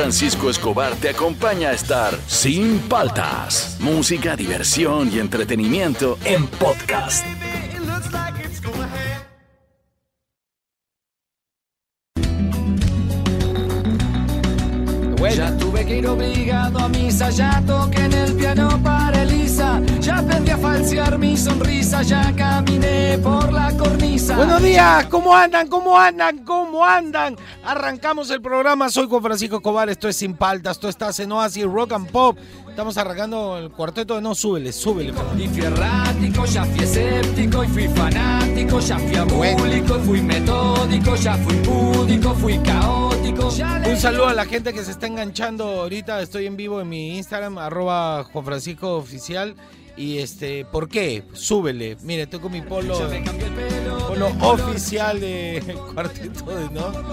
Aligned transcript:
Francisco 0.00 0.48
Escobar 0.48 0.94
te 0.94 1.10
acompaña 1.10 1.68
a 1.68 1.72
estar 1.72 2.18
sin 2.26 2.78
paltas. 2.78 3.76
Música, 3.80 4.34
diversión 4.34 5.12
y 5.12 5.18
entretenimiento 5.18 6.18
en 6.24 6.46
podcast. 6.46 7.26
Ya 15.36 15.56
tuve 15.58 15.84
que 15.84 15.98
ir 15.98 16.06
obligado 16.06 16.78
a 16.78 16.88
en 16.88 18.12
el 18.14 18.32
piano 18.36 18.82
para 18.82 19.19
aprendí 20.90 20.98
a 20.98 21.04
falsear 21.04 21.18
mi 21.18 21.36
sonrisa, 21.36 22.02
ya 22.02 22.34
caminé 22.34 23.18
por 23.18 23.52
la 23.52 23.76
cornisa. 23.76 24.36
Buenos 24.36 24.62
días, 24.62 25.06
¿cómo 25.06 25.34
andan? 25.34 25.68
¿Cómo 25.68 25.98
andan? 25.98 26.38
¿Cómo 26.44 26.84
andan? 26.84 27.36
Arrancamos 27.64 28.30
el 28.30 28.40
programa, 28.40 28.88
soy 28.88 29.06
Juan 29.06 29.22
Francisco 29.22 29.56
Escobar, 29.56 29.88
esto 29.88 30.08
es 30.08 30.16
Sin 30.16 30.34
Paltas, 30.34 30.76
esto 30.76 30.88
está 30.88 31.10
en 31.18 31.32
Oasis 31.32 31.64
Rock 31.64 31.92
and 31.92 32.10
Pop. 32.10 32.38
Estamos 32.68 32.96
arrancando 32.96 33.58
el 33.58 33.70
cuarteto 33.70 34.14
de 34.14 34.22
No, 34.22 34.34
súbele, 34.34 34.72
súbele. 34.72 35.12
Y 35.38 35.48
fui 35.48 35.62
errático, 35.62 36.44
ya 36.46 36.64
fui 36.64 36.84
escéptico, 36.84 37.64
y 37.64 37.68
fui 37.68 37.88
fanático, 37.88 38.80
ya 38.80 38.98
fui 38.98 39.16
abúlico, 39.16 39.94
fui 40.00 40.22
metódico, 40.22 41.14
ya 41.16 41.34
fui 41.36 41.54
púdico, 41.56 42.34
fui 42.34 42.58
caótico. 42.58 43.50
Un 43.86 43.96
saludo 43.96 44.28
a 44.28 44.34
la 44.34 44.44
gente 44.44 44.72
que 44.72 44.84
se 44.84 44.92
está 44.92 45.06
enganchando 45.06 45.64
ahorita, 45.82 46.22
estoy 46.22 46.46
en 46.46 46.56
vivo 46.56 46.80
en 46.80 46.88
mi 46.88 47.16
Instagram, 47.16 47.58
arroba 47.58 48.24
Juan 48.24 48.44
Francisco 48.44 48.96
Oficial. 48.96 49.54
Y 50.00 50.18
este, 50.18 50.64
¿por 50.64 50.88
qué? 50.88 51.24
Súbele. 51.34 51.98
Mire, 52.00 52.22
estoy 52.22 52.40
con 52.40 52.50
mi 52.50 52.62
polo, 52.62 52.98
polo 54.08 54.28
oficial 54.40 55.20
de 55.20 55.62
cuarteto 55.94 56.46
de 56.46 56.70
No. 56.70 56.90
Sacar 56.90 57.12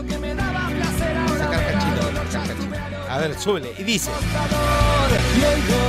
cachito, 1.74 2.02
sacar 2.32 2.48
cachito. 2.48 3.12
A 3.12 3.18
ver, 3.18 3.38
súbele. 3.38 3.74
Y 3.78 3.84
dice. 3.84 4.10
Y 4.10 5.44
oigo 5.44 5.82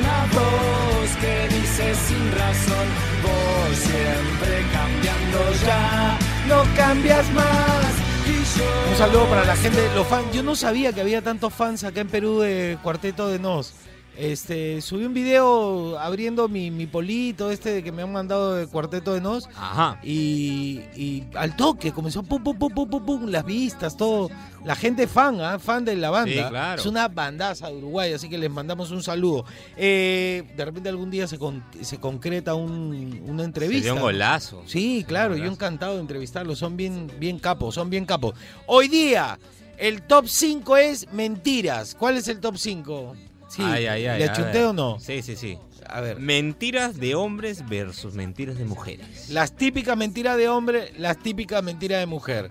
una 0.00 0.24
voz 0.32 1.10
que 1.20 1.54
dice 1.54 1.94
sin 1.96 2.32
razón, 2.32 2.88
vos 3.22 3.76
siempre 3.76 4.64
cambiando 4.72 5.38
ya, 5.66 6.18
no 6.48 6.64
cambias 6.74 7.30
más. 7.34 7.92
Y 8.26 8.58
yo 8.58 8.64
Un 8.90 8.96
saludo 8.96 9.26
para 9.26 9.44
la 9.44 9.56
gente, 9.56 9.86
los 9.94 10.06
fans. 10.06 10.32
Yo 10.32 10.42
no 10.42 10.56
sabía 10.56 10.94
que 10.94 11.02
había 11.02 11.20
tantos 11.20 11.52
fans 11.52 11.84
acá 11.84 12.00
en 12.00 12.08
Perú 12.08 12.40
de 12.40 12.78
Cuarteto 12.82 13.28
de 13.28 13.38
Nos. 13.38 13.74
Este, 14.16 14.82
subí 14.82 15.06
un 15.06 15.14
video 15.14 15.98
abriendo 15.98 16.46
mi, 16.46 16.70
mi 16.70 16.86
polito 16.86 17.50
este 17.50 17.70
de 17.72 17.82
que 17.82 17.92
me 17.92 18.02
han 18.02 18.12
mandado 18.12 18.54
de 18.54 18.66
Cuarteto 18.66 19.14
de 19.14 19.22
Nos. 19.22 19.48
Ajá. 19.56 19.98
Y, 20.02 20.80
y 20.94 21.24
al 21.34 21.56
toque 21.56 21.92
comenzó 21.92 22.22
pum, 22.22 22.42
pum, 22.42 22.58
pum, 22.58 22.70
pum, 22.74 22.88
pum, 22.90 23.04
pum, 23.06 23.26
las 23.28 23.44
vistas, 23.44 23.96
todo. 23.96 24.30
La 24.66 24.76
gente 24.76 25.06
fan, 25.06 25.40
¿ah? 25.40 25.58
fan 25.58 25.84
de 25.86 25.96
la 25.96 26.10
banda. 26.10 26.30
Sí, 26.44 26.48
claro. 26.48 26.80
Es 26.80 26.86
una 26.86 27.08
bandaza 27.08 27.68
de 27.68 27.76
Uruguay, 27.78 28.12
así 28.12 28.28
que 28.28 28.36
les 28.36 28.50
mandamos 28.50 28.90
un 28.90 29.02
saludo. 29.02 29.44
Eh, 29.76 30.44
de 30.56 30.64
repente 30.64 30.90
algún 30.90 31.10
día 31.10 31.26
se, 31.26 31.38
con- 31.38 31.64
se 31.80 31.98
concreta 31.98 32.54
un- 32.54 33.22
una 33.26 33.44
entrevista. 33.44 33.78
Sería 33.88 33.94
un 33.94 34.00
golazo. 34.02 34.62
Sí, 34.66 35.04
claro, 35.08 35.30
yo 35.34 35.38
Golazo. 35.38 35.54
encantado 35.54 35.94
de 35.94 36.00
entrevistarlos, 36.02 36.58
son 36.58 36.76
bien, 36.76 37.10
bien 37.18 37.38
capos, 37.38 37.74
son 37.74 37.88
bien 37.88 38.04
capos. 38.04 38.34
Hoy 38.66 38.88
día, 38.88 39.38
el 39.78 40.02
top 40.02 40.26
5 40.28 40.76
es 40.76 41.10
mentiras. 41.12 41.96
¿Cuál 41.98 42.18
es 42.18 42.28
el 42.28 42.38
top 42.40 42.56
5? 42.58 43.16
Sí, 43.52 43.62
Ay, 43.62 43.86
ay, 43.86 44.06
ay, 44.06 44.18
¿Le 44.18 44.24
achunté 44.28 44.64
o 44.64 44.72
no? 44.72 44.98
Sí, 44.98 45.20
sí, 45.22 45.36
sí. 45.36 45.58
A 45.86 46.00
ver. 46.00 46.18
Mentiras 46.18 46.98
de 46.98 47.14
hombres 47.14 47.68
versus 47.68 48.14
mentiras 48.14 48.56
de 48.56 48.64
mujeres. 48.64 49.28
Las 49.30 49.52
típicas 49.54 49.96
mentiras 49.96 50.36
de 50.38 50.48
hombre, 50.48 50.92
las 50.96 51.18
típicas 51.18 51.62
mentiras 51.62 52.00
de 52.00 52.06
mujer. 52.06 52.50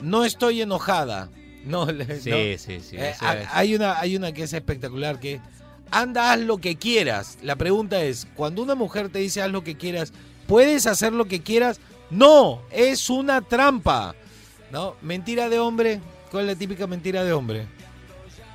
No 0.00 0.24
estoy 0.24 0.62
enojada. 0.62 1.28
No, 1.64 1.84
le- 1.92 2.20
Sí, 2.20 2.30
no. 2.30 2.36
sí, 2.58 2.80
sí. 2.80 2.96
Eh, 2.96 3.10
es. 3.10 3.18
hay, 3.52 3.74
una, 3.74 3.98
hay 4.00 4.16
una 4.16 4.32
que 4.32 4.44
es 4.44 4.52
espectacular 4.54 5.20
que 5.20 5.40
anda, 5.90 6.32
haz 6.32 6.40
lo 6.40 6.56
que 6.58 6.76
quieras. 6.76 7.36
La 7.42 7.56
pregunta 7.56 8.02
es, 8.02 8.26
cuando 8.34 8.62
una 8.62 8.74
mujer 8.74 9.10
te 9.10 9.18
dice 9.18 9.42
haz 9.42 9.50
lo 9.50 9.62
que 9.62 9.76
quieras, 9.76 10.12
¿puedes 10.46 10.86
hacer 10.86 11.12
lo 11.12 11.26
que 11.26 11.42
quieras? 11.42 11.80
No, 12.10 12.62
es 12.70 13.10
una 13.10 13.42
trampa. 13.42 14.14
¿No? 14.72 14.94
Mentira 15.02 15.48
de 15.50 15.58
hombre. 15.58 16.00
¿Cuál 16.30 16.44
es 16.48 16.54
la 16.54 16.58
típica 16.58 16.86
mentira 16.86 17.24
de 17.24 17.32
hombre? 17.32 17.66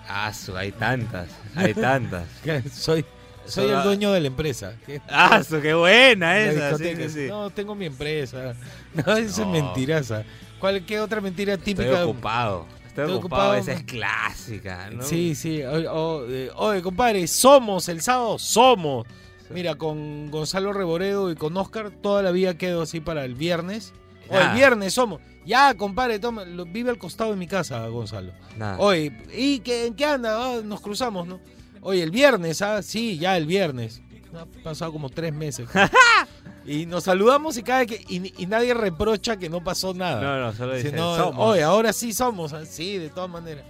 Ah, 0.07 0.33
su, 0.33 0.55
hay 0.55 0.71
tantas. 0.71 1.29
Hay 1.55 1.73
tantas. 1.75 2.25
Soy, 2.73 3.05
soy 3.45 3.71
el 3.71 3.83
dueño 3.83 4.11
de 4.11 4.19
la 4.21 4.27
empresa. 4.27 4.73
¿Qué? 4.85 5.01
Ah, 5.09 5.43
su, 5.43 5.61
qué 5.61 5.73
buena 5.73 6.37
esa. 6.39 6.77
Sí, 6.77 6.83
discoteca. 6.83 7.09
sí, 7.09 7.21
sí. 7.23 7.27
No, 7.29 7.49
tengo 7.49 7.75
mi 7.75 7.85
empresa. 7.85 8.53
No, 8.93 9.01
esa 9.17 9.19
es 9.19 9.37
No. 9.39 9.51
mentiraza. 9.51 10.23
¿Cuál, 10.59 10.85
¿Qué 10.85 10.99
otra 11.01 11.19
mentira 11.21 11.53
Estoy 11.55 11.73
típica? 11.75 12.05
ocupado. 12.05 12.65
Estoy, 12.87 13.03
Estoy 13.03 13.17
ocupado. 13.17 13.49
ocupado. 13.49 13.53
Esa 13.55 13.73
es 13.73 13.83
clásica, 13.83 14.89
¿no? 14.89 15.03
Sí, 15.03 15.35
sí. 15.35 15.61
O- 15.63 15.91
o- 15.91 16.25
eh, 16.29 16.49
Oye, 16.55 16.81
compadre, 16.81 17.27
somos 17.27 17.89
el 17.89 18.01
sábado, 18.01 18.39
somos. 18.39 19.05
Mira, 19.49 19.75
con 19.75 20.31
Gonzalo 20.31 20.71
Reboredo 20.73 21.29
y 21.29 21.35
con 21.35 21.55
Oscar, 21.57 21.91
toda 21.91 22.21
la 22.23 22.31
vida 22.31 22.57
quedo 22.57 22.81
así 22.83 22.99
para 23.01 23.25
el 23.25 23.35
viernes. 23.35 23.91
O 24.29 24.35
el 24.35 24.43
Ah. 24.43 24.53
viernes 24.53 24.93
somos. 24.93 25.21
Ya, 25.45 25.73
compadre, 25.75 26.17
toma, 26.19 26.43
lo- 26.45 26.65
vive 26.65 26.89
al 26.89 26.97
costado 26.97 27.29
de 27.31 27.35
mi 27.37 27.45
casa, 27.47 27.85
Gonzalo. 27.87 28.31
Nada. 28.57 28.77
Oye, 28.79 29.11
¿y 29.35 29.59
qué, 29.59 29.85
en 29.85 29.93
qué 29.93 30.05
anda? 30.05 30.37
Ah, 30.37 30.61
nos 30.63 30.81
cruzamos, 30.81 31.27
¿no? 31.27 31.39
Oye, 31.81 32.01
el 32.01 32.09
viernes, 32.11 32.61
¿ah? 32.63 32.81
Sí, 32.81 33.17
ya 33.19 33.37
el 33.37 33.45
viernes. 33.45 34.01
Ha 34.35 34.45
pasado 34.63 34.91
como 34.91 35.09
tres 35.09 35.33
meses. 35.33 35.69
y 36.65 36.85
nos 36.87 37.03
saludamos 37.03 37.57
y 37.57 37.63
cada 37.63 37.79
vez 37.85 37.87
que. 37.89 38.05
Y, 38.13 38.33
y 38.41 38.45
nadie 38.47 38.73
reprocha 38.73 39.37
que 39.37 39.49
no 39.49 39.63
pasó 39.63 39.93
nada. 39.93 40.19
No, 40.21 40.39
no, 40.47 40.53
solo 40.53 40.75
dicen, 40.75 40.97
somos. 40.97 41.35
Oye, 41.37 41.63
ahora 41.63 41.93
sí 41.93 42.11
somos. 42.11 42.51
ah, 42.53 42.65
Sí, 42.65 42.97
de 42.97 43.09
todas 43.09 43.29
maneras. 43.29 43.63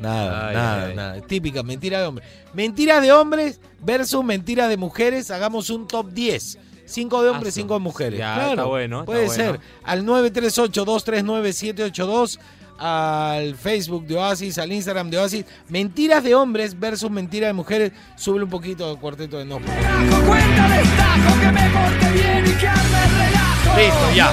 Nada, 0.00 0.48
Ay, 0.48 0.54
nada, 0.54 0.86
ay. 0.88 0.94
nada. 0.96 1.20
Típica, 1.22 1.62
mentira 1.62 2.00
de 2.00 2.06
hombres. 2.06 2.28
Mentira 2.54 3.00
de 3.00 3.12
hombres 3.12 3.60
versus 3.80 4.24
mentira 4.24 4.68
de 4.68 4.76
mujeres. 4.76 5.30
Hagamos 5.30 5.70
un 5.70 5.86
top 5.88 6.10
10. 6.12 6.58
Cinco 6.84 7.22
de 7.22 7.30
hombres, 7.30 7.52
Aso. 7.54 7.60
cinco 7.60 7.74
de 7.74 7.80
mujeres. 7.80 8.18
Ya, 8.18 8.34
claro, 8.34 8.50
está 8.50 8.64
bueno, 8.64 8.96
está 9.00 9.06
Puede 9.06 9.26
bueno. 9.26 9.42
ser. 9.44 9.60
Al 9.84 10.04
938-239-782. 10.04 12.38
Al 12.78 13.54
Facebook 13.54 14.06
de 14.06 14.16
Oasis, 14.16 14.56
al 14.58 14.72
Instagram 14.72 15.08
de 15.10 15.18
Oasis. 15.18 15.44
Mentiras 15.68 16.24
de 16.24 16.34
hombres 16.34 16.76
versus 16.78 17.10
mentiras 17.10 17.48
de 17.50 17.52
mujeres. 17.52 17.92
Sube 18.16 18.42
un 18.42 18.50
poquito 18.50 18.88
al 18.90 18.98
cuarteto 18.98 19.38
de 19.38 19.44
no. 19.44 19.58
Relajo, 19.60 20.26
cuenta 20.26 20.68
destajo 20.68 21.40
que 21.40 21.52
me 21.52 21.70
porte 21.70 22.10
bien 22.12 22.44
y 22.46 22.50
que 22.58 22.66
arme 22.68 23.04
el 23.04 23.10
relajo. 23.10 23.78
Listo, 23.78 24.12
ya. 24.16 24.32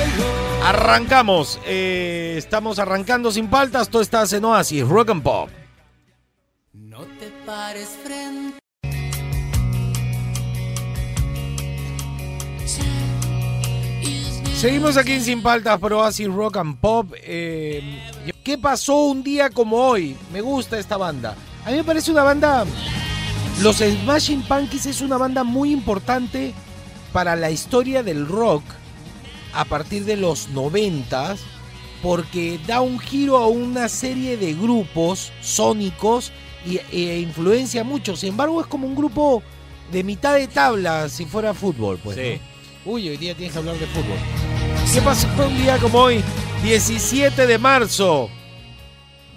Arrancamos. 0.68 1.60
Eh, 1.68 2.36
estamos 2.38 2.80
arrancando 2.80 3.32
sin 3.32 3.48
paltas. 3.50 3.90
Todo 3.90 4.02
está 4.02 4.24
en 4.32 4.44
Oasis, 4.46 4.88
Rock 4.88 5.10
and 5.12 5.22
Pop. 5.22 5.50
No 6.74 7.02
te 7.20 7.30
pares 7.46 7.90
frente. 8.04 8.59
Seguimos 14.60 14.98
aquí 14.98 15.14
en 15.14 15.24
Sin 15.24 15.42
Paltas 15.42 15.80
por 15.80 15.94
Oasis 15.94 16.28
Rock 16.28 16.58
and 16.58 16.78
Pop. 16.80 17.14
Eh, 17.24 17.82
¿Qué 18.44 18.58
pasó 18.58 19.06
un 19.06 19.24
día 19.24 19.50
como 19.50 19.78
hoy? 19.78 20.18
Me 20.34 20.42
gusta 20.42 20.78
esta 20.78 20.98
banda. 20.98 21.34
A 21.64 21.70
mí 21.72 21.78
me 21.78 21.84
parece 21.86 22.12
una 22.12 22.24
banda... 22.24 22.66
Los 23.62 23.78
Smashing 23.78 24.42
Pumpkins 24.42 24.86
es 24.86 25.00
una 25.00 25.16
banda 25.16 25.46
muy 25.46 25.72
importante 25.72 26.54
para 27.14 27.38
la 27.38 27.52
historia 27.52 28.04
del 28.04 28.28
rock 28.28 28.64
a 29.54 29.64
partir 29.64 30.04
de 30.04 30.18
los 30.18 30.50
90 30.50 31.38
porque 32.02 32.60
da 32.68 32.82
un 32.82 33.00
giro 33.00 33.38
a 33.38 33.48
una 33.48 33.88
serie 33.88 34.36
de 34.36 34.56
grupos 34.56 35.32
sónicos 35.40 36.34
y, 36.66 36.82
e 36.92 37.20
influencia 37.22 37.86
mucho. 37.86 38.18
Sin 38.18 38.30
embargo, 38.30 38.60
es 38.60 38.68
como 38.68 38.88
un 38.88 38.96
grupo 38.96 39.42
de 39.90 40.04
mitad 40.04 40.34
de 40.34 40.48
tabla 40.50 41.08
si 41.08 41.26
fuera 41.26 41.54
fútbol. 41.54 41.98
Pues, 42.04 42.18
Sí. 42.18 42.42
¿no? 42.86 42.92
Uy, 42.92 43.10
hoy 43.10 43.18
día 43.18 43.36
tienes 43.36 43.54
que 43.54 43.60
hablar 43.60 43.78
de 43.78 43.86
fútbol. 43.88 44.49
¿Qué 44.92 45.02
pasó 45.04 45.28
un 45.48 45.56
día 45.56 45.78
como 45.78 46.00
hoy? 46.00 46.24
17 46.64 47.46
de 47.46 47.58
marzo. 47.60 48.28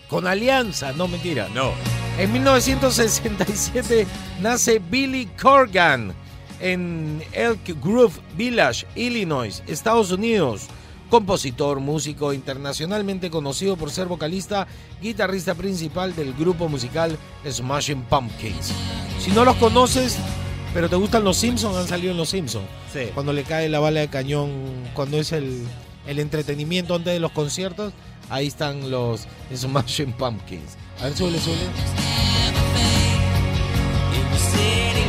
Con 0.09 0.27
Alianza, 0.27 0.93
no 0.93 1.09
mentira. 1.09 1.49
No. 1.53 1.73
En 2.19 2.33
1967 2.33 4.07
nace 4.41 4.79
Billy 4.79 5.27
Corgan 5.41 6.15
en 6.59 7.23
Elk 7.33 7.77
Grove 7.85 8.15
Village, 8.35 8.87
Illinois, 8.95 9.63
Estados 9.67 10.11
Unidos. 10.11 10.69
Compositor, 11.11 11.81
músico 11.81 12.33
internacionalmente 12.33 13.29
conocido 13.29 13.77
por 13.77 13.91
ser 13.91 14.07
vocalista, 14.07 14.67
guitarrista 15.03 15.55
principal 15.55 16.17
del 16.17 16.33
grupo 16.33 16.71
musical 16.71 17.19
Smashing 17.47 18.05
Pumpkins. 18.05 18.73
Si 19.19 19.31
no 19.33 19.45
los 19.45 19.57
conoces, 19.57 20.17
pero 20.75 20.89
te 20.89 20.97
gustan 20.97 21.25
los 21.25 21.37
Simpsons, 21.37 21.77
han 21.77 21.89
salido 21.89 22.13
en 22.13 22.17
los 22.17 22.29
Simpsons. 22.31 22.67
Sí. 22.93 23.09
Cuando 23.15 23.33
le 23.33 23.43
cae 23.45 23.69
la 23.69 23.79
bala 23.81 24.01
de 24.01 24.09
cañón, 24.09 24.51
cuando 24.95 25.19
es 25.19 25.33
el, 25.33 25.63
el 26.07 26.19
entretenimiento 26.19 26.95
antes 26.95 27.13
de 27.13 27.21
los 27.21 27.33
conciertos, 27.33 27.93
ahí 28.31 28.47
están 28.47 28.91
los 28.91 29.27
Smashing 29.55 30.13
Pumpkins. 30.13 30.77
A 31.01 31.05
ver, 31.05 31.15
súbele, 31.17 31.39
súbele. 31.39 31.63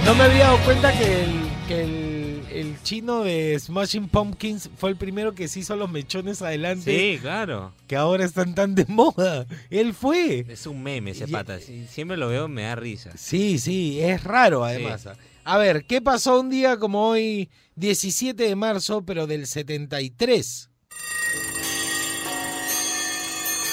No 0.05 0.13
me 0.15 0.23
había 0.25 0.45
dado 0.45 0.57
cuenta 0.65 0.91
que 0.97 1.23
el, 1.23 1.31
que 1.67 1.81
el, 1.83 2.41
el 2.51 2.75
chino 2.83 3.23
de 3.23 3.57
Smashing 3.57 4.09
Pumpkins 4.09 4.69
fue 4.77 4.89
el 4.89 4.97
primero 4.97 5.33
que 5.33 5.47
se 5.47 5.61
hizo 5.61 5.77
los 5.77 5.89
mechones 5.89 6.41
adelante 6.41 6.91
Sí, 7.13 7.19
claro. 7.21 7.71
que 7.87 7.95
ahora 7.95 8.25
están 8.25 8.53
tan 8.53 8.75
de 8.75 8.85
moda. 8.89 9.45
Él 9.69 9.93
fue. 9.93 10.45
Es 10.49 10.67
un 10.67 10.83
meme 10.83 11.11
ese 11.11 11.23
Y- 11.25 11.31
pata. 11.31 11.57
Si- 11.61 11.85
Siempre 11.87 12.17
lo 12.17 12.27
veo, 12.27 12.49
me 12.49 12.63
da 12.63 12.75
risa. 12.75 13.11
Sí, 13.15 13.59
sí, 13.59 14.01
es 14.01 14.21
raro 14.25 14.65
además. 14.65 15.07
A 15.45 15.57
ver, 15.57 15.85
¿qué 15.85 16.01
pasó 16.01 16.39
un 16.39 16.49
día 16.49 16.77
como 16.77 17.09
hoy, 17.09 17.49
17 17.75 18.43
de 18.43 18.55
marzo, 18.55 19.03
pero 19.05 19.27
del 19.27 19.45
73? 19.45 20.69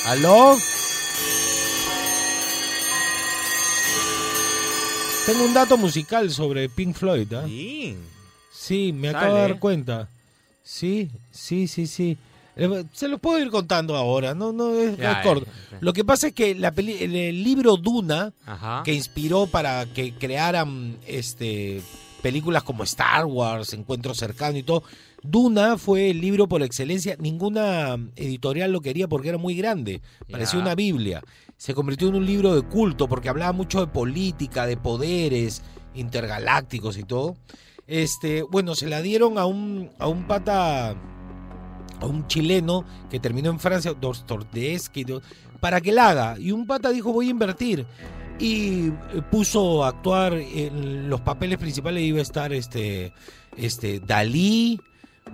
¿Aló? 0.07 0.57
Tengo 5.27 5.45
un 5.45 5.55
dato 5.55 5.77
musical 5.77 6.31
sobre 6.31 6.69
Pink 6.69 6.97
Floyd, 6.97 7.33
¿ah? 7.35 7.45
Sí. 7.47 7.97
Sí, 8.53 8.93
me 8.93 9.11
acabo 9.11 9.35
de 9.35 9.41
dar 9.41 9.59
cuenta. 9.61 10.09
Sí, 10.65 11.09
sí, 11.31 11.69
sí, 11.69 11.87
sí. 11.87 12.19
Eh, 12.57 12.85
Se 12.93 13.09
los 13.09 13.21
puedo 13.21 13.39
ir 13.41 13.51
contando 13.51 13.97
ahora, 13.97 14.35
no, 14.35 14.53
no 14.53 14.75
es, 14.75 14.97
Ya, 14.99 15.23
corto. 15.23 15.47
ya, 15.47 15.53
ya. 15.73 15.79
Lo 15.81 15.93
que 15.93 16.05
pasa 16.05 16.29
es 16.29 16.33
que 16.35 16.55
la 16.55 16.73
peli- 16.73 16.99
el, 17.03 17.15
el 17.17 17.43
libro 17.45 17.77
Duna, 17.77 18.33
Ajá. 18.47 18.83
que 18.85 18.93
inspiró 18.93 19.47
para 19.47 19.87
que 19.87 20.15
crearan 20.15 20.99
este 21.07 21.83
películas 22.23 22.63
como 22.65 22.83
Star 22.85 23.25
Wars, 23.25 23.73
Encuentro 23.73 24.13
Cercano 24.15 24.59
y 24.59 24.63
todo, 24.63 24.83
Duna 25.23 25.79
fue 25.79 26.11
el 26.11 26.21
libro 26.21 26.49
por 26.49 26.63
excelencia. 26.63 27.17
Ninguna 27.19 27.97
editorial 28.17 28.73
lo 28.73 28.81
quería 28.83 29.09
porque 29.09 29.31
era 29.31 29.39
muy 29.39 29.55
grande, 29.55 30.03
parecía 30.31 30.61
una 30.61 30.75
Biblia. 30.75 31.23
Se 31.57 31.73
convirtió 31.75 32.09
en 32.09 32.17
un 32.17 32.27
libro 32.27 32.55
de 32.55 32.63
culto 32.63 33.09
porque 33.09 33.29
hablaba 33.31 33.53
mucho 33.53 33.81
de 33.81 33.87
política, 33.87 34.67
de 34.67 34.77
poderes 34.77 35.63
intergalácticos 35.95 36.99
y 36.99 37.05
todo. 37.05 37.37
Este, 37.87 38.43
bueno, 38.43 38.75
se 38.75 38.87
la 38.87 39.01
dieron 39.03 39.39
a 39.39 39.47
un, 39.47 39.91
a 39.99 40.07
un 40.07 40.27
pata, 40.27 40.95
a 42.01 42.07
un 42.07 42.27
chileno 42.27 42.85
que 43.11 43.21
terminó 43.21 43.51
en 43.51 43.61
Francia, 43.61 43.95
Dostoevsky, 43.99 45.05
¿no? 45.05 45.21
para 45.61 45.81
que 45.81 45.93
la 45.93 46.09
haga. 46.09 46.37
Y 46.39 46.53
un 46.53 46.67
pata 46.67 46.91
dijo, 46.91 47.13
voy 47.13 47.29
a 47.29 47.31
invertir. 47.31 47.87
Y 48.39 48.89
eh, 48.89 48.93
puso 49.31 49.85
a 49.85 49.89
actuar 49.89 50.33
en 50.35 51.11
los 51.11 51.21
papeles 51.21 51.59
principales, 51.59 52.03
iba 52.03 52.19
a 52.19 52.23
estar 52.23 52.53
este, 52.53 53.13
este 53.57 54.01
Dalí, 54.01 54.81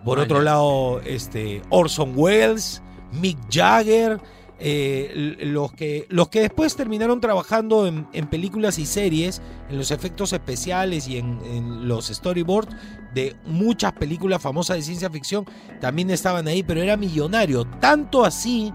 por 0.05 0.19
Ah, 0.19 0.23
otro 0.23 0.43
lado 0.43 1.01
este, 1.05 1.63
Orson 1.71 2.13
Welles, 2.17 2.83
Mick 3.13 3.39
Jagger, 3.51 4.21
eh, 4.59 5.37
los, 5.41 5.73
que, 5.73 6.07
los 6.09 6.29
que 6.29 6.41
después 6.41 6.77
terminaron 6.77 7.21
trabajando 7.21 7.87
en, 7.87 8.07
en 8.13 8.27
películas 8.27 8.79
y 8.79 8.87
series, 8.87 9.43
en 9.69 9.77
los 9.77 9.91
efectos 9.91 10.33
especiales 10.33 11.09
y 11.09 11.19
en, 11.19 11.41
en 11.45 11.89
los 11.89 12.07
storyboards 12.07 12.75
de 13.15 13.37
muchas 13.45 13.93
películas 13.93 14.41
famosas 14.41 14.77
de 14.77 14.83
ciencia 14.83 15.11
ficción, 15.11 15.45
también 15.81 16.11
estaban 16.11 16.49
ahí, 16.49 16.63
pero 16.63 16.81
era 16.81 16.97
millonario. 16.97 17.65
Tanto 17.65 18.25
así 18.25 18.73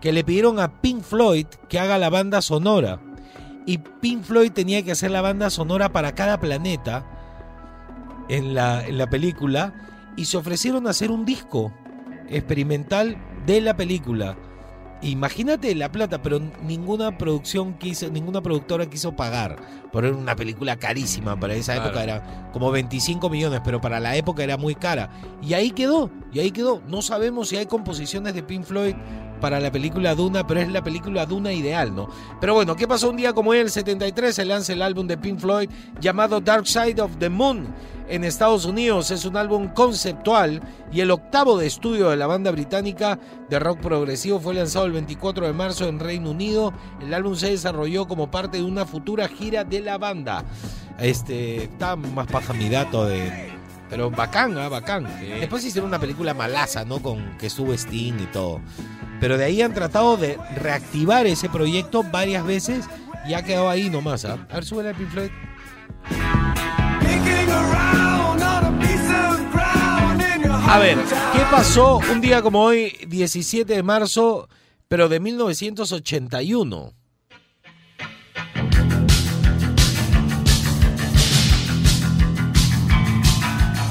que 0.00 0.12
le 0.12 0.24
pidieron 0.24 0.58
a 0.58 0.80
Pink 0.80 1.02
Floyd 1.02 1.46
que 1.68 1.78
haga 1.78 1.98
la 1.98 2.10
banda 2.10 2.42
sonora. 2.42 3.00
Y 3.66 3.78
Pink 3.78 4.22
Floyd 4.22 4.52
tenía 4.52 4.82
que 4.82 4.92
hacer 4.92 5.10
la 5.10 5.20
banda 5.20 5.50
sonora 5.50 5.92
para 5.92 6.14
cada 6.14 6.40
planeta 6.40 7.04
en 8.28 8.54
la, 8.54 8.86
en 8.86 8.96
la 8.96 9.10
película. 9.10 9.74
Y 10.16 10.24
se 10.24 10.36
ofrecieron 10.36 10.86
a 10.86 10.90
hacer 10.90 11.10
un 11.10 11.24
disco 11.24 11.72
experimental 12.28 13.16
de 13.46 13.60
la 13.60 13.76
película. 13.76 14.36
Imagínate 15.00 15.74
la 15.76 15.92
plata, 15.92 16.20
pero 16.22 16.40
ninguna 16.66 17.16
producción 17.16 17.74
quiso, 17.74 18.10
ninguna 18.10 18.40
productora 18.42 18.86
quiso 18.86 19.14
pagar. 19.14 19.56
Por 19.92 20.04
una 20.04 20.34
película 20.36 20.76
carísima. 20.76 21.38
Para 21.38 21.54
esa 21.54 21.74
Claro. 21.74 21.88
época 21.88 22.02
era 22.02 22.50
como 22.52 22.70
25 22.70 23.30
millones, 23.30 23.60
pero 23.64 23.80
para 23.80 24.00
la 24.00 24.16
época 24.16 24.42
era 24.42 24.56
muy 24.56 24.74
cara. 24.74 25.10
Y 25.40 25.54
ahí 25.54 25.70
quedó, 25.70 26.10
y 26.32 26.40
ahí 26.40 26.50
quedó. 26.50 26.82
No 26.88 27.00
sabemos 27.00 27.48
si 27.48 27.56
hay 27.56 27.66
composiciones 27.66 28.34
de 28.34 28.42
Pink 28.42 28.64
Floyd 28.64 28.94
para 29.40 29.60
la 29.60 29.70
película 29.70 30.14
Duna, 30.14 30.46
pero 30.46 30.60
es 30.60 30.68
la 30.70 30.82
película 30.82 31.26
Duna 31.26 31.52
ideal, 31.52 31.94
¿no? 31.94 32.08
Pero 32.40 32.54
bueno, 32.54 32.76
¿qué 32.76 32.86
pasó 32.86 33.10
un 33.10 33.16
día 33.16 33.32
como 33.32 33.54
el 33.54 33.70
73? 33.70 34.34
Se 34.34 34.44
lanza 34.44 34.72
el 34.72 34.82
álbum 34.82 35.06
de 35.06 35.18
Pink 35.18 35.38
Floyd 35.38 35.70
llamado 36.00 36.40
Dark 36.40 36.66
Side 36.66 37.00
of 37.00 37.16
the 37.18 37.28
Moon 37.28 37.66
en 38.08 38.24
Estados 38.24 38.64
Unidos. 38.64 39.10
Es 39.10 39.24
un 39.24 39.36
álbum 39.36 39.68
conceptual 39.68 40.62
y 40.92 41.00
el 41.00 41.10
octavo 41.10 41.58
de 41.58 41.66
estudio 41.66 42.10
de 42.10 42.16
la 42.16 42.26
banda 42.26 42.50
británica 42.50 43.18
de 43.48 43.58
rock 43.58 43.80
progresivo 43.80 44.40
fue 44.40 44.54
lanzado 44.54 44.86
el 44.86 44.92
24 44.92 45.46
de 45.46 45.52
marzo 45.52 45.88
en 45.88 46.00
Reino 46.00 46.30
Unido. 46.30 46.72
El 47.00 47.14
álbum 47.14 47.34
se 47.34 47.50
desarrolló 47.50 48.06
como 48.06 48.30
parte 48.30 48.58
de 48.58 48.64
una 48.64 48.86
futura 48.86 49.28
gira 49.28 49.64
de 49.64 49.80
la 49.80 49.98
banda. 49.98 50.44
Este, 50.98 51.64
está 51.64 51.96
más 51.96 52.26
paja 52.26 52.52
mi 52.52 52.68
dato 52.68 53.04
de... 53.04 53.57
Pero 53.88 54.10
bacán, 54.10 54.56
¿ah? 54.58 54.68
bacán. 54.68 55.08
Después 55.20 55.64
hicieron 55.64 55.88
una 55.88 55.98
película 55.98 56.34
malaza, 56.34 56.84
¿no? 56.84 57.00
Con 57.00 57.36
que 57.38 57.46
estuvo 57.46 57.72
Sting 57.72 58.20
y 58.20 58.26
todo. 58.26 58.60
Pero 59.20 59.36
de 59.38 59.44
ahí 59.44 59.62
han 59.62 59.74
tratado 59.74 60.16
de 60.16 60.38
reactivar 60.56 61.26
ese 61.26 61.48
proyecto 61.48 62.02
varias 62.02 62.44
veces 62.44 62.86
y 63.28 63.34
ha 63.34 63.42
quedado 63.42 63.68
ahí 63.68 63.90
nomás, 63.90 64.24
¿ah? 64.24 64.46
A 64.50 64.54
ver, 64.54 64.64
súbele 64.64 64.90
a 64.90 64.94
Pink 64.94 65.10
Floyd. 65.10 65.30
A 70.70 70.78
ver, 70.78 70.98
¿qué 71.32 71.40
pasó 71.50 71.98
un 72.12 72.20
día 72.20 72.42
como 72.42 72.62
hoy, 72.62 72.92
17 73.08 73.72
de 73.72 73.82
marzo, 73.82 74.48
pero 74.86 75.08
de 75.08 75.18
1981? 75.18 76.92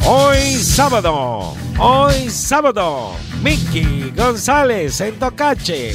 Hoy 0.10 0.64
sábado, 0.64 1.54
hoy 1.78 2.30
sábado, 2.30 3.12
Mickey 3.44 4.14
González 4.16 5.02
en 5.02 5.20
Tocache. 5.20 5.94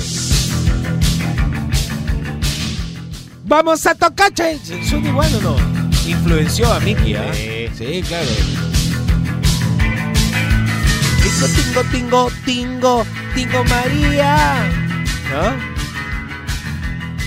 Vamos 3.45 3.87
a 3.87 3.95
Tocache. 3.95 4.59
¿Son 4.85 5.03
igual 5.07 5.35
o 5.37 5.41
no? 5.41 5.57
Influenció 6.07 6.71
a 6.71 6.79
Mickey, 6.81 7.15
¿ah? 7.15 7.33
Sí. 7.33 7.69
Sí, 7.75 8.03
claro. 8.07 8.29
Tingo, 11.23 11.47
tingo, 11.57 11.83
tingo, 11.91 12.31
tingo, 12.45 13.07
tingo 13.35 13.65
María. 13.65 14.71
¿No? 15.31 15.72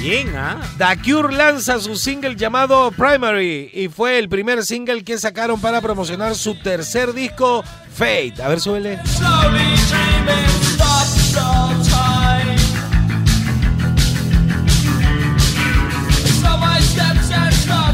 Bien, 0.05 0.35
¿ah? 0.35 0.61
The 0.77 1.01
Cure 1.01 1.35
lanza 1.35 1.79
su 1.79 1.95
single 1.95 2.35
llamado 2.35 2.91
Primary 2.91 3.71
y 3.73 3.87
fue 3.87 4.19
el 4.19 4.29
primer 4.29 4.63
single 4.63 5.03
que 5.03 5.17
sacaron 5.17 5.59
para 5.59 5.81
promocionar 5.81 6.35
su 6.35 6.53
tercer 6.59 7.11
disco, 7.11 7.63
Fate. 7.91 8.35
A 8.43 8.49
ver, 8.49 8.61
súbele. 8.61 8.99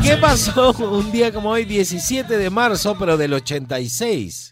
¿Qué 0.04 0.18
pasó 0.18 0.72
un 0.80 1.14
día 1.14 1.32
como 1.32 1.52
hoy, 1.52 1.64
17 1.64 2.38
de 2.38 2.50
marzo, 2.50 2.98
pero 3.00 3.16
del 3.16 3.36
86? 3.36 4.51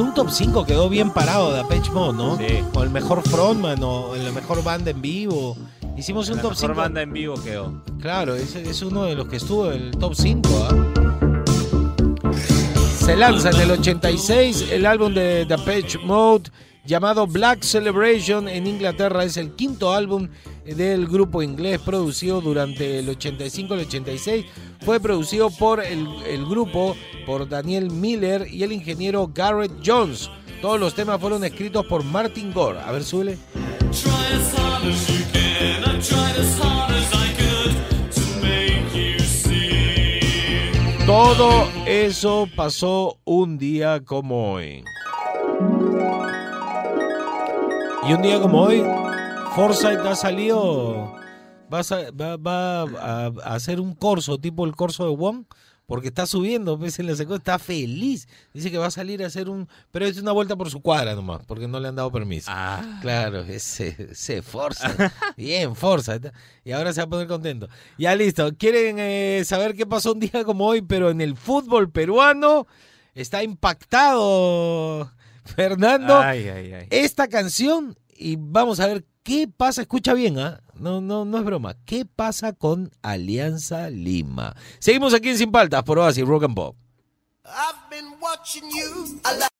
En 0.00 0.06
un 0.06 0.14
top 0.14 0.30
5 0.30 0.64
quedó 0.64 0.88
bien 0.88 1.10
parado 1.10 1.52
de 1.52 1.62
Page 1.64 1.90
Mode, 1.90 2.16
¿no? 2.16 2.38
Sí. 2.38 2.64
Con 2.72 2.84
el 2.84 2.90
mejor 2.90 3.20
frontman 3.20 3.82
o 3.82 4.16
la 4.16 4.32
mejor 4.32 4.64
banda 4.64 4.92
en 4.92 5.02
vivo. 5.02 5.58
Hicimos 5.94 6.30
un 6.30 6.36
La 6.36 6.42
top 6.42 6.52
mejor 6.52 6.68
5. 6.68 6.74
banda 6.74 7.02
en 7.02 7.12
vivo 7.12 7.34
quedó. 7.34 7.84
Claro, 8.00 8.34
ese 8.34 8.62
es 8.62 8.80
uno 8.80 9.04
de 9.04 9.14
los 9.14 9.28
que 9.28 9.36
estuvo 9.36 9.70
en 9.70 9.82
el 9.82 9.90
top 9.90 10.14
5. 10.14 10.48
Se 12.98 13.14
lanza 13.14 13.50
en 13.50 13.60
el 13.60 13.72
86 13.72 14.70
el 14.72 14.86
álbum 14.86 15.12
de 15.12 15.44
The 15.44 15.58
Page 15.58 15.98
Mode 15.98 16.44
llamado 16.90 17.28
Black 17.28 17.62
Celebration 17.62 18.48
en 18.48 18.66
Inglaterra. 18.66 19.22
Es 19.22 19.36
el 19.36 19.52
quinto 19.52 19.92
álbum 19.92 20.28
del 20.66 21.06
grupo 21.06 21.40
inglés 21.40 21.78
producido 21.78 22.40
durante 22.40 22.98
el 22.98 23.08
85 23.08 23.74
y 23.74 23.78
el 23.78 23.86
86. 23.86 24.46
Fue 24.84 24.98
producido 24.98 25.50
por 25.50 25.80
el, 25.80 26.08
el 26.26 26.44
grupo, 26.44 26.96
por 27.26 27.48
Daniel 27.48 27.92
Miller 27.92 28.44
y 28.50 28.64
el 28.64 28.72
ingeniero 28.72 29.30
Garrett 29.32 29.70
Jones. 29.86 30.30
Todos 30.60 30.80
los 30.80 30.92
temas 30.92 31.20
fueron 31.20 31.44
escritos 31.44 31.86
por 31.86 32.02
Martin 32.02 32.52
Gore. 32.52 32.80
A 32.80 32.90
ver, 32.90 33.04
súbele. 33.04 33.38
Todo 41.06 41.68
eso 41.86 42.48
pasó 42.56 43.16
un 43.24 43.58
día 43.58 44.00
como 44.04 44.54
hoy. 44.54 44.82
Y 48.10 48.12
un 48.12 48.22
día 48.22 48.40
como 48.40 48.62
hoy, 48.62 48.82
Forsyth 49.54 50.00
ha 50.04 50.16
salido, 50.16 51.14
va 51.72 51.78
a, 51.78 52.10
va- 52.10 52.36
va 52.36 52.80
a- 52.82 53.26
a 53.44 53.54
hacer 53.54 53.78
un 53.78 53.94
corso, 53.94 54.36
tipo 54.38 54.64
el 54.66 54.74
corso 54.74 55.08
de 55.08 55.14
Wong, 55.14 55.44
porque 55.86 56.08
está 56.08 56.26
subiendo, 56.26 56.76
pues 56.76 56.98
en 56.98 57.06
la 57.06 57.14
secuencia 57.14 57.38
está 57.54 57.58
feliz. 57.60 58.26
Dice 58.52 58.68
que 58.72 58.78
va 58.78 58.86
a 58.86 58.90
salir 58.90 59.22
a 59.22 59.28
hacer 59.28 59.48
un, 59.48 59.68
pero 59.92 60.06
es 60.06 60.18
una 60.18 60.32
vuelta 60.32 60.56
por 60.56 60.70
su 60.70 60.80
cuadra 60.80 61.14
nomás, 61.14 61.42
porque 61.46 61.68
no 61.68 61.78
le 61.78 61.86
han 61.86 61.94
dado 61.94 62.10
permiso. 62.10 62.50
Ah. 62.52 62.98
Claro, 63.00 63.44
se, 63.60 64.12
se 64.12 64.42
forza. 64.42 65.12
Bien, 65.36 65.76
forza. 65.76 66.18
Y 66.64 66.72
ahora 66.72 66.92
se 66.92 67.00
va 67.02 67.04
a 67.04 67.10
poner 67.10 67.28
contento. 67.28 67.68
Ya 67.96 68.16
listo. 68.16 68.50
¿Quieren 68.58 68.96
eh, 68.98 69.42
saber 69.44 69.76
qué 69.76 69.86
pasó 69.86 70.14
un 70.14 70.18
día 70.20 70.42
como 70.44 70.66
hoy, 70.66 70.82
pero 70.82 71.10
en 71.10 71.20
el 71.20 71.36
fútbol 71.36 71.90
peruano? 71.92 72.66
Está 73.14 73.44
impactado 73.44 75.12
Fernando 75.56 76.18
Ay, 76.18 76.48
ay, 76.48 76.72
ay. 76.72 76.86
esta 76.90 77.28
canción 77.28 77.96
y 78.14 78.36
vamos 78.38 78.80
a 78.80 78.86
ver 78.86 79.04
qué 79.22 79.48
pasa. 79.48 79.82
Escucha 79.82 80.14
bien, 80.14 80.38
¿ah? 80.38 80.60
No, 80.74 81.00
no, 81.00 81.24
no 81.24 81.38
es 81.38 81.44
broma. 81.44 81.76
¿Qué 81.84 82.04
pasa 82.06 82.52
con 82.52 82.90
Alianza 83.02 83.90
Lima? 83.90 84.54
Seguimos 84.78 85.14
aquí 85.14 85.30
en 85.30 85.38
Sin 85.38 85.50
Paltas 85.52 85.82
por 85.82 85.98
Oasis 85.98 86.24
Rock 86.26 86.44
and 86.44 86.54
Pop. 86.54 86.76
I've 87.44 87.90
been 87.90 88.14
watching 88.20 88.64
you. 88.70 89.20
I 89.24 89.38
like 89.38 89.50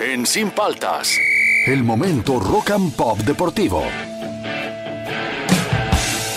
En 0.00 0.26
Sin 0.26 0.50
Paltas, 0.50 1.16
el 1.66 1.82
momento 1.82 2.38
rock 2.38 2.70
and 2.70 2.92
pop 2.94 3.18
deportivo. 3.20 3.82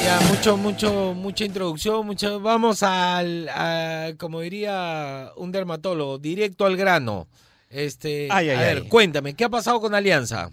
Ya, 0.07 0.21
mucho, 0.21 0.55
mucho, 0.55 1.13
mucha 1.13 1.43
introducción, 1.43 2.05
mucho. 2.05 2.39
Vamos 2.39 2.81
al, 2.81 3.49
a, 3.49 4.13
como 4.17 4.39
diría 4.39 5.33
un 5.35 5.51
dermatólogo, 5.51 6.17
directo 6.17 6.65
al 6.65 6.77
grano. 6.77 7.27
Este, 7.69 8.29
Ay, 8.31 8.49
ay, 8.49 8.55
a 8.55 8.59
ver, 8.61 8.77
ay. 8.83 8.87
cuéntame, 8.87 9.33
¿qué 9.33 9.43
ha 9.43 9.49
pasado 9.49 9.81
con 9.81 9.93
Alianza? 9.93 10.49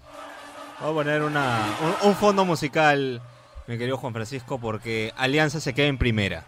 Voy 0.80 0.90
a 0.90 0.92
poner 0.92 1.22
una, 1.22 1.72
un, 2.02 2.08
un 2.08 2.16
fondo 2.16 2.44
musical, 2.44 3.22
mi 3.68 3.78
querido 3.78 3.96
Juan 3.96 4.12
Francisco, 4.12 4.58
porque 4.58 5.12
Alianza 5.16 5.60
se 5.60 5.72
queda 5.72 5.86
en 5.86 5.98
primera. 5.98 6.44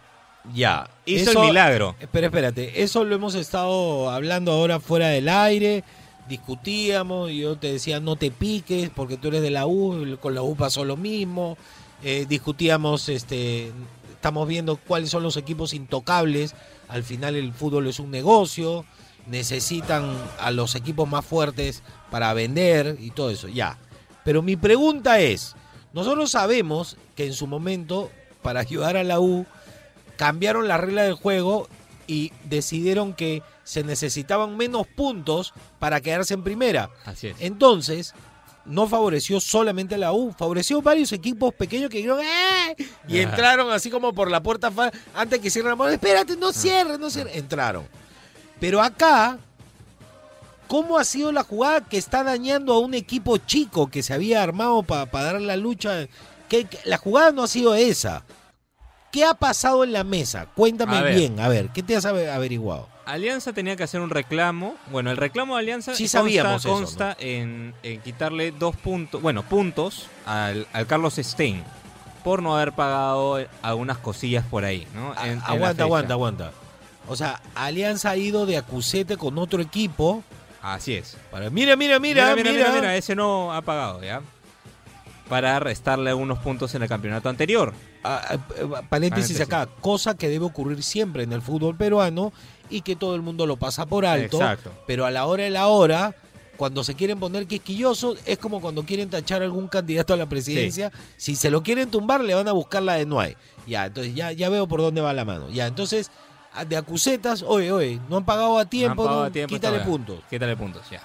Ya. 0.52 0.90
Hizo 1.04 1.30
el 1.30 1.46
milagro. 1.50 1.94
Pero 2.10 2.26
espérate, 2.26 2.82
eso 2.82 3.04
lo 3.04 3.14
hemos 3.14 3.36
estado 3.36 4.10
hablando 4.10 4.50
ahora 4.50 4.80
fuera 4.80 5.10
del 5.10 5.28
aire. 5.28 5.84
Discutíamos, 6.28 7.30
y 7.30 7.38
yo 7.42 7.56
te 7.56 7.70
decía 7.72 8.00
no 8.00 8.16
te 8.16 8.32
piques 8.32 8.90
porque 8.90 9.16
tú 9.16 9.28
eres 9.28 9.42
de 9.42 9.50
la 9.50 9.68
U, 9.68 10.18
con 10.20 10.34
la 10.34 10.42
U 10.42 10.56
pasó 10.56 10.84
lo 10.84 10.96
mismo. 10.96 11.56
Eh, 12.02 12.26
discutíamos, 12.28 13.08
este, 13.08 13.72
estamos 14.12 14.46
viendo 14.48 14.76
cuáles 14.76 15.10
son 15.10 15.22
los 15.22 15.36
equipos 15.36 15.74
intocables. 15.74 16.54
Al 16.88 17.02
final 17.02 17.36
el 17.36 17.52
fútbol 17.52 17.86
es 17.86 17.98
un 17.98 18.10
negocio, 18.10 18.84
necesitan 19.26 20.16
a 20.38 20.50
los 20.50 20.74
equipos 20.74 21.08
más 21.08 21.24
fuertes 21.24 21.82
para 22.10 22.32
vender 22.34 22.96
y 23.00 23.10
todo 23.10 23.30
eso, 23.30 23.48
ya. 23.48 23.78
Pero 24.24 24.42
mi 24.42 24.56
pregunta 24.56 25.20
es, 25.20 25.54
nosotros 25.92 26.30
sabemos 26.30 26.96
que 27.14 27.26
en 27.26 27.32
su 27.32 27.46
momento, 27.46 28.10
para 28.42 28.60
ayudar 28.60 28.96
a 28.96 29.04
la 29.04 29.20
U, 29.20 29.46
cambiaron 30.16 30.68
la 30.68 30.76
regla 30.76 31.02
del 31.02 31.14
juego 31.14 31.68
y 32.06 32.32
decidieron 32.44 33.14
que 33.14 33.42
se 33.64 33.82
necesitaban 33.82 34.56
menos 34.56 34.86
puntos 34.86 35.52
para 35.78 36.00
quedarse 36.00 36.34
en 36.34 36.44
primera. 36.44 36.90
Así 37.04 37.28
es. 37.28 37.36
Entonces, 37.40 38.14
no 38.66 38.86
favoreció 38.88 39.40
solamente 39.40 39.94
a 39.94 39.98
la 39.98 40.12
U, 40.12 40.32
favoreció 40.36 40.82
varios 40.82 41.12
equipos 41.12 41.54
pequeños 41.54 41.88
que 41.90 41.98
dijeron 41.98 42.20
¡Eh! 42.20 42.76
y 43.08 43.18
entraron 43.18 43.70
así 43.70 43.90
como 43.90 44.12
por 44.12 44.30
la 44.30 44.42
puerta 44.42 44.72
antes 45.14 45.38
que 45.40 45.50
cierren 45.50 45.70
la 45.70 45.76
puerta. 45.76 45.94
Espérate, 45.94 46.36
no 46.36 46.52
cierres, 46.52 46.98
no 46.98 47.08
cierres. 47.10 47.36
Entraron. 47.36 47.86
Pero 48.58 48.82
acá, 48.82 49.38
¿cómo 50.66 50.98
ha 50.98 51.04
sido 51.04 51.32
la 51.32 51.44
jugada 51.44 51.82
que 51.82 51.96
está 51.98 52.24
dañando 52.24 52.72
a 52.72 52.78
un 52.80 52.94
equipo 52.94 53.38
chico 53.38 53.88
que 53.88 54.02
se 54.02 54.14
había 54.14 54.42
armado 54.42 54.82
para 54.82 55.06
dar 55.12 55.40
la 55.40 55.56
lucha? 55.56 56.06
Que, 56.48 56.66
la 56.84 56.96
jugada 56.98 57.32
no 57.32 57.42
ha 57.44 57.48
sido 57.48 57.74
esa. 57.74 58.24
¿Qué 59.12 59.24
ha 59.24 59.34
pasado 59.34 59.84
en 59.84 59.92
la 59.92 60.04
mesa? 60.04 60.46
Cuéntame 60.54 60.96
A 60.96 61.02
bien, 61.02 61.40
a 61.40 61.48
ver, 61.48 61.70
¿qué 61.70 61.82
te 61.82 61.96
has 61.96 62.04
ave- 62.04 62.30
averiguado? 62.30 62.88
Alianza 63.06 63.52
tenía 63.52 63.76
que 63.76 63.84
hacer 63.84 64.00
un 64.00 64.10
reclamo. 64.10 64.76
Bueno, 64.90 65.10
el 65.10 65.16
reclamo 65.16 65.54
de 65.54 65.60
Alianza 65.60 65.94
Sí 65.94 66.04
consta, 66.04 66.18
sabíamos 66.18 66.64
eso, 66.64 66.72
consta 66.74 67.16
en, 67.18 67.72
en 67.82 68.00
quitarle 68.00 68.50
dos 68.52 68.76
puntos, 68.76 69.22
bueno, 69.22 69.42
puntos 69.44 70.08
al, 70.26 70.66
al 70.72 70.86
Carlos 70.86 71.14
Stein 71.16 71.62
por 72.24 72.42
no 72.42 72.56
haber 72.56 72.72
pagado 72.72 73.38
algunas 73.62 73.98
cosillas 73.98 74.44
por 74.44 74.64
ahí, 74.64 74.86
¿no? 74.94 75.12
En- 75.24 75.40
aguanta, 75.44 75.84
aguanta, 75.84 76.14
aguanta. 76.14 76.52
O 77.08 77.14
sea, 77.14 77.40
Alianza 77.54 78.10
ha 78.10 78.16
ido 78.16 78.46
de 78.46 78.56
acusete 78.56 79.16
con 79.16 79.38
otro 79.38 79.62
equipo. 79.62 80.24
Así 80.60 80.94
es. 80.94 81.16
Para, 81.30 81.48
mira, 81.50 81.76
mira, 81.76 82.00
mira, 82.00 82.34
mira. 82.34 82.50
mira, 82.52 82.72
mira, 82.72 82.96
ese 82.96 83.14
no 83.14 83.52
ha 83.52 83.62
pagado, 83.62 84.02
¿ya? 84.02 84.22
Para 85.28 85.58
restarle 85.60 86.10
algunos 86.10 86.38
puntos 86.38 86.74
en 86.74 86.82
el 86.82 86.88
campeonato 86.88 87.28
anterior. 87.28 87.72
Ah, 88.02 88.22
ah, 88.28 88.34
eh, 88.34 88.38
paréntesis 88.88 88.88
Paréntesis. 88.88 89.40
acá, 89.40 89.68
cosa 89.80 90.16
que 90.16 90.28
debe 90.28 90.44
ocurrir 90.44 90.82
siempre 90.84 91.24
en 91.24 91.32
el 91.32 91.42
fútbol 91.42 91.76
peruano 91.76 92.32
y 92.70 92.80
que 92.82 92.96
todo 92.96 93.14
el 93.14 93.22
mundo 93.22 93.46
lo 93.46 93.56
pasa 93.56 93.86
por 93.86 94.06
alto. 94.06 94.38
Exacto. 94.38 94.72
Pero 94.86 95.06
a 95.06 95.10
la 95.10 95.26
hora 95.26 95.44
de 95.44 95.50
la 95.50 95.66
hora, 95.68 96.14
cuando 96.56 96.82
se 96.84 96.94
quieren 96.94 97.18
poner 97.20 97.46
quisquillosos, 97.46 98.18
es 98.26 98.38
como 98.38 98.60
cuando 98.60 98.84
quieren 98.84 99.10
tachar 99.10 99.42
a 99.42 99.44
algún 99.44 99.68
candidato 99.68 100.14
a 100.14 100.16
la 100.16 100.26
presidencia. 100.26 100.90
Si 101.16 101.36
se 101.36 101.50
lo 101.50 101.62
quieren 101.62 101.90
tumbar, 101.90 102.22
le 102.24 102.34
van 102.34 102.48
a 102.48 102.52
buscar 102.52 102.82
la 102.82 102.94
de 102.94 103.06
Nuay. 103.06 103.36
Ya, 103.66 103.86
entonces 103.86 104.14
ya, 104.14 104.32
ya 104.32 104.48
veo 104.48 104.66
por 104.66 104.80
dónde 104.80 105.00
va 105.00 105.12
la 105.12 105.24
mano. 105.24 105.50
Ya, 105.50 105.66
entonces, 105.66 106.10
de 106.68 106.76
acusetas, 106.76 107.42
oye, 107.42 107.70
oye, 107.72 108.00
no 108.08 108.16
han 108.16 108.24
pagado 108.24 108.58
a 108.58 108.64
tiempo, 108.64 109.02
No 109.02 109.08
pagado 109.08 109.22
no, 109.22 109.26
a 109.28 109.30
tiempo, 109.30 109.54
quítale 109.54 109.80
puntos. 109.80 110.20
Quítale 110.30 110.56
puntos, 110.56 110.88
ya. 110.90 111.02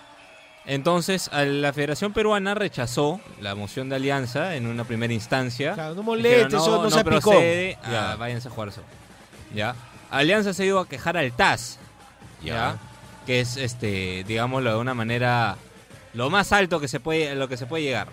Entonces, 0.65 1.29
la 1.33 1.73
Federación 1.73 2.13
Peruana 2.13 2.53
rechazó 2.53 3.19
la 3.41 3.55
moción 3.55 3.89
de 3.89 3.95
alianza 3.95 4.55
en 4.55 4.67
una 4.67 4.83
primera 4.83 5.11
instancia. 5.11 5.73
Claro, 5.73 5.95
no 5.95 6.03
molestes, 6.03 6.45
Dijeron, 6.51 6.61
eso 6.61 6.83
no 6.83 6.89
sea 6.91 7.03
picón". 7.03 7.19
procede, 7.19 7.77
ah, 7.83 7.91
Ya. 7.91 8.15
váyanse 8.15 8.47
a 8.47 8.51
jugar 8.51 8.69
eso. 8.69 8.81
¿Ya? 9.55 9.75
Alianza 10.11 10.53
se 10.53 10.65
iba 10.65 10.81
a 10.81 10.85
quejar 10.85 11.17
al 11.17 11.31
TAS, 11.31 11.79
¿ya? 12.43 12.77
Que 13.25 13.39
es, 13.39 13.57
este, 13.57 14.23
digámoslo 14.27 14.71
de 14.71 14.77
una 14.77 14.93
manera, 14.93 15.55
lo 16.13 16.29
más 16.29 16.51
alto 16.51 16.79
que 16.79 16.87
se 16.87 16.99
puede, 16.99 17.33
lo 17.35 17.47
que 17.47 17.57
se 17.57 17.65
puede 17.65 17.83
llegar, 17.83 18.07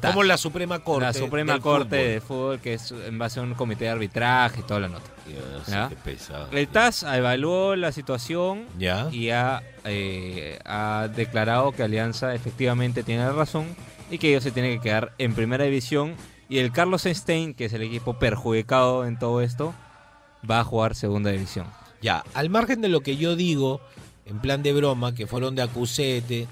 TAS. 0.00 0.12
Como 0.12 0.22
la 0.22 0.38
Suprema 0.38 0.78
Corte. 0.78 1.04
la 1.04 1.12
Suprema 1.12 1.60
Corte 1.60 1.84
fútbol. 1.84 2.08
de 2.08 2.20
Fútbol, 2.20 2.60
que 2.60 2.74
es 2.74 2.90
en 2.90 3.18
base 3.18 3.40
a 3.40 3.42
un 3.42 3.52
comité 3.54 3.84
de 3.84 3.90
arbitraje 3.90 4.60
y 4.60 4.62
toda 4.62 4.80
la 4.80 4.88
nota. 4.88 5.10
Dios, 5.26 5.66
¿Ya? 5.66 5.88
qué 5.88 5.96
pesado. 5.96 6.48
El 6.52 6.68
TAS 6.68 7.02
evaluó 7.02 7.76
la 7.76 7.92
situación 7.92 8.64
y 9.12 9.30
ha, 9.30 9.62
eh, 9.84 10.58
ha 10.64 11.08
declarado 11.14 11.72
que 11.72 11.82
Alianza 11.82 12.34
efectivamente 12.34 13.02
tiene 13.02 13.24
la 13.24 13.32
razón 13.32 13.76
y 14.10 14.18
que 14.18 14.30
ellos 14.30 14.42
se 14.42 14.52
tienen 14.52 14.78
que 14.78 14.88
quedar 14.88 15.12
en 15.18 15.34
primera 15.34 15.64
división 15.64 16.14
y 16.48 16.58
el 16.58 16.72
Carlos 16.72 17.02
Stein, 17.02 17.54
que 17.54 17.66
es 17.66 17.72
el 17.72 17.82
equipo 17.82 18.18
perjudicado 18.18 19.06
en 19.06 19.18
todo 19.18 19.40
esto, 19.40 19.74
va 20.48 20.60
a 20.60 20.64
jugar 20.64 20.94
segunda 20.94 21.30
división. 21.30 21.66
Ya, 22.02 22.24
al 22.34 22.50
margen 22.50 22.80
de 22.80 22.88
lo 22.88 23.00
que 23.00 23.16
yo 23.16 23.34
digo, 23.36 23.80
en 24.26 24.38
plan 24.40 24.62
de 24.62 24.72
broma, 24.72 25.14
que 25.14 25.26
fueron 25.26 25.54
de 25.54 25.62
acusete, 25.62 26.46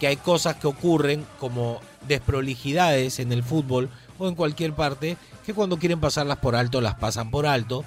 que 0.00 0.06
hay 0.08 0.16
cosas 0.16 0.56
que 0.56 0.66
ocurren 0.66 1.24
como 1.38 1.80
desprolijidades 2.06 3.18
en 3.20 3.32
el 3.32 3.42
fútbol 3.42 3.88
o 4.18 4.28
en 4.28 4.34
cualquier 4.34 4.72
parte, 4.74 5.16
que 5.44 5.54
cuando 5.54 5.78
quieren 5.78 6.00
pasarlas 6.00 6.38
por 6.38 6.56
alto, 6.56 6.80
las 6.80 6.94
pasan 6.96 7.30
por 7.30 7.46
alto. 7.46 7.84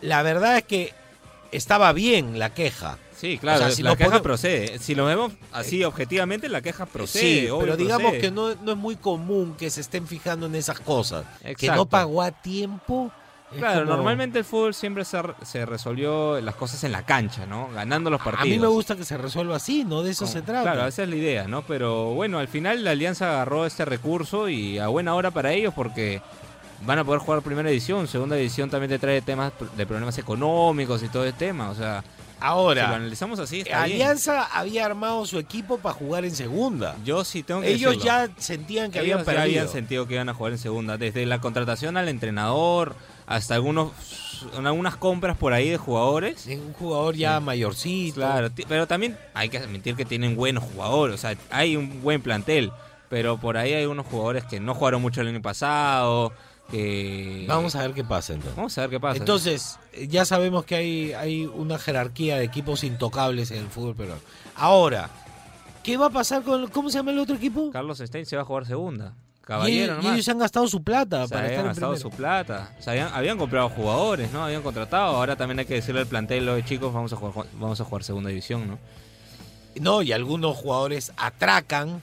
La 0.00 0.22
verdad 0.22 0.58
es 0.58 0.64
que 0.64 0.92
estaba 1.50 1.92
bien 1.92 2.38
la 2.38 2.52
queja. 2.52 2.98
Sí, 3.16 3.38
claro, 3.38 3.60
O 3.64 3.66
sea, 3.68 3.74
si 3.76 3.82
la 3.82 3.96
queja 3.96 4.10
pone- 4.10 4.20
procede. 4.22 4.78
Si 4.80 4.94
lo 4.94 5.06
vemos 5.06 5.32
así 5.52 5.82
objetivamente, 5.84 6.48
la 6.48 6.60
queja 6.60 6.84
procede. 6.84 7.22
sí, 7.42 7.48
obvio 7.48 7.60
pero 7.60 7.76
digamos 7.76 8.02
procede. 8.10 8.20
que 8.20 8.30
no, 8.30 8.54
no 8.56 8.72
es 8.72 8.76
muy 8.78 8.96
común 8.96 9.54
que 9.56 9.70
se 9.70 9.80
estén 9.80 10.06
fijando 10.06 10.46
en 10.46 10.54
esas 10.56 10.78
cosas. 10.80 11.24
Que 11.42 11.52
Exacto. 11.52 11.76
no 11.76 11.86
pagó 11.86 12.20
a 12.22 12.32
tiempo. 12.32 13.10
Claro, 13.58 13.80
como- 13.84 13.96
normalmente 13.96 14.38
el 14.38 14.44
fútbol 14.44 14.74
siempre 14.74 15.04
se, 15.04 15.22
re- 15.22 15.34
se 15.42 15.64
resolvió 15.66 16.40
las 16.40 16.54
cosas 16.54 16.82
en 16.84 16.92
la 16.92 17.04
cancha, 17.04 17.46
¿no? 17.46 17.68
Ganando 17.74 18.10
los 18.10 18.20
partidos. 18.20 18.46
A 18.46 18.50
mí 18.50 18.58
me 18.58 18.66
gusta 18.66 18.96
que 18.96 19.04
se 19.04 19.16
resuelva 19.16 19.56
así, 19.56 19.84
¿no? 19.84 20.02
De 20.02 20.10
eso 20.12 20.26
se 20.26 20.42
trata. 20.42 20.62
Claro, 20.72 20.86
esa 20.86 21.02
es 21.02 21.08
la 21.08 21.16
idea, 21.16 21.48
¿no? 21.48 21.62
Pero 21.62 22.14
bueno, 22.14 22.38
al 22.38 22.48
final 22.48 22.84
la 22.84 22.90
Alianza 22.92 23.30
agarró 23.30 23.66
este 23.66 23.84
recurso 23.84 24.48
y 24.48 24.78
a 24.78 24.88
buena 24.88 25.14
hora 25.14 25.30
para 25.30 25.52
ellos 25.52 25.72
porque 25.74 26.20
van 26.86 26.98
a 26.98 27.04
poder 27.04 27.20
jugar 27.20 27.42
primera 27.42 27.70
edición. 27.70 28.06
Segunda 28.08 28.36
edición 28.36 28.68
también 28.70 28.90
te 28.90 28.98
trae 28.98 29.22
temas 29.22 29.52
de 29.76 29.86
problemas 29.86 30.18
económicos 30.18 31.02
y 31.02 31.08
todo 31.08 31.24
el 31.24 31.32
tema. 31.34 31.70
O 31.70 31.74
sea, 31.74 32.02
si 32.02 32.40
lo 32.40 32.46
Ahora, 32.46 32.94
analizamos 32.94 33.38
así, 33.38 33.60
está 33.60 33.84
bien. 33.86 34.02
Alianza 34.02 34.44
había 34.52 34.84
armado 34.84 35.24
su 35.24 35.38
equipo 35.38 35.78
para 35.78 35.94
jugar 35.94 36.26
en 36.26 36.36
segunda. 36.36 36.94
Yo 37.02 37.24
sí 37.24 37.42
tengo 37.42 37.62
que 37.62 37.68
Ellos 37.72 37.92
decirlo. 37.94 38.04
ya 38.04 38.28
sentían 38.36 38.90
que 38.90 38.98
Ellos 38.98 39.12
habían 39.14 39.18
ya 39.20 39.24
perdido. 39.24 39.42
habían 39.42 39.68
sentido 39.68 40.06
que 40.06 40.14
iban 40.14 40.28
a 40.28 40.34
jugar 40.34 40.52
en 40.52 40.58
segunda. 40.58 40.98
Desde 40.98 41.24
la 41.24 41.40
contratación 41.40 41.96
al 41.96 42.08
entrenador 42.08 42.96
hasta 43.26 43.54
algunos 43.54 43.92
algunas 44.64 44.96
compras 44.96 45.36
por 45.38 45.52
ahí 45.52 45.70
de 45.70 45.78
jugadores. 45.78 46.46
Un 46.46 46.72
jugador 46.74 47.14
ya 47.16 47.38
Sí. 47.38 47.44
mayorcito. 47.44 48.16
Claro, 48.16 48.50
pero 48.68 48.86
también 48.86 49.16
hay 49.32 49.48
que 49.48 49.58
admitir 49.58 49.96
que 49.96 50.04
tienen 50.04 50.36
buenos 50.36 50.64
jugadores, 50.64 51.14
o 51.14 51.18
sea, 51.18 51.36
hay 51.50 51.76
un 51.76 52.02
buen 52.02 52.20
plantel, 52.20 52.70
pero 53.08 53.38
por 53.38 53.56
ahí 53.56 53.72
hay 53.72 53.86
unos 53.86 54.06
jugadores 54.06 54.44
que 54.44 54.60
no 54.60 54.74
jugaron 54.74 55.00
mucho 55.00 55.22
el 55.22 55.28
año 55.28 55.40
pasado, 55.40 56.32
que... 56.70 57.44
Vamos 57.48 57.74
a 57.76 57.82
ver 57.82 57.92
qué 57.92 58.04
pasa 58.04 58.32
entonces. 58.34 58.56
Vamos 58.56 58.76
a 58.76 58.80
ver 58.82 58.90
qué 58.90 59.00
pasa. 59.00 59.16
Entonces, 59.18 59.78
eh, 59.92 60.08
ya 60.08 60.24
sabemos 60.24 60.64
que 60.64 60.74
hay, 60.74 61.12
hay 61.12 61.46
una 61.46 61.78
jerarquía 61.78 62.36
de 62.36 62.44
equipos 62.44 62.84
intocables 62.84 63.50
en 63.50 63.58
el 63.58 63.68
fútbol 63.68 63.94
peruano. 63.94 64.20
Ahora, 64.56 65.08
¿qué 65.82 65.96
va 65.96 66.06
a 66.06 66.10
pasar 66.10 66.42
con. 66.42 66.68
¿Cómo 66.68 66.88
se 66.90 66.98
llama 66.98 67.10
el 67.12 67.18
otro 67.18 67.36
equipo? 67.36 67.70
Carlos 67.70 67.98
Stein 67.98 68.24
se 68.26 68.36
va 68.36 68.42
a 68.42 68.44
jugar 68.46 68.66
segunda. 68.66 69.14
Caballero 69.44 69.98
y, 70.02 70.06
y 70.06 70.08
ellos 70.10 70.28
han 70.28 70.38
gastado 70.38 70.66
su 70.68 70.82
plata 70.82 71.26
para 71.28 71.40
habían 71.46 71.52
estar 71.52 71.66
gastado 71.66 71.96
su 71.96 72.10
plata. 72.10 72.72
Habían, 72.86 73.12
habían 73.12 73.38
comprado 73.38 73.68
jugadores, 73.68 74.32
¿no? 74.32 74.44
Habían 74.44 74.62
contratado. 74.62 75.16
Ahora 75.16 75.36
también 75.36 75.58
hay 75.58 75.64
que 75.66 75.74
decirle 75.74 76.00
al 76.00 76.06
plantel, 76.06 76.48
"Oye, 76.48 76.64
chicos, 76.64 76.92
vamos 76.92 77.12
a 77.12 77.16
jugar, 77.16 77.46
vamos 77.54 77.80
a 77.80 77.84
jugar 77.84 78.04
segunda 78.04 78.28
división, 78.30 78.66
¿no? 78.68 78.78
No, 79.80 80.02
y 80.02 80.12
algunos 80.12 80.56
jugadores 80.56 81.12
atracan, 81.16 82.00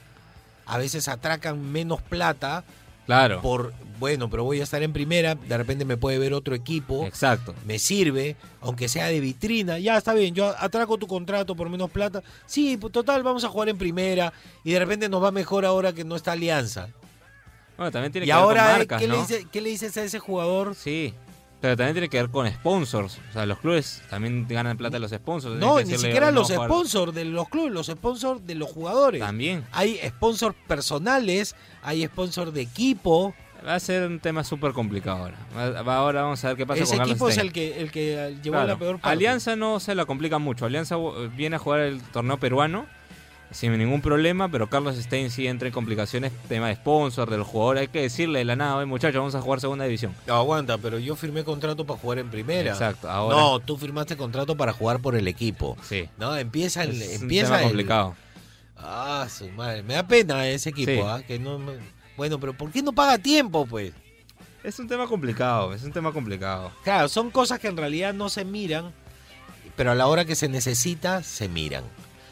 a 0.66 0.78
veces 0.78 1.08
atracan 1.08 1.72
menos 1.72 2.02
plata 2.02 2.64
Claro. 3.06 3.40
por, 3.42 3.72
bueno, 3.98 4.30
pero 4.30 4.44
voy 4.44 4.60
a 4.60 4.62
estar 4.62 4.82
en 4.82 4.92
primera, 4.92 5.34
de 5.34 5.56
repente 5.56 5.84
me 5.84 5.96
puede 5.96 6.18
ver 6.18 6.34
otro 6.34 6.54
equipo, 6.54 7.04
Exacto. 7.06 7.54
me 7.66 7.78
sirve, 7.78 8.36
aunque 8.60 8.88
sea 8.88 9.06
de 9.06 9.18
vitrina, 9.20 9.78
ya 9.78 9.96
está 9.96 10.14
bien, 10.14 10.34
yo 10.34 10.54
atraco 10.58 10.98
tu 10.98 11.06
contrato 11.08 11.56
por 11.56 11.68
menos 11.68 11.90
plata, 11.90 12.22
sí, 12.46 12.76
pues, 12.76 12.92
total, 12.92 13.22
vamos 13.22 13.42
a 13.42 13.48
jugar 13.48 13.70
en 13.70 13.76
primera, 13.78 14.32
y 14.62 14.72
de 14.72 14.78
repente 14.78 15.08
nos 15.08 15.22
va 15.22 15.32
mejor 15.32 15.64
ahora 15.64 15.92
que 15.92 16.04
no 16.04 16.14
está 16.14 16.32
Alianza. 16.32 16.88
Bueno, 17.82 17.90
también 17.92 18.12
tiene 18.12 18.26
Y 18.26 18.28
que 18.28 18.34
ver 18.34 18.42
ahora, 18.42 18.62
con 18.62 18.72
marcas, 18.78 19.00
¿qué, 19.00 19.08
¿no? 19.08 19.14
le 19.14 19.20
dice- 19.20 19.46
¿qué 19.50 19.60
le 19.60 19.70
dices 19.70 19.96
a 19.96 20.04
ese 20.04 20.18
jugador? 20.20 20.74
Sí. 20.74 21.12
Pero 21.60 21.76
también 21.76 21.94
tiene 21.94 22.08
que 22.08 22.16
ver 22.20 22.28
con 22.30 22.48
sponsors. 22.50 23.18
O 23.30 23.32
sea, 23.32 23.46
los 23.46 23.58
clubes 23.58 24.02
también 24.10 24.46
ganan 24.48 24.76
plata 24.76 24.94
de 24.96 25.00
los 25.00 25.10
sponsors. 25.12 25.56
No, 25.60 25.78
ni 25.80 25.86
siquiera 25.86 26.26
"Oye, 26.28 26.32
no 26.34 26.40
los 26.40 26.48
vas 26.48 26.50
a 26.50 26.54
jugar". 26.54 26.70
sponsors 26.70 27.14
de 27.14 27.24
los 27.24 27.48
clubes, 27.48 27.72
los 27.72 27.86
sponsors 27.86 28.44
de 28.46 28.54
los 28.56 28.70
jugadores. 28.70 29.20
También. 29.20 29.64
Hay 29.72 29.96
sponsors 30.08 30.56
personales, 30.66 31.54
hay 31.82 32.04
sponsors 32.06 32.52
de 32.52 32.62
equipo. 32.62 33.34
Va 33.64 33.76
a 33.76 33.80
ser 33.80 34.08
un 34.08 34.18
tema 34.18 34.42
súper 34.42 34.72
complicado 34.72 35.18
ahora. 35.18 35.36
Va- 35.86 35.96
Ahora 35.96 36.22
vamos 36.22 36.44
a 36.44 36.48
ver 36.48 36.56
qué 36.56 36.66
pasa 36.66 36.82
Ese 36.82 36.90
con 36.90 36.98
Carlos 36.98 37.12
equipo 37.12 37.28
es 37.28 37.38
el 37.38 37.52
que, 37.52 37.80
el 37.80 37.92
que 37.92 38.36
llevó 38.42 38.54
Claro. 38.56 38.66
la 38.66 38.76
peor 38.76 38.94
parte. 38.98 39.08
Alianza 39.12 39.54
no 39.54 39.78
se 39.78 39.94
la 39.94 40.04
complica 40.04 40.38
mucho. 40.38 40.66
Alianza 40.66 40.96
eh, 40.96 41.30
viene 41.36 41.54
a 41.56 41.58
jugar 41.60 41.78
el 41.80 42.00
torneo 42.02 42.38
peruano 42.38 42.86
sin 43.52 43.76
ningún 43.78 44.00
problema, 44.00 44.48
pero 44.48 44.68
Carlos 44.68 44.96
Stein 44.96 45.30
sí 45.30 45.46
entra 45.46 45.68
en 45.68 45.74
complicaciones, 45.74 46.32
tema 46.48 46.68
de 46.68 46.74
sponsor, 46.76 47.30
del 47.30 47.42
jugador. 47.42 47.78
Hay 47.78 47.88
que 47.88 48.00
decirle 48.02 48.40
de 48.40 48.44
la 48.44 48.56
nada, 48.56 48.76
"Oye, 48.76 48.86
muchachos, 48.86 49.18
vamos 49.18 49.34
a 49.34 49.40
jugar 49.40 49.60
segunda 49.60 49.84
división. 49.84 50.14
No, 50.26 50.34
aguanta, 50.34 50.78
pero 50.78 50.98
yo 50.98 51.14
firmé 51.16 51.44
contrato 51.44 51.84
para 51.86 51.98
jugar 52.00 52.18
en 52.18 52.30
primera. 52.30 52.70
Exacto, 52.72 53.08
ahora 53.10 53.36
No, 53.36 53.60
tú 53.60 53.76
firmaste 53.76 54.16
contrato 54.16 54.56
para 54.56 54.72
jugar 54.72 55.00
por 55.00 55.14
el 55.16 55.28
equipo. 55.28 55.76
sí. 55.82 56.08
No, 56.18 56.36
empieza 56.36 56.82
el, 56.84 57.00
Es 57.00 57.16
un 57.18 57.22
empieza 57.22 57.46
tema 57.48 57.58
el- 57.60 57.64
complicado. 57.68 58.16
Ah, 58.76 59.28
su 59.30 59.48
madre. 59.50 59.82
Me 59.82 59.94
da 59.94 60.06
pena 60.06 60.46
ese 60.48 60.70
equipo, 60.70 60.90
Sí. 60.92 61.00
¿ah? 61.04 61.22
Que 61.26 61.38
no 61.38 61.60
Bueno, 62.16 62.38
pero 62.38 62.52
¿por 62.52 62.70
qué 62.70 62.82
no 62.82 62.92
paga 62.92 63.16
tiempo, 63.18 63.64
pues? 63.64 63.92
Es 64.62 64.78
un 64.78 64.86
tema 64.86 65.06
complicado, 65.06 65.72
es 65.74 65.82
un 65.82 65.92
tema 65.92 66.12
complicado. 66.12 66.70
Claro, 66.84 67.08
son 67.08 67.30
cosas 67.30 67.58
que 67.58 67.68
en 67.68 67.76
realidad 67.76 68.12
no 68.14 68.28
se 68.28 68.44
miran, 68.44 68.92
pero 69.76 69.90
a 69.92 69.94
la 69.94 70.06
hora 70.06 70.24
que 70.24 70.34
se 70.36 70.48
necesita, 70.48 71.22
se 71.22 71.48
miran. 71.48 71.84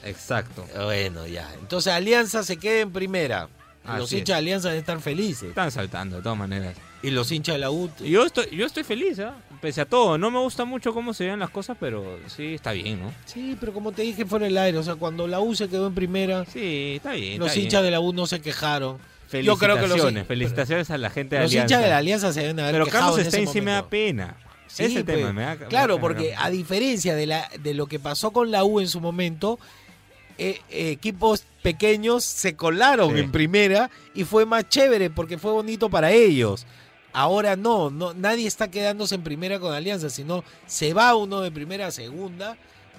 Exacto. 0.04 0.66
Bueno, 0.85 1.26
ya. 1.26 1.49
Entonces 1.61 1.92
Alianza 1.92 2.42
se 2.42 2.57
queda 2.57 2.80
en 2.80 2.92
primera. 2.92 3.49
Así 3.85 3.99
los 3.99 4.12
es. 4.12 4.19
hinchas 4.19 4.35
de 4.35 4.38
Alianza 4.38 4.69
deben 4.69 4.80
estar 4.80 5.00
felices. 5.00 5.49
Están 5.50 5.71
saltando 5.71 6.16
de 6.16 6.23
todas 6.23 6.38
maneras. 6.38 6.75
Y 7.02 7.11
los 7.11 7.33
hinchas 7.33 7.54
de 7.54 7.61
la 7.61 7.71
U. 7.71 7.90
Yo 8.00 8.26
estoy, 8.26 8.47
yo 8.54 8.66
estoy 8.66 8.85
feliz, 8.85 9.19
¿ah? 9.21 9.35
pese 9.62 9.80
a 9.80 9.87
todo. 9.87 10.19
No 10.19 10.30
me 10.30 10.38
gusta 10.38 10.66
mucho 10.66 10.92
cómo 10.92 11.14
se 11.14 11.26
ven 11.26 11.38
las 11.38 11.49
cosas, 11.50 11.76
pero 11.80 12.19
sí 12.26 12.54
está 12.54 12.73
bien, 12.73 13.00
¿no? 13.00 13.12
Sí, 13.25 13.57
pero 13.59 13.73
como 13.73 13.92
te 13.92 14.02
dije 14.02 14.26
fuera 14.26 14.47
el 14.47 14.57
aire, 14.59 14.76
o 14.76 14.83
sea, 14.83 14.97
cuando 14.97 15.26
la 15.26 15.40
U 15.40 15.54
se 15.54 15.69
quedó 15.69 15.87
en 15.87 15.95
primera, 15.95 16.45
Sí, 16.45 16.95
está 16.97 17.12
bien. 17.12 17.38
los 17.38 17.49
está 17.49 17.61
hinchas 17.61 17.80
bien. 17.80 17.85
de 17.85 17.90
la 17.92 18.00
U 18.00 18.12
no 18.12 18.26
se 18.26 18.40
quejaron. 18.40 18.99
Felicitaciones, 19.28 19.47
Yo 19.47 19.57
creo 19.59 19.76
que 20.04 20.12
los, 20.12 20.26
felicitaciones 20.26 20.90
a 20.90 20.99
la 20.99 21.09
gente 21.09 21.37
de 21.37 21.42
los 21.42 21.50
Alianza. 21.52 21.64
hinchas 21.75 21.83
de 21.85 21.88
la 21.90 21.97
Alianza 21.99 22.33
se 22.33 22.40
deben 22.40 22.61
haber 22.61 22.73
Pero 22.73 22.87
Carlos 22.87 23.14
en 23.14 23.21
ese 23.21 23.30
Stein 23.30 23.49
sí 23.49 23.61
me 23.61 23.71
da 23.71 23.88
pena. 23.88 24.37
Sí, 24.66 24.85
Ese 24.85 25.04
pues, 25.04 25.16
tema 25.16 25.33
me 25.33 25.42
da 25.42 25.54
me 25.54 25.61
da 25.62 25.69
Claro, 25.69 25.99
porque 26.00 26.33
¿no? 26.35 26.42
a 26.42 26.50
diferencia 26.50 27.14
de, 27.16 27.26
la, 27.26 27.49
de 27.61 27.75
lo 27.75 27.87
que 27.87 27.99
pasó 27.99 28.33
con 28.33 28.50
la 28.50 28.62
U 28.64 28.78
en 28.80 28.88
su 28.88 29.00
momento, 29.00 29.59
eh, 30.41 30.61
eh, 30.71 30.91
equipos 30.91 31.45
pequeños 31.63 32.25
se 32.25 32.57
colaron 32.57 33.13
Sí. 33.15 33.21
en 33.21 33.31
primera 33.31 33.91
y 34.15 34.25
fue 34.25 34.47
más 34.47 34.69
chévere 34.69 35.11
porque 35.11 35.37
fue 35.39 35.53
bonito 35.53 35.91
para 35.91 36.11
ellos. 36.13 36.67
Ahora 37.13 37.57
no, 37.57 37.91
no, 37.91 38.15
nadie 38.15 38.47
está 38.47 38.71
quedándose 38.71 39.17
en 39.17 39.23
primera 39.23 39.59
con 39.61 39.75
Alianza, 39.75 40.09
sino 40.11 40.45
se 40.67 40.95
va 40.95 41.15
uno 41.17 41.41
de 41.41 41.51
primera 41.51 41.89
a 41.89 41.91
segunda 41.91 42.57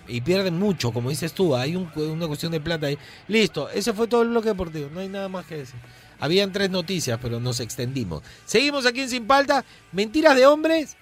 y 0.07 0.19
pierden 0.21 0.59
mucho, 0.59 0.91
como 0.91 1.09
dices 1.09 1.33
tú, 1.33 1.55
hay 1.55 1.75
un- 1.75 1.89
una 1.95 2.27
cuestión 2.27 2.51
de 2.51 2.59
plata 2.59 2.87
ahí. 2.87 2.97
Listo, 3.27 3.69
ese 3.69 3.93
fue 3.93 4.07
todo 4.07 4.21
el 4.23 4.29
bloque 4.29 4.49
deportivo, 4.49 4.89
no 4.93 4.99
hay 4.99 5.07
nada 5.09 5.29
más 5.29 5.45
que 5.45 5.57
decir. 5.57 5.79
Habían 6.19 6.51
tres 6.51 6.69
noticias, 6.69 7.17
pero 7.21 7.39
nos 7.39 7.59
extendimos. 7.61 8.21
Seguimos 8.45 8.85
aquí 8.85 9.01
en 9.01 9.09
Sin 9.09 9.25
Palta, 9.25 9.65
mentiras 9.91 10.35
de 10.35 10.45
hombres 10.45 10.95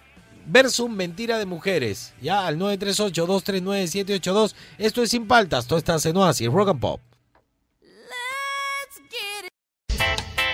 versus 0.45 0.89
mentira 0.89 1.37
de 1.37 1.45
mujeres. 1.45 2.13
Ya 2.21 2.47
al 2.47 2.57
938-239-782. 2.57 4.55
Esto 4.77 5.03
es 5.03 5.11
Sin 5.11 5.27
Paltas, 5.27 5.67
todo 5.67 5.79
está 5.79 5.97
en 6.03 6.17
Oasis, 6.17 6.47
Rock 6.49 6.69
and 6.69 6.79
Pop. 6.79 7.01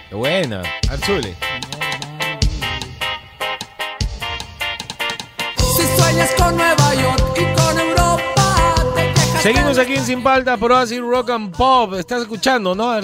Qué 0.09 0.15
buena, 0.15 0.61
Arzule. 0.89 1.35
Si 5.57 5.83
sueñas 5.97 6.31
con 6.37 6.55
Nueva 6.55 6.95
York 6.95 7.37
y 7.37 7.54
Seguimos 9.45 9.77
aquí 9.77 9.93
en 9.93 10.03
Sin 10.03 10.23
Paltas 10.23 10.57
por 10.57 10.71
Oasis 10.71 10.99
Rock 10.99 11.29
and 11.29 11.55
Pop. 11.55 11.93
¿Estás 11.93 12.23
escuchando, 12.23 12.73
no, 12.73 12.97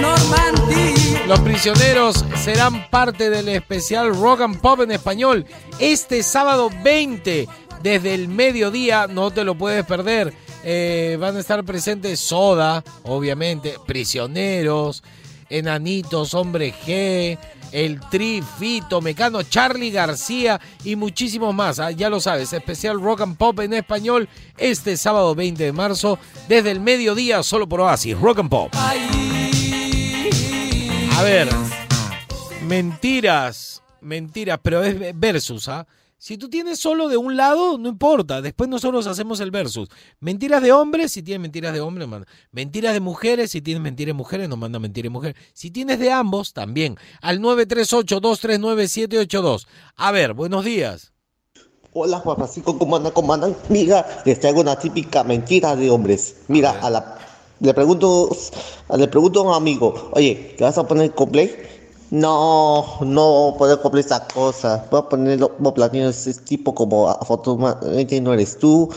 Normandí. 0.00 1.16
Los 1.28 1.38
prisioneros 1.38 2.24
serán 2.42 2.90
parte 2.90 3.30
del 3.30 3.50
especial 3.50 4.12
Rock 4.16 4.40
and 4.40 4.60
Pop 4.60 4.80
en 4.80 4.90
español 4.90 5.46
este 5.78 6.24
sábado 6.24 6.70
20 6.82 7.46
desde 7.80 8.14
el 8.14 8.26
mediodía. 8.26 9.06
No 9.06 9.30
te 9.30 9.44
lo 9.44 9.54
puedes 9.54 9.86
perder. 9.86 10.34
Eh, 10.64 11.16
van 11.20 11.36
a 11.36 11.38
estar 11.38 11.62
presentes 11.62 12.18
Soda, 12.18 12.82
obviamente, 13.04 13.76
prisioneros, 13.86 15.04
enanitos, 15.50 16.32
hombre 16.34 16.72
G, 16.86 17.38
el 17.72 18.00
Tri, 18.08 18.42
Fito, 18.58 19.00
Mecano, 19.00 19.42
Charlie 19.42 19.90
García 19.90 20.60
y 20.84 20.96
muchísimos 20.96 21.54
más. 21.54 21.78
Ah, 21.78 21.90
Ya 21.90 22.08
lo 22.08 22.20
sabes, 22.20 22.52
especial 22.52 23.00
Rock 23.00 23.20
and 23.22 23.36
Pop 23.36 23.60
en 23.60 23.74
español 23.74 24.28
este 24.56 24.96
sábado 24.96 25.34
20 25.34 25.62
de 25.64 25.72
marzo 25.72 26.18
desde 26.48 26.70
el 26.70 26.80
mediodía 26.80 27.42
solo 27.42 27.68
por 27.68 27.80
Oasis 27.80 28.18
Rock 28.18 28.38
and 28.38 28.50
Pop. 28.50 28.72
A 31.16 31.22
ver, 31.22 31.48
mentiras, 32.66 33.82
mentiras, 34.00 34.58
pero 34.62 34.82
es 34.82 34.96
versus, 35.18 35.68
¿ah? 35.68 35.86
Si 36.20 36.36
tú 36.36 36.48
tienes 36.50 36.78
solo 36.78 37.08
de 37.08 37.16
un 37.16 37.38
lado, 37.38 37.78
no 37.78 37.88
importa. 37.88 38.42
Después 38.42 38.68
nosotros 38.68 39.06
hacemos 39.06 39.40
el 39.40 39.50
versus. 39.50 39.88
Mentiras 40.20 40.60
de 40.60 40.70
hombres, 40.70 41.12
si 41.12 41.22
tienes 41.22 41.40
mentiras 41.40 41.72
de 41.72 41.80
hombres, 41.80 42.06
manda. 42.06 42.26
Mentiras 42.52 42.92
de 42.92 43.00
mujeres, 43.00 43.52
si 43.52 43.62
tienes 43.62 43.82
mentiras 43.82 44.08
de 44.08 44.18
mujeres, 44.18 44.46
nos 44.46 44.58
manda 44.58 44.78
mentiras 44.78 45.04
de 45.04 45.10
mujeres. 45.10 45.36
Si 45.54 45.70
tienes 45.70 45.98
de 45.98 46.12
ambos, 46.12 46.52
también. 46.52 46.98
Al 47.22 47.40
938-239-782. 47.40 49.66
A 49.96 50.12
ver, 50.12 50.34
buenos 50.34 50.62
días. 50.62 51.14
Hola 51.94 52.18
Juan 52.18 52.36
Francisco, 52.36 52.78
¿cómo 52.78 52.96
andan? 52.96 53.12
¿Cómo 53.12 53.32
andan? 53.32 53.56
Mira, 53.70 54.22
les 54.26 54.40
traigo 54.40 54.60
una 54.60 54.76
típica 54.76 55.24
mentira 55.24 55.74
de 55.74 55.88
hombres. 55.88 56.42
Mira, 56.48 56.72
a 56.82 56.90
la, 56.90 57.16
le 57.60 57.72
pregunto, 57.72 58.28
le 58.94 59.08
pregunto 59.08 59.40
a 59.40 59.44
un 59.44 59.54
amigo, 59.54 60.10
oye, 60.12 60.54
¿te 60.58 60.64
vas 60.64 60.76
a 60.76 60.86
poner 60.86 61.14
cosplay? 61.14 61.79
No, 62.10 62.98
no 63.02 63.54
poner 63.56 63.78
cosplay 63.78 64.02
esa 64.04 64.26
cosa. 64.26 64.84
Voy 64.90 65.00
a 65.00 65.08
poner 65.08 65.38
como 65.38 65.72
platino 65.74 66.08
ese 66.08 66.34
tipo 66.34 66.74
como 66.74 67.08
afortunadamente 67.08 68.20
no 68.20 68.34
eres 68.34 68.58
tú, 68.58 68.88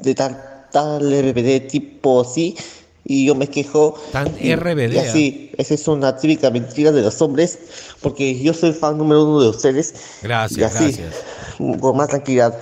de 0.00 0.14
tal, 0.14 0.66
tal 0.72 1.02
RBD 1.12 1.68
tipo 1.68 2.22
así. 2.22 2.56
Y 3.04 3.26
yo 3.26 3.34
me 3.34 3.48
quejo. 3.48 3.94
Tan 4.12 4.28
y- 4.40 4.54
RBD, 4.54 4.94
Y 4.94 4.98
así, 4.98 5.50
esa 5.58 5.74
es 5.74 5.86
una 5.88 6.16
típica 6.16 6.50
mentira 6.50 6.92
de 6.92 7.02
los 7.02 7.20
hombres, 7.20 7.58
porque 8.00 8.38
yo 8.40 8.54
soy 8.54 8.72
fan 8.72 8.96
número 8.96 9.24
uno 9.24 9.40
de 9.40 9.48
ustedes. 9.48 9.92
Gracias, 10.22 10.58
Y 10.58 10.62
así, 10.62 10.84
gracias. 11.02 11.80
con 11.80 11.96
más 11.96 12.08
tranquilidad. 12.08 12.56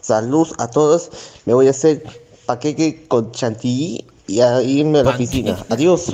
Salud 0.00 0.48
a 0.58 0.68
todos. 0.68 1.10
Me 1.44 1.52
voy 1.54 1.66
a 1.68 1.70
hacer 1.70 2.02
paquete 2.46 3.04
con 3.06 3.30
chantilly 3.32 4.04
y 4.26 4.40
a 4.40 4.62
irme 4.62 5.00
a 5.00 5.02
la 5.02 5.10
oficina. 5.10 5.64
Adiós. 5.68 6.06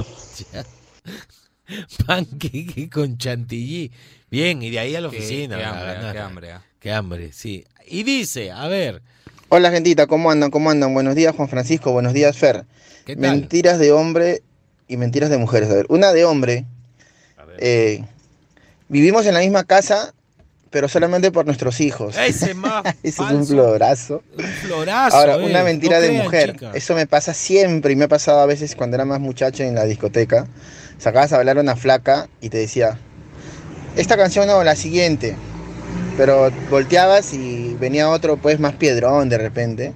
Panqueque 2.07 2.89
con 2.91 3.19
chantilly. 3.19 3.91
Bien, 4.31 4.63
y 4.63 4.71
de 4.71 4.79
ahí 4.79 4.97
a 4.97 5.01
la 5.01 5.09
oficina. 5.09 5.57
qué 5.57 5.65
a 5.65 5.71
hambre, 5.71 6.13
qué 6.13 6.19
hambre, 6.19 6.53
ah. 6.53 6.63
Qué 6.79 6.93
hambre, 6.93 7.33
sí. 7.33 7.65
Y 7.87 8.03
dice, 8.03 8.51
a 8.51 8.67
ver, 8.69 9.03
Hola 9.55 9.71
gentita, 9.71 10.07
¿cómo 10.07 10.31
andan? 10.31 10.51
¿Cómo 10.51 10.71
andan? 10.71 10.95
Buenos 10.95 11.15
días 11.15 11.37
Juan 11.37 11.47
Francisco, 11.47 11.93
buenos 11.93 12.15
días 12.15 12.39
Fer. 12.39 12.65
¿qué 13.05 13.15
tal? 13.17 13.21
Mentiras 13.21 13.79
de 13.79 13.93
hombre 13.93 14.43
y 14.89 14.97
mentiras 14.97 15.29
de 15.29 15.37
mujeres. 15.37 15.69
A 15.69 15.75
ver, 15.75 15.85
una 15.91 16.15
de 16.15 16.25
hombre. 16.25 16.65
eh, 17.59 18.03
vivimos 18.89 19.27
en 19.27 19.35
la 19.35 19.41
misma 19.41 19.65
casa, 19.65 20.15
pero 20.71 20.89
solamente 20.89 21.31
por 21.31 21.45
nuestros 21.45 21.83
hijos. 21.83 22.17
Ese 22.17 22.55
más 22.55 22.83
Ese 23.03 23.09
es 23.09 23.19
un 23.19 23.27
falso, 23.27 23.53
florazo. 23.53 24.23
un 24.39 24.45
florazo. 24.45 25.17
Ahora, 25.19 25.35
eh. 25.35 25.45
una 25.45 25.63
mentira 25.65 25.97
No 25.97 26.01
de 26.03 26.09
crean, 26.09 26.25
mujer. 26.25 26.57
Eso 26.73 26.95
me 26.95 27.07
pasa 27.07 27.35
siempre 27.35 27.93
y 27.93 27.97
me 27.97 28.05
ha 28.07 28.09
pasado 28.09 28.41
a 28.41 28.47
veces 28.47 28.75
cuando 28.75 28.95
era 28.95 29.05
más 29.05 29.21
muchacho 29.21 29.63
en 29.65 29.75
la 29.75 29.85
discoteca. 29.85 30.49
Sacabas 31.03 31.33
a 31.33 31.37
bailar 31.39 31.59
una 31.59 31.75
flaca 31.75 32.29
y 32.41 32.49
te 32.49 32.59
decía, 32.59 32.97
esta 33.97 34.17
canción 34.17 34.49
o 34.51 34.63
la 34.63 34.77
siguiente. 34.77 35.35
Pero 36.17 36.53
volteabas 36.71 37.35
y 37.35 37.75
venía 37.75 38.09
otro 38.09 38.37
pues 38.37 38.61
más 38.61 38.75
piedrón 38.75 39.29
de 39.29 39.37
repente 39.37 39.95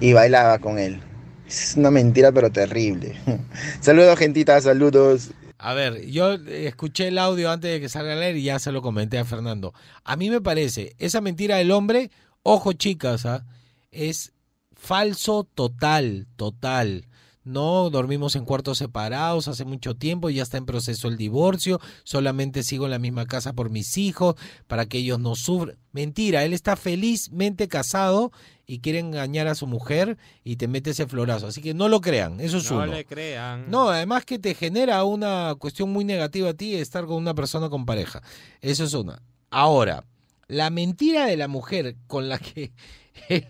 y 0.00 0.14
bailaba 0.14 0.58
con 0.58 0.78
él. 0.78 1.02
Es 1.46 1.74
una 1.76 1.90
mentira 1.90 2.32
pero 2.32 2.50
terrible. 2.50 3.16
saludos 3.82 4.18
gentita, 4.18 4.58
saludos. 4.62 5.32
A 5.58 5.74
ver, 5.74 6.06
yo 6.06 6.32
escuché 6.32 7.08
el 7.08 7.18
audio 7.18 7.50
antes 7.50 7.70
de 7.70 7.78
que 7.78 7.90
salga 7.90 8.14
a 8.14 8.16
leer 8.16 8.38
y 8.38 8.44
ya 8.44 8.58
se 8.58 8.72
lo 8.72 8.80
comenté 8.80 9.18
a 9.18 9.26
Fernando. 9.26 9.74
A 10.04 10.16
mí 10.16 10.30
me 10.30 10.40
parece, 10.40 10.94
esa 10.98 11.20
mentira 11.20 11.58
del 11.58 11.70
hombre, 11.70 12.10
ojo 12.42 12.72
chicas, 12.72 13.26
¿ah? 13.26 13.44
es 13.90 14.32
falso 14.72 15.46
total, 15.54 16.28
total. 16.36 17.09
No, 17.42 17.88
dormimos 17.88 18.36
en 18.36 18.44
cuartos 18.44 18.76
separados 18.78 19.48
hace 19.48 19.64
mucho 19.64 19.94
tiempo, 19.96 20.28
ya 20.28 20.42
está 20.42 20.58
en 20.58 20.66
proceso 20.66 21.08
el 21.08 21.16
divorcio, 21.16 21.80
solamente 22.04 22.62
sigo 22.62 22.84
en 22.84 22.90
la 22.90 22.98
misma 22.98 23.24
casa 23.26 23.54
por 23.54 23.70
mis 23.70 23.96
hijos, 23.96 24.34
para 24.66 24.84
que 24.86 24.98
ellos 24.98 25.18
no 25.18 25.34
sufran. 25.36 25.78
Mentira, 25.92 26.44
él 26.44 26.52
está 26.52 26.76
felizmente 26.76 27.66
casado 27.66 28.30
y 28.66 28.80
quiere 28.80 28.98
engañar 28.98 29.48
a 29.48 29.54
su 29.54 29.66
mujer 29.66 30.18
y 30.44 30.56
te 30.56 30.68
mete 30.68 30.90
ese 30.90 31.06
florazo. 31.06 31.46
Así 31.46 31.62
que 31.62 31.72
no 31.74 31.88
lo 31.88 32.00
crean, 32.02 32.40
eso 32.40 32.58
es 32.58 32.70
No 32.70 32.76
uno. 32.76 32.86
le 32.86 33.04
crean. 33.06 33.70
No, 33.70 33.88
además 33.88 34.24
que 34.26 34.38
te 34.38 34.54
genera 34.54 35.02
una 35.04 35.54
cuestión 35.58 35.90
muy 35.90 36.04
negativa 36.04 36.50
a 36.50 36.54
ti 36.54 36.74
estar 36.76 37.06
con 37.06 37.16
una 37.16 37.34
persona 37.34 37.70
con 37.70 37.86
pareja. 37.86 38.22
Eso 38.60 38.84
es 38.84 38.92
una. 38.94 39.22
Ahora, 39.50 40.04
la 40.46 40.68
mentira 40.68 41.26
de 41.26 41.36
la 41.38 41.48
mujer 41.48 41.96
con 42.06 42.28
la 42.28 42.38
que 42.38 42.72
el, 43.28 43.46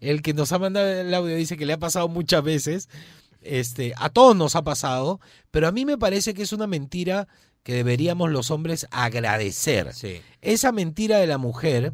el 0.00 0.22
que 0.22 0.34
nos 0.34 0.52
ha 0.52 0.58
mandado 0.58 0.86
el 0.88 1.12
audio 1.14 1.34
dice 1.36 1.56
que 1.56 1.64
le 1.66 1.72
ha 1.72 1.78
pasado 1.78 2.06
muchas 2.08 2.42
veces, 2.44 2.88
este, 3.42 3.92
a 3.96 4.10
todos 4.10 4.36
nos 4.36 4.56
ha 4.56 4.62
pasado, 4.62 5.20
pero 5.50 5.68
a 5.68 5.72
mí 5.72 5.84
me 5.84 5.98
parece 5.98 6.34
que 6.34 6.42
es 6.42 6.52
una 6.52 6.66
mentira 6.66 7.28
que 7.62 7.74
deberíamos 7.74 8.30
los 8.30 8.50
hombres 8.50 8.86
agradecer. 8.90 9.92
Sí. 9.94 10.20
Esa 10.40 10.72
mentira 10.72 11.18
de 11.18 11.26
la 11.26 11.38
mujer 11.38 11.92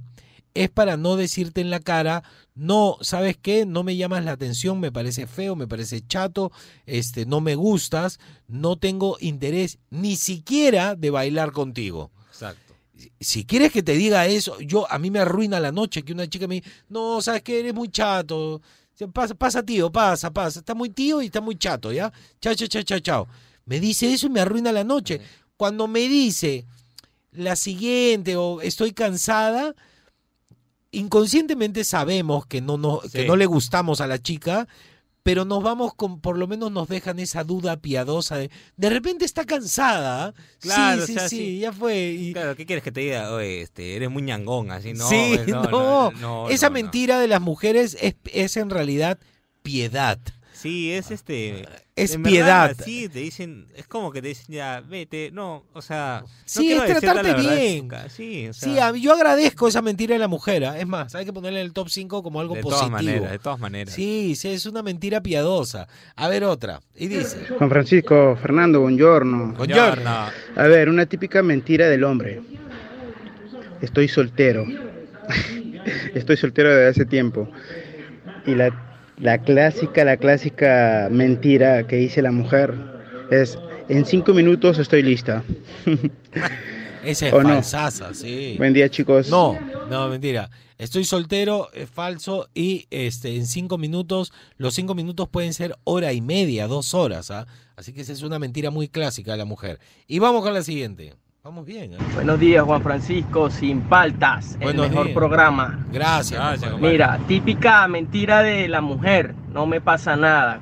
es 0.55 0.71
para 0.71 0.97
no 0.97 1.17
decirte 1.17 1.61
en 1.61 1.71
la 1.71 1.81
cara, 1.81 2.23
no, 2.55 2.97
¿sabes 3.03 3.37
qué? 3.37 3.67
No 3.67 3.83
me 3.83 3.97
llamas 3.97 4.25
la 4.25 4.33
atención, 4.33 4.81
me 4.81 4.91
parece 4.91 5.27
feo, 5.27 5.55
me 5.55 5.69
parece 5.69 6.07
chato, 6.07 6.51
este, 6.87 7.27
no 7.27 7.41
me 7.41 7.55
gustas, 7.55 8.19
no 8.49 8.77
tengo 8.77 9.19
interés 9.21 9.79
ni 9.91 10.17
siquiera 10.17 10.95
de 10.95 11.11
bailar 11.11 11.53
contigo. 11.53 12.11
Exacto. 12.29 12.75
Si 13.21 13.45
quieres 13.45 13.73
que 13.73 13.83
te 13.83 13.93
diga 13.93 14.27
eso, 14.27 14.59
yo 14.61 14.91
a 14.91 14.99
mí 14.99 15.11
me 15.11 15.19
arruina 15.19 15.61
la 15.61 15.73
noche 15.73 16.03
que 16.03 16.15
una 16.15 16.27
chica 16.27 16.47
me 16.47 16.57
diga, 16.57 16.71
no, 16.89 17.21
¿sabes 17.21 17.43
qué? 17.43 17.61
Eres 17.61 17.75
muy 17.75 17.89
chato. 17.91 18.63
Pasa, 19.13 19.35
pasa, 19.35 19.63
tío, 19.63 19.93
pasa, 19.93 20.31
pasa. 20.33 20.61
Está 20.61 20.75
muy 20.75 20.91
tío 20.91 21.21
y 21.21 21.27
está 21.27 21.41
muy 21.41 21.57
chato, 21.57 21.93
¿ya? 21.93 22.13
Chao, 22.41 22.55
chao, 22.55 22.69
chao, 22.69 22.83
chao, 22.83 22.99
chao. 23.01 23.29
Me 23.67 23.79
dice 23.79 24.13
eso 24.13 24.27
y 24.27 24.31
me 24.31 24.41
arruina 24.41 24.73
la 24.73 24.85
noche. 24.85 25.21
Cuando 25.57 25.87
me 25.87 26.01
dice 26.09 26.67
la 27.33 27.57
siguiente 27.57 28.37
o 28.37 28.63
estoy 28.63 28.93
cansada, 28.93 29.75
inconscientemente 30.93 31.85
sabemos 31.85 32.47
que 32.47 32.61
no, 32.61 32.79
no, 32.79 33.01
que 33.13 33.27
no 33.27 33.37
le 33.37 33.47
gustamos 33.47 34.01
a 34.01 34.07
la 34.07 34.19
chica, 34.19 34.67
pero 35.27 35.45
nos 35.45 35.61
vamos 35.61 35.93
con, 35.93 36.21
por 36.21 36.39
lo 36.39 36.47
menos 36.47 36.71
nos 36.71 36.87
dejan 36.87 37.19
esa 37.19 37.43
duda 37.43 37.79
piadosa 37.79 38.37
de, 38.37 38.49
de 38.77 38.91
repente 38.91 39.25
está 39.25 39.45
cansada. 39.45 40.33
Claro, 40.61 41.05
sí, 41.05 41.15
o 41.15 41.19
sea, 41.19 41.29
sí, 41.29 41.37
sí, 41.37 41.59
ya 41.59 41.73
fue. 41.73 42.13
Y- 42.13 42.33
Claro, 42.33 42.55
¿qué 42.55 42.65
quieres 42.65 42.85
que 42.85 42.93
te 42.93 43.01
diga? 43.01 43.33
Oye, 43.33 43.63
este, 43.63 43.97
eres 43.97 44.09
muy 44.09 44.23
ñangón, 44.23 44.71
así, 44.71 44.93
no. 44.93 45.09
sí, 45.09 45.33
pues, 45.35 45.49
no, 45.49 45.65
no, 45.65 46.11
no, 46.13 46.49
esa 46.49 46.71
mentira 46.71 47.19
de 47.19 47.27
las 47.27 47.41
mujeres 47.41 47.99
es, 48.01 48.15
es 48.33 48.57
en 48.57 48.71
realidad 48.71 49.19
piedad. 49.65 50.21
Sí, 50.67 50.93
es 50.93 51.11
este. 51.11 51.65
Es 51.95 52.17
piedad. 52.19 52.69
verdad, 52.69 52.85
sí, 52.85 53.09
te 53.09 53.21
dicen. 53.21 53.69
Es 53.75 53.87
como 53.87 54.11
que 54.13 54.21
te 54.21 54.29
dicen, 54.29 54.47
ya, 54.49 54.81
vete. 54.87 55.31
No, 55.33 55.65
o 55.73 55.81
sea. 55.81 56.23
no 56.23 56.29
Sí, 56.45 56.73
es 56.73 56.85
tratarte 56.85 57.33
verdad 57.33 57.39
bien. 57.41 57.89
Sí, 58.09 58.49
o 58.49 58.53
sea. 58.53 58.69
Sí, 58.73 58.79
a 58.79 58.93
mí- 58.93 59.01
yo 59.01 59.13
agradezco 59.15 59.69
esa 59.69 59.81
mentira 59.81 60.15
de 60.15 60.19
la 60.19 60.29
mujer. 60.29 60.65
¿ah? 60.65 60.79
Es 60.79 60.87
más, 60.87 61.15
hay 61.15 61.25
que 61.25 61.33
ponerle 61.33 61.61
en 61.61 61.67
el 61.67 61.73
top 61.73 61.89
5 61.89 62.23
como 62.23 62.41
algo 62.41 62.55
de 62.55 62.63
positivo. 62.63 62.89
todas 62.91 63.03
maneras, 63.05 63.31
de 63.31 63.39
todas 63.39 63.59
maneras. 63.61 63.95
Sí, 63.95 64.35
sí, 64.37 64.49
es 64.49 64.67
una 64.67 64.83
mentira 64.83 65.23
piadosa. 65.23 65.89
A 66.17 66.29
ver 66.29 66.45
otra. 66.45 66.81
Y 66.95 67.07
dice, 67.07 67.39
Juan 67.57 67.71
Francisco, 67.71 68.37
Fernando, 68.43 68.81
buongiorno. 68.81 69.55
Buongiorno. 69.57 70.11
A 70.57 70.67
ver, 70.67 70.89
una 70.89 71.07
típica 71.07 71.43
mentira 71.43 71.89
del 71.89 72.05
hombre. 72.05 72.43
Estoy 73.81 74.09
soltero. 74.09 74.67
Estoy 76.15 76.37
soltero 76.37 76.71
desde 76.71 76.89
hace 76.89 77.05
tiempo. 77.05 77.49
Y 78.47 78.55
la, 78.55 78.86
la 79.19 79.39
clásica, 79.39 80.05
la 80.05 80.17
clásica 80.17 81.09
mentira 81.11 81.87
que 81.87 81.97
dice 81.97 82.23
la 82.23 82.33
mujer 82.33 82.75
es, 83.31 83.59
en 83.89 84.05
cinco 84.05 84.35
minutos 84.35 84.79
estoy 84.79 85.03
lista. 85.03 85.43
esa 87.05 87.29
es 87.29 87.33
¿O 87.33 87.43
no? 87.43 87.63
sí. 87.63 88.55
Buen 88.59 88.73
día, 88.73 88.89
chicos. 88.89 89.29
No, 89.29 89.59
no, 89.89 90.09
mentira. 90.09 90.51
Estoy 90.79 91.05
soltero, 91.05 91.71
es 91.73 91.89
falso 91.89 92.49
y 92.53 92.87
este 92.91 93.35
en 93.35 93.47
cinco 93.47 93.79
minutos, 93.79 94.33
los 94.59 94.75
cinco 94.75 94.95
minutos 94.95 95.27
pueden 95.31 95.55
ser 95.55 95.75
hora 95.85 96.13
y 96.13 96.21
media, 96.21 96.67
dos 96.67 96.93
horas, 96.93 97.31
¿ah? 97.31 97.47
Así 97.77 97.95
que 97.95 98.03
esa 98.03 98.13
es 98.13 98.23
una 98.23 98.39
mentira 98.39 98.71
muy 98.71 98.89
clásica 98.89 99.33
de 99.33 99.39
la 99.39 99.47
mujer. 99.47 99.81
Y 100.07 100.19
vamos 100.19 100.43
con 100.43 100.53
la 100.53 100.63
siguiente. 100.63 101.15
Vamos 101.47 101.65
bien, 101.65 101.95
¿eh? 101.95 101.99
Buenos 102.13 102.41
días, 102.41 102.65
Juan 102.65 102.83
Francisco, 102.83 103.49
sin 103.51 103.83
paltas, 103.83 104.57
el 104.59 104.75
mejor 104.77 105.05
días. 105.05 105.15
programa. 105.15 105.87
Gracias. 105.93 106.41
Gracias. 106.41 106.81
Mira, 106.81 107.21
típica 107.29 107.87
mentira 107.87 108.43
de 108.43 108.67
la 108.67 108.81
mujer, 108.81 109.33
no 109.53 109.65
me 109.65 109.81
pasa 109.81 110.17
nada. 110.17 110.59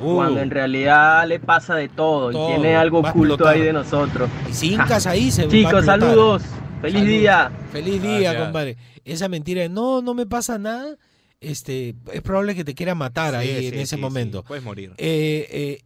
Uh, 0.00 0.16
Cuando 0.16 0.40
en 0.40 0.50
realidad 0.50 1.24
le 1.28 1.38
pasa 1.38 1.76
de 1.76 1.88
todo, 1.88 2.32
Todo, 2.32 2.48
y 2.50 2.52
tiene 2.52 2.74
algo 2.74 3.00
va 3.00 3.10
oculto 3.10 3.46
ahí 3.46 3.60
de 3.60 3.72
nosotros. 3.72 4.28
y 4.50 4.54
si 4.54 4.72
hincas 4.74 5.06
ahí 5.06 5.30
se 5.30 5.42
va 5.42 5.46
a 5.48 5.50
Chicos, 5.52 5.84
saludos, 5.84 6.42
feliz 6.82 6.94
Salud. 6.98 7.08
día. 7.12 7.50
Feliz 7.70 8.02
día, 8.02 8.18
Gracias. 8.32 8.42
compadre. 8.42 8.76
Esa 9.04 9.28
mentira 9.28 9.62
de 9.62 9.68
no, 9.68 10.02
no 10.02 10.14
me 10.14 10.26
pasa 10.26 10.58
nada, 10.58 10.96
este, 11.40 11.94
es 12.12 12.22
probable 12.22 12.56
que 12.56 12.64
te 12.64 12.74
quiera 12.74 12.96
matar 12.96 13.36
ahí 13.36 13.56
Sí, 13.60 13.66
en 13.68 13.74
ese 13.74 13.94
sí, 13.94 14.02
momento. 14.02 14.40
sí, 14.40 14.44
puedes 14.48 14.64
morir. 14.64 14.94
Eh, 14.98 15.46
eh, 15.48 15.78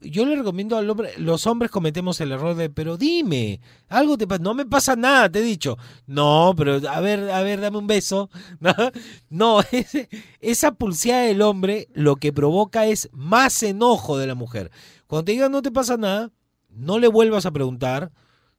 yo 0.00 0.24
le 0.24 0.36
recomiendo 0.36 0.76
al 0.76 0.88
hombre, 0.88 1.12
los 1.18 1.46
hombres 1.46 1.70
cometemos 1.70 2.20
el 2.20 2.32
error 2.32 2.54
de, 2.54 2.70
pero 2.70 2.96
dime, 2.96 3.60
algo 3.88 4.16
te 4.16 4.26
pasa, 4.26 4.42
no 4.42 4.54
me 4.54 4.66
pasa 4.66 4.96
nada, 4.96 5.30
te 5.30 5.40
he 5.40 5.42
dicho. 5.42 5.76
No, 6.06 6.54
pero 6.56 6.80
a 6.88 7.00
ver, 7.00 7.30
a 7.30 7.42
ver, 7.42 7.60
dame 7.60 7.78
un 7.78 7.86
beso. 7.86 8.30
No, 9.28 9.60
esa 10.40 10.72
pulseada 10.72 11.22
del 11.22 11.42
hombre 11.42 11.88
lo 11.92 12.16
que 12.16 12.32
provoca 12.32 12.86
es 12.86 13.08
más 13.12 13.62
enojo 13.62 14.18
de 14.18 14.26
la 14.26 14.34
mujer. 14.34 14.70
Cuando 15.06 15.24
te 15.24 15.32
digan 15.32 15.52
no 15.52 15.62
te 15.62 15.70
pasa 15.70 15.96
nada, 15.96 16.30
no 16.70 16.98
le 16.98 17.08
vuelvas 17.08 17.46
a 17.46 17.50
preguntar, 17.50 18.12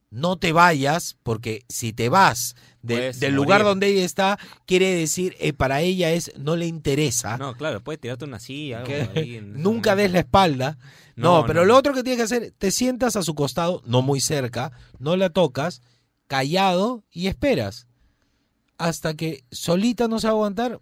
no 0.09 0.37
te 0.37 0.53
vayas, 0.53 1.17
porque 1.23 1.63
si 1.67 1.93
te 1.93 2.09
vas 2.09 2.55
de- 2.95 3.13
del 3.13 3.33
lugar 3.35 3.59
morir. 3.59 3.65
donde 3.67 3.87
ella 3.87 4.05
está, 4.05 4.39
quiere 4.65 4.93
decir, 4.95 5.35
eh, 5.39 5.53
para 5.53 5.81
ella 5.81 6.11
es, 6.11 6.31
no 6.37 6.55
le 6.55 6.65
interesa. 6.65 7.37
No, 7.37 7.53
claro, 7.55 7.83
puedes 7.83 7.99
tirarte 8.01 8.25
una 8.25 8.39
silla. 8.39 8.83
que 8.83 9.07
ahí 9.15 9.35
en 9.37 9.61
nunca 9.61 9.95
des 9.95 10.11
la 10.11 10.19
espalda. 10.19 10.77
No, 11.15 11.41
No, 11.41 11.45
pero 11.47 11.61
no. 11.61 11.65
lo 11.67 11.77
otro 11.77 11.93
que 11.93 12.03
tienes 12.03 12.17
que 12.17 12.23
hacer, 12.23 12.53
te 12.57 12.71
sientas 12.71 13.15
a 13.15 13.23
su 13.23 13.33
costado, 13.35 13.81
no 13.85 14.01
muy 14.01 14.19
cerca, 14.21 14.71
no 14.99 15.15
la 15.17 15.29
tocas, 15.29 15.81
callado 16.27 17.03
y 17.11 17.27
esperas 17.27 17.87
hasta 18.77 19.15
que 19.15 19.43
solita 19.51 20.07
no 20.07 20.19
se 20.19 20.27
va 20.27 20.31
a 20.31 20.35
aguantar. 20.35 20.79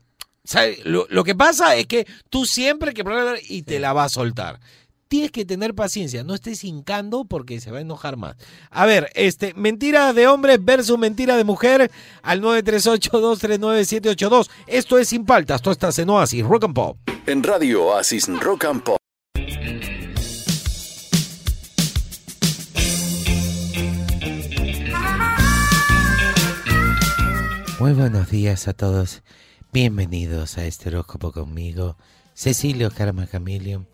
Lo, 0.83 1.07
lo 1.09 1.23
que 1.23 1.33
pasa 1.33 1.75
es 1.75 1.87
que 1.87 2.05
tú 2.29 2.45
siempre 2.45 2.93
que 2.93 3.03
y 3.47 3.63
te 3.63 3.79
la 3.79 3.93
va 3.93 4.03
a 4.03 4.09
soltar. 4.09 4.59
Tienes 5.07 5.31
que 5.31 5.45
tener 5.45 5.75
paciencia, 5.75 6.23
no 6.23 6.33
estés 6.33 6.63
hincando 6.63 7.25
porque 7.25 7.61
se 7.61 7.69
va 7.69 7.77
a 7.77 7.81
enojar 7.81 8.17
más. 8.17 8.37
A 8.71 8.87
ver, 8.87 9.11
este, 9.13 9.53
mentira 9.53 10.13
de 10.13 10.27
hombre 10.27 10.57
versus 10.57 10.97
mentira 10.97 11.37
de 11.37 11.43
mujer 11.43 11.91
al 12.23 12.41
938-239-782. 12.41 14.49
Esto 14.65 14.97
es 14.97 15.09
Sin 15.09 15.25
Paltas, 15.25 15.61
tú 15.61 15.69
estás 15.69 15.99
en 15.99 16.09
Oasis, 16.09 16.43
Rock 16.43 16.63
and 16.63 16.73
Pop. 16.73 16.97
En 17.27 17.43
Radio 17.43 17.85
Oasis 17.85 18.27
Rock 18.39 18.65
and 18.65 18.81
Pop. 18.81 18.97
Muy 27.79 27.93
buenos 27.93 28.31
días 28.31 28.67
a 28.67 28.73
todos. 28.73 29.21
Bienvenidos 29.71 30.57
a 30.57 30.65
este 30.65 30.89
horóscopo 30.89 31.31
conmigo. 31.31 31.95
Cecilio 32.33 32.89
Karma 32.89 33.27
Camilion. 33.27 33.87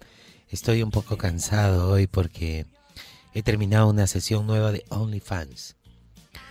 Estoy 0.52 0.84
un 0.84 0.92
poco 0.92 1.18
cansado 1.18 1.90
hoy 1.90 2.08
porque 2.08 2.66
he 3.34 3.42
terminado 3.44 3.88
una 3.90 4.08
sesión 4.08 4.46
nueva 4.48 4.72
de 4.72 4.84
OnlyFans. 4.90 5.76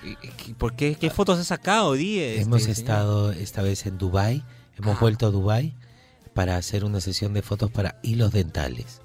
¿Y- 0.02 0.50
y- 0.50 0.54
¿Por 0.54 0.74
qué? 0.74 0.94
¿Qué 0.94 1.10
fotos 1.10 1.38
has 1.38 1.48
sacado, 1.48 1.92
Die? 1.92 2.30
este, 2.30 2.42
Hemos 2.42 2.62
señor? 2.62 2.78
estado 2.78 3.32
esta 3.32 3.62
vez 3.62 3.84
en 3.86 3.98
Dubai. 3.98 4.42
Hemos 4.78 4.96
Ah. 4.96 5.00
vuelto 5.00 5.26
a 5.26 5.30
Dubai 5.30 5.74
para 6.34 6.56
hacer 6.56 6.84
una 6.84 7.00
sesión 7.00 7.34
de 7.34 7.42
fotos 7.42 7.70
para 7.70 7.98
hilos 8.02 8.32
dentales. 8.32 9.02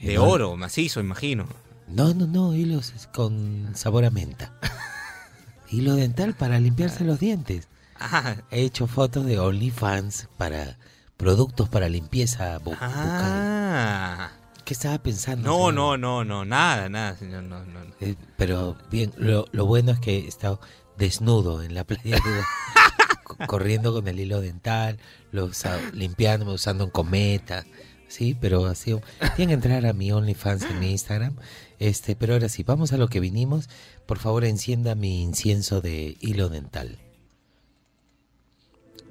De 0.00 0.14
No, 0.14 0.24
oro, 0.24 0.56
macizo, 0.56 0.98
imagino. 0.98 1.46
No, 1.86 2.12
no, 2.14 2.26
no, 2.26 2.54
hilos 2.56 2.92
con 3.14 3.70
sabor 3.74 4.04
a 4.04 4.10
menta. 4.10 4.52
Hilo 5.70 5.94
dental 5.94 6.34
para 6.34 6.58
limpiarse 6.58 7.04
los 7.04 7.20
dientes. 7.20 7.68
Ah, 7.98 8.36
He 8.50 8.62
hecho 8.62 8.86
fotos 8.88 9.24
de 9.26 9.38
OnlyFans 9.38 10.28
para 10.36 10.76
productos 11.22 11.68
para 11.68 11.88
limpieza 11.88 12.58
bu- 12.58 12.64
bucal. 12.72 12.90
ah. 12.92 14.30
¿Qué 14.64 14.74
estaba 14.74 14.98
pensando? 14.98 15.48
No, 15.48 15.56
señor? 15.68 15.74
no, 15.74 15.96
no, 15.96 16.24
no, 16.24 16.44
nada, 16.44 16.88
nada, 16.88 17.16
señor, 17.16 17.44
no, 17.44 17.64
no. 17.64 17.84
no. 17.84 17.94
Eh, 18.00 18.16
pero 18.36 18.76
bien, 18.90 19.12
lo, 19.16 19.46
lo 19.52 19.66
bueno 19.66 19.92
es 19.92 20.00
que 20.00 20.18
he 20.18 20.26
estado 20.28 20.60
desnudo 20.98 21.62
en 21.62 21.74
la 21.74 21.84
playa, 21.84 22.16
de- 22.16 23.46
corriendo 23.46 23.92
con 23.92 24.08
el 24.08 24.18
hilo 24.18 24.40
dental, 24.40 24.98
lo 25.30 25.48
limpiándome, 25.92 26.52
usando 26.52 26.84
un 26.86 26.90
cometa. 26.90 27.64
Sí, 28.08 28.36
pero 28.38 28.66
ha 28.66 28.74
sido... 28.74 29.00
Tienen 29.36 29.60
que 29.60 29.66
entrar 29.68 29.86
a 29.86 29.92
mi 29.94 30.10
OnlyFans 30.12 30.64
en 30.64 30.80
mi 30.80 30.90
Instagram. 30.90 31.36
Este, 31.78 32.14
pero 32.16 32.34
ahora 32.34 32.48
sí, 32.50 32.62
vamos 32.62 32.92
a 32.92 32.98
lo 32.98 33.08
que 33.08 33.20
vinimos. 33.20 33.70
Por 34.06 34.18
favor, 34.18 34.44
encienda 34.44 34.94
mi 34.94 35.22
incienso 35.22 35.80
de 35.80 36.18
hilo 36.20 36.48
dental. 36.50 36.98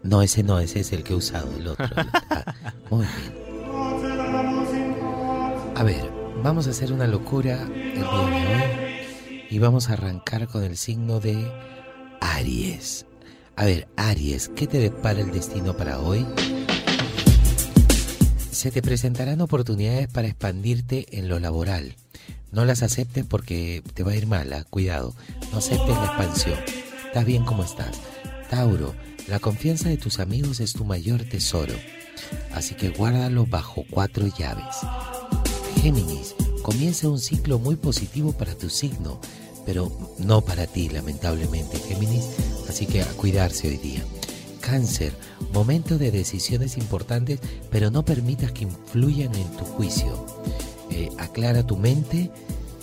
No, 0.04 0.22
ese 0.22 0.44
no, 0.44 0.60
ese 0.60 0.80
es 0.80 0.92
el 0.94 1.04
que 1.04 1.14
he 1.14 1.16
usado, 1.16 1.50
el 1.56 1.68
otro. 1.68 1.86
Ah, 2.30 2.56
muy 2.90 3.06
bien. 3.06 3.42
A 5.76 5.84
ver, 5.84 6.12
vamos 6.44 6.68
a 6.68 6.72
hacer 6.72 6.92
una 6.92 7.08
locura 7.08 7.62
el 7.62 7.94
día 7.94 8.02
de 8.02 8.56
hoy 8.56 9.48
y 9.50 9.60
vamos 9.60 9.90
a 9.90 9.94
arrancar 9.94 10.48
con 10.48 10.64
el 10.64 10.78
signo 10.78 11.20
de 11.20 11.52
Aries. 12.20 13.06
A 13.56 13.66
ver, 13.66 13.88
Aries, 13.96 14.50
¿qué 14.50 14.68
te 14.68 14.80
depara 14.80 15.22
el 15.22 15.32
destino 15.32 15.76
para 15.76 16.00
hoy? 16.00 16.26
Se 18.52 18.72
te 18.72 18.82
presentarán 18.82 19.42
oportunidades 19.42 20.08
para 20.08 20.28
expandirte 20.28 21.06
en 21.18 21.30
lo 21.30 21.40
laboral. 21.40 21.96
No 22.52 22.66
las 22.66 22.84
aceptes 22.84 23.26
porque 23.26 23.82
te 23.94 24.04
va 24.04 24.12
a 24.12 24.16
ir 24.16 24.28
mala, 24.28 24.64
cuidado. 24.66 25.16
No 25.52 25.60
aceptes 25.60 25.96
la 25.96 26.06
expansión. 26.06 26.60
Estás 27.08 27.26
bien 27.26 27.44
como 27.46 27.64
estás. 27.64 28.00
Tauro, 28.50 28.94
la 29.32 29.40
confianza 29.40 29.88
de 29.88 29.96
tus 29.96 30.20
amigos 30.20 30.60
es 30.60 30.74
tu 30.74 30.84
mayor 30.84 31.24
tesoro. 31.24 31.74
Así 32.54 32.76
que 32.76 32.90
guárdalo 32.90 33.46
bajo 33.46 33.86
cuatro 33.90 34.28
llaves. 34.28 34.76
Géminis, 35.82 36.36
comienza 36.62 37.08
un 37.08 37.18
ciclo 37.18 37.58
muy 37.58 37.78
positivo 37.78 38.34
para 38.34 38.58
tu 38.58 38.70
signo, 38.70 39.22
pero 39.66 39.90
no 40.18 40.42
para 40.42 40.68
ti, 40.68 40.90
lamentablemente, 40.90 41.80
Géminis, 41.80 42.26
así 42.68 42.86
que 42.86 43.06
cuidarse 43.06 43.70
hoy 43.70 43.78
día. 43.78 44.04
Cáncer, 44.60 45.14
momento 45.54 45.98
de 45.98 46.12
decisiones 46.12 46.76
importantes, 46.78 47.40
pero 47.70 47.90
no 47.90 48.04
permitas 48.04 48.52
que 48.52 48.64
influyan 48.66 49.34
en 49.34 49.50
tu 49.56 49.64
juicio. 49.64 50.26
Eh, 50.90 51.08
aclara 51.18 51.66
tu 51.66 51.78
mente 51.78 52.30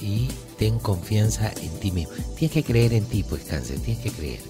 y 0.01 0.29
ten 0.59 0.79
confianza 0.79 1.53
en 1.61 1.79
ti 1.79 1.93
mismo. 1.93 2.15
Tienes 2.39 2.55
que 2.55 2.63
creer 2.63 2.95
en 2.95 3.05
ti, 3.05 3.23
pues 3.23 3.45
cáncer, 3.45 3.81
tienes 3.81 4.03
que 4.03 4.11
creer. 4.11 4.41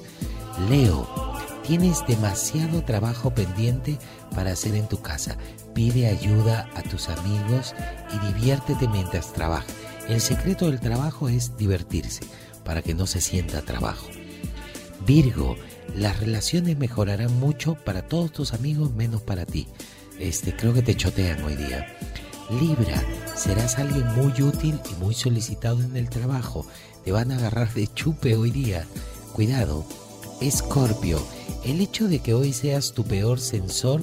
Leo, 0.70 1.28
tienes 1.68 2.02
demasiado 2.06 2.82
trabajo 2.82 3.34
pendiente 3.34 3.98
para 4.34 4.52
hacer 4.52 4.74
en 4.74 4.88
tu 4.88 5.02
casa. 5.02 5.36
Pide 5.74 6.08
ayuda 6.08 6.66
a 6.74 6.82
tus 6.82 7.10
amigos 7.10 7.74
y 8.10 8.26
diviértete 8.32 8.88
mientras 8.88 9.34
trabajas. 9.34 9.70
El 10.08 10.22
secreto 10.22 10.70
del 10.70 10.80
trabajo 10.80 11.28
es 11.28 11.58
divertirse, 11.58 12.22
para 12.64 12.80
que 12.80 12.94
no 12.94 13.06
se 13.06 13.20
sienta 13.20 13.60
trabajo. 13.60 14.06
Virgo, 15.06 15.56
las 15.94 16.18
relaciones 16.18 16.78
mejorarán 16.78 17.38
mucho 17.38 17.74
para 17.74 18.00
todos 18.00 18.32
tus 18.32 18.54
amigos 18.54 18.94
menos 18.94 19.20
para 19.20 19.44
ti. 19.44 19.68
Este, 20.18 20.56
creo 20.56 20.72
que 20.72 20.82
te 20.82 20.96
chotean 20.96 21.44
hoy 21.44 21.56
día. 21.56 21.86
Libra, 22.48 23.04
serás 23.36 23.78
alguien 23.78 24.06
muy 24.14 24.32
útil 24.40 24.80
y 24.90 25.04
muy 25.04 25.14
solicitado 25.14 25.82
en 25.82 25.98
el 25.98 26.08
trabajo. 26.08 26.66
Te 27.04 27.12
van 27.12 27.30
a 27.30 27.36
agarrar 27.36 27.74
de 27.74 27.92
chupe 27.92 28.36
hoy 28.36 28.52
día. 28.52 28.86
Cuidado. 29.34 29.84
Escorpio, 30.40 31.20
el 31.64 31.80
hecho 31.80 32.08
de 32.08 32.20
que 32.20 32.34
hoy 32.34 32.52
seas 32.52 32.92
tu 32.92 33.04
peor 33.04 33.40
sensor 33.40 34.02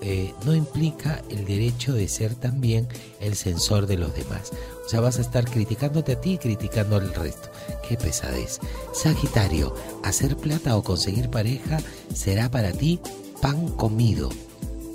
eh, 0.00 0.34
no 0.44 0.54
implica 0.54 1.22
el 1.30 1.44
derecho 1.46 1.92
de 1.94 2.08
ser 2.08 2.34
también 2.34 2.86
el 3.20 3.36
sensor 3.36 3.86
de 3.86 3.96
los 3.96 4.14
demás. 4.14 4.50
O 4.84 4.88
sea, 4.88 5.00
vas 5.00 5.18
a 5.18 5.22
estar 5.22 5.44
criticándote 5.46 6.12
a 6.12 6.20
ti 6.20 6.32
y 6.34 6.38
criticando 6.38 6.96
al 6.96 7.14
resto. 7.14 7.48
Qué 7.88 7.96
pesadez. 7.96 8.58
Sagitario, 8.92 9.74
hacer 10.02 10.36
plata 10.36 10.76
o 10.76 10.82
conseguir 10.82 11.30
pareja 11.30 11.78
será 12.14 12.50
para 12.50 12.72
ti 12.72 13.00
pan 13.40 13.68
comido 13.68 14.28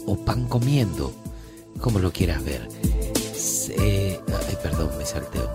o 0.05 0.15
pan 0.17 0.47
comiendo, 0.47 1.11
como 1.81 1.97
lo 1.99 2.11
quieras 2.11 2.43
ver. 2.43 2.67
Eh, 3.69 4.19
ay, 4.27 4.57
perdón, 4.61 4.89
me 4.97 5.05
salteo. 5.05 5.49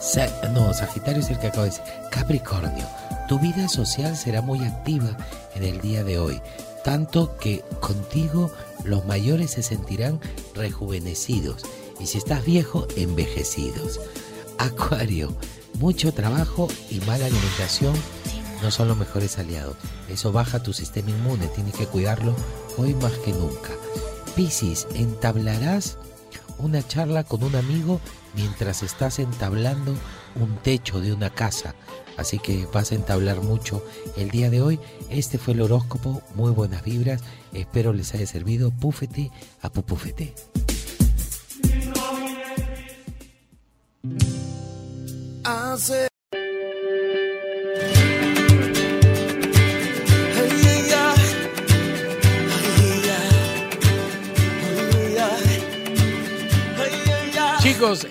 Sa- 0.00 0.48
no, 0.52 0.72
Sagitario 0.74 1.20
es 1.22 1.30
el 1.30 1.38
que 1.38 1.46
acabo 1.48 1.62
de 1.64 1.70
decir. 1.70 1.84
Capricornio, 2.10 2.86
tu 3.32 3.38
vida 3.38 3.66
social 3.66 4.14
será 4.14 4.42
muy 4.42 4.58
activa 4.62 5.16
en 5.54 5.64
el 5.64 5.80
día 5.80 6.04
de 6.04 6.18
hoy, 6.18 6.38
tanto 6.84 7.38
que 7.38 7.64
contigo 7.80 8.50
los 8.84 9.06
mayores 9.06 9.52
se 9.52 9.62
sentirán 9.62 10.20
rejuvenecidos 10.54 11.62
y 11.98 12.08
si 12.08 12.18
estás 12.18 12.44
viejo, 12.44 12.86
envejecidos. 12.94 14.00
Acuario, 14.58 15.34
mucho 15.78 16.12
trabajo 16.12 16.68
y 16.90 17.00
mala 17.06 17.24
alimentación 17.24 17.94
no 18.62 18.70
son 18.70 18.88
los 18.88 18.98
mejores 18.98 19.38
aliados. 19.38 19.78
Eso 20.10 20.30
baja 20.30 20.62
tu 20.62 20.74
sistema 20.74 21.08
inmune, 21.08 21.46
tienes 21.46 21.74
que 21.74 21.86
cuidarlo 21.86 22.36
hoy 22.76 22.92
más 22.96 23.12
que 23.12 23.32
nunca. 23.32 23.70
Piscis, 24.36 24.86
entablarás 24.94 25.96
una 26.58 26.86
charla 26.86 27.24
con 27.24 27.42
un 27.44 27.56
amigo 27.56 27.98
mientras 28.34 28.82
estás 28.82 29.18
entablando 29.18 29.94
un 30.36 30.56
techo 30.58 31.00
de 31.00 31.12
una 31.12 31.30
casa. 31.30 31.74
Así 32.16 32.38
que 32.38 32.66
vas 32.72 32.92
a 32.92 32.94
entablar 32.94 33.40
mucho 33.40 33.84
el 34.16 34.30
día 34.30 34.50
de 34.50 34.60
hoy. 34.60 34.78
Este 35.10 35.38
fue 35.38 35.54
el 35.54 35.62
horóscopo. 35.62 36.22
Muy 36.34 36.52
buenas 36.52 36.84
vibras. 36.84 37.22
Espero 37.52 37.92
les 37.92 38.14
haya 38.14 38.26
servido. 38.26 38.70
Púfete 38.70 39.30
a 39.62 39.70
pupúfete. 39.70 40.34
Hace. 45.44 46.11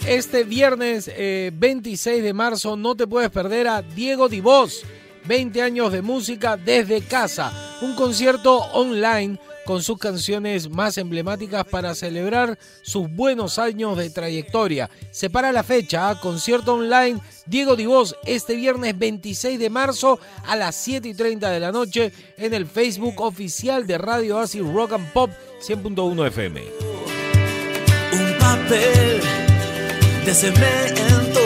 Este 0.06 0.44
viernes 0.44 1.10
eh, 1.16 1.50
26 1.54 2.22
de 2.22 2.34
marzo 2.34 2.76
no 2.76 2.94
te 2.94 3.08
puedes 3.08 3.30
perder 3.30 3.70
a 3.70 3.82
Diego 3.82 4.28
Divos. 4.28 4.84
20 5.24 5.62
años 5.62 5.94
de 5.94 6.02
música 6.02 6.58
desde 6.58 7.00
casa. 7.00 7.78
Un 7.82 7.96
concierto 7.96 8.58
online 8.74 9.40
con 9.66 9.82
sus 9.82 9.98
canciones 9.98 10.70
más 10.70 10.98
emblemáticas 10.98 11.64
para 11.64 11.96
celebrar 11.96 12.60
sus 12.82 13.10
buenos 13.10 13.60
años 13.60 13.96
de 13.98 14.10
trayectoria. 14.10 14.90
Separa 15.10 15.54
la 15.54 15.64
fecha, 15.64 16.10
¿ah? 16.10 16.20
concierto 16.20 16.74
online 16.74 17.22
Diego 17.46 17.78
Divos 17.78 18.18
este 18.26 18.56
viernes 18.56 19.00
26 19.00 19.58
de 19.58 19.70
marzo 19.70 20.20
a 20.48 20.58
las 20.58 20.76
7 20.76 21.08
y 21.08 21.14
30 21.14 21.50
de 21.50 21.60
la 21.62 21.72
noche 21.72 22.12
en 22.36 22.54
el 22.54 22.66
Facebook 22.66 23.22
oficial 23.22 23.88
de 23.88 23.98
Radio 23.98 24.38
Acid 24.38 24.64
Rock 24.64 24.94
and 24.94 25.14
Pop 25.14 25.30
100.1 25.66 26.28
FM. 26.28 26.62
Un 28.12 28.38
papel 28.38 29.51
de 30.26 30.34
cemento 30.34 31.40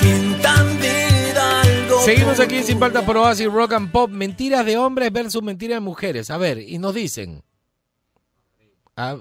pintan 0.00 0.78
vida 0.78 1.62
algo. 1.62 2.00
Seguimos 2.00 2.40
aquí 2.40 2.62
sin 2.62 2.78
falta 2.78 3.02
por 3.04 3.16
Oasis 3.16 3.50
Rock 3.50 3.72
and 3.74 3.90
Pop. 3.90 4.10
Mentiras 4.10 4.64
de 4.66 4.76
hombres 4.76 5.12
versus 5.12 5.42
mentiras 5.42 5.76
de 5.76 5.80
mujeres. 5.80 6.30
A 6.30 6.36
ver, 6.38 6.58
y 6.58 6.78
nos 6.78 6.94
dicen. 6.94 7.42
Ah, 8.96 9.16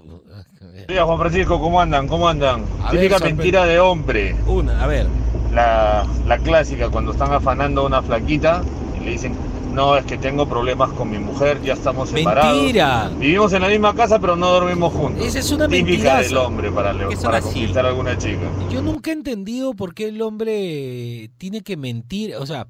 Días, 0.87 1.03
Juan 1.03 1.17
Francisco, 1.17 1.59
¿cómo 1.59 1.79
andan? 1.81 2.07
¿Cómo 2.07 2.27
andan? 2.27 2.63
A 2.83 2.91
ver, 2.91 3.01
Típica 3.01 3.17
sorpre- 3.19 3.33
mentira 3.35 3.65
de 3.65 3.79
hombre. 3.79 4.35
una, 4.47 4.83
a 4.83 4.87
ver. 4.87 5.07
La, 5.51 6.05
la 6.27 6.37
clásica, 6.39 6.89
cuando 6.89 7.11
están 7.11 7.31
afanando 7.33 7.81
a 7.81 7.85
una 7.85 8.01
flaquita 8.01 8.63
y 8.99 9.03
le 9.03 9.11
dicen, 9.11 9.35
no, 9.73 9.97
es 9.97 10.05
que 10.05 10.17
tengo 10.17 10.47
problemas 10.47 10.91
con 10.93 11.09
mi 11.09 11.17
mujer, 11.17 11.61
ya 11.61 11.73
estamos 11.73 12.09
separados. 12.09 12.55
Mentira. 12.57 13.09
Vivimos 13.17 13.51
en 13.53 13.61
la 13.63 13.67
misma 13.67 13.93
casa, 13.95 14.19
pero 14.19 14.35
no 14.35 14.47
dormimos 14.51 14.93
juntos. 14.93 15.25
Esa 15.25 15.39
es 15.39 15.51
una 15.51 15.67
Típica 15.67 15.85
mentiraza. 15.89 16.21
del 16.21 16.37
hombre 16.37 16.71
para, 16.71 16.93
le- 16.93 17.15
para 17.17 17.41
conquistar 17.41 17.85
a 17.85 17.89
alguna 17.89 18.17
chica. 18.17 18.41
Yo 18.71 18.81
nunca 18.81 19.09
he 19.09 19.13
entendido 19.13 19.73
por 19.73 19.93
qué 19.93 20.07
el 20.09 20.21
hombre 20.21 21.29
tiene 21.37 21.61
que 21.61 21.75
mentir. 21.77 22.35
O 22.35 22.45
sea, 22.45 22.67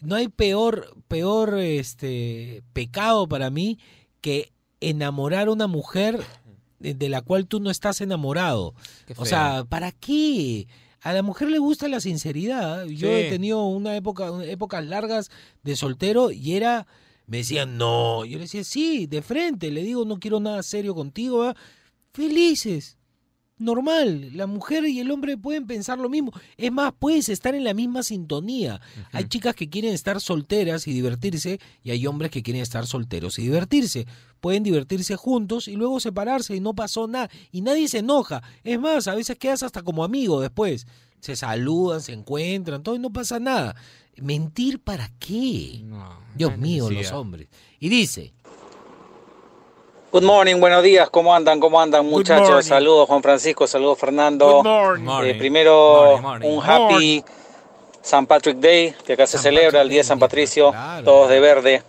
no 0.00 0.14
hay 0.14 0.28
peor, 0.28 0.94
peor 1.08 1.58
este 1.58 2.62
pecado 2.72 3.26
para 3.28 3.50
mí 3.50 3.78
que 4.20 4.52
enamorar 4.80 5.48
a 5.48 5.52
una 5.52 5.66
mujer 5.66 6.20
de, 6.80 7.08
la 7.08 7.22
cual 7.22 7.46
tú 7.46 7.60
no 7.60 7.70
estás 7.70 8.00
enamorado. 8.00 8.74
O 9.16 9.24
sea, 9.24 9.64
¿para 9.68 9.92
qué? 9.92 10.66
A 11.02 11.12
la 11.12 11.22
mujer 11.22 11.50
le 11.50 11.58
gusta 11.58 11.88
la 11.88 12.00
sinceridad. 12.00 12.86
Yo 12.86 13.08
Sí. 13.08 13.14
he 13.14 13.28
tenido 13.30 13.64
una 13.66 13.96
época, 13.96 14.30
épocas 14.44 14.84
largas 14.86 15.30
de 15.62 15.74
soltero 15.76 16.30
y 16.30 16.52
era, 16.54 16.86
me 17.26 17.38
decían 17.38 17.76
no. 17.76 18.24
Yo 18.24 18.38
le 18.38 18.44
decía 18.44 18.62
sí, 18.64 19.06
de 19.06 19.20
frente. 19.22 19.70
Le 19.70 19.82
digo 19.82 20.04
no 20.04 20.18
quiero 20.20 20.38
nada 20.40 20.62
serio 20.62 20.94
contigo. 20.94 21.54
Felices. 22.12 22.98
Normal, 23.58 24.30
la 24.36 24.46
mujer 24.48 24.84
y 24.86 24.98
el 24.98 25.10
hombre 25.12 25.36
pueden 25.36 25.66
pensar 25.68 25.96
lo 25.98 26.08
mismo. 26.08 26.32
Es 26.56 26.72
más, 26.72 26.92
puedes 26.98 27.28
estar 27.28 27.54
en 27.54 27.62
la 27.62 27.74
misma 27.74 28.02
sintonía. 28.02 28.80
Hay 29.12 29.24
chicas 29.28 29.54
que 29.54 29.68
quieren 29.70 29.92
estar 29.94 30.20
solteras 30.20 30.88
y 30.88 30.92
divertirse 30.92 31.60
y 31.84 31.90
hay 31.92 32.04
hombres 32.08 32.30
que 32.32 32.42
quieren 32.42 32.62
estar 32.62 32.86
solteros 32.88 33.38
y 33.38 33.42
divertirse. 33.42 34.06
Pueden 34.42 34.64
divertirse 34.64 35.14
juntos 35.14 35.68
y 35.68 35.76
luego 35.76 36.00
separarse 36.00 36.56
y 36.56 36.58
no 36.58 36.74
pasó 36.74 37.06
nada. 37.06 37.30
Y 37.52 37.60
nadie 37.60 37.86
se 37.86 37.98
enoja. 37.98 38.42
Es 38.64 38.76
más, 38.76 39.06
a 39.06 39.14
veces 39.14 39.38
quedas 39.38 39.62
hasta 39.62 39.82
como 39.82 40.02
amigo 40.02 40.40
después. 40.40 40.84
Se 41.20 41.36
saludan, 41.36 42.00
se 42.00 42.12
encuentran, 42.12 42.82
todo 42.82 42.96
y 42.96 42.98
no 42.98 43.12
pasa 43.12 43.38
nada. 43.38 43.76
¿Mentir 44.16 44.82
para 44.82 45.08
qué? 45.20 45.82
No, 45.84 46.18
Dios 46.34 46.58
mío, 46.58 46.90
los 46.90 47.12
hombres. 47.12 47.46
Y 47.78 47.88
dice, 47.88 48.32
Good 50.10 50.24
morning, 50.24 50.56
buenos 50.58 50.82
días, 50.82 51.08
¿cómo 51.08 51.32
andan? 51.32 51.60
¿Cómo 51.60 51.80
andan 51.80 52.04
muchachos? 52.04 52.66
Saludos 52.66 53.06
Juan 53.06 53.22
Francisco, 53.22 53.68
saludos 53.68 53.96
Fernando. 54.00 54.56
Good 54.56 54.64
morning. 54.64 55.02
Eh, 55.02 55.06
Morning. 55.06 55.38
primero, 55.38 56.18
Morning, 56.20 56.48
morning. 56.48 56.48
un 56.48 56.62
happy 56.68 57.24
San 58.02 58.26
Patrick 58.26 58.56
Day, 58.58 58.92
que 59.06 59.12
acá 59.12 59.28
se 59.28 59.36
San 59.38 59.42
celebra 59.44 59.66
Patrick 59.70 59.82
el 59.82 59.88
día 59.88 59.98
de 60.00 60.04
San 60.04 60.18
Patricio, 60.18 60.70
claro. 60.72 61.04
todos 61.04 61.28
de 61.30 61.38
verde. 61.38 61.82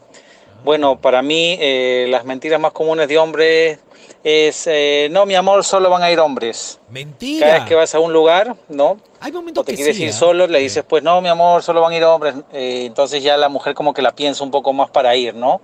Bueno, 0.63 0.99
para 0.99 1.21
mí 1.21 1.58
eh, 1.60 2.08
las 2.10 2.26
mentiras 2.26 2.60
más 2.60 2.71
comunes 2.71 3.08
de 3.08 3.17
hombres 3.17 3.80
es, 4.23 4.65
eh, 4.67 5.10
no, 5.12 5.26
mi 5.26 5.36
amor, 5.36 5.63
solo 5.65 5.89
van 5.89 6.04
a 6.04 6.12
ir 6.12 6.19
hombres. 6.19 6.80
Mentira. 6.89 7.45
Cada 7.47 7.60
vez 7.60 7.67
que 7.67 7.76
vas 7.76 7.93
a 7.95 7.99
un 7.99 8.13
lugar, 8.13 8.56
¿no? 8.69 8.97
Hay 9.19 9.32
momentos 9.32 9.62
O 9.62 9.65
te 9.65 9.71
que 9.73 9.76
quieres 9.78 9.97
sí, 9.97 10.04
ir 10.04 10.10
¿ah? 10.10 10.13
solo, 10.13 10.47
le 10.47 10.60
dices, 10.60 10.84
pues 10.88 11.04
no, 11.04 11.19
mi 11.21 11.28
amor, 11.30 11.62
solo 11.63 11.82
van 11.82 11.93
a 11.93 11.97
ir 11.97 12.04
hombres. 12.06 12.36
Eh, 12.54 12.84
entonces 12.86 13.21
ya 13.21 13.36
la 13.38 13.49
mujer 13.49 13.73
como 13.73 13.93
que 13.93 14.02
la 14.02 14.15
piensa 14.15 14.43
un 14.43 14.52
poco 14.52 14.71
más 14.71 14.89
para 14.89 15.15
ir, 15.15 15.36
¿no? 15.36 15.60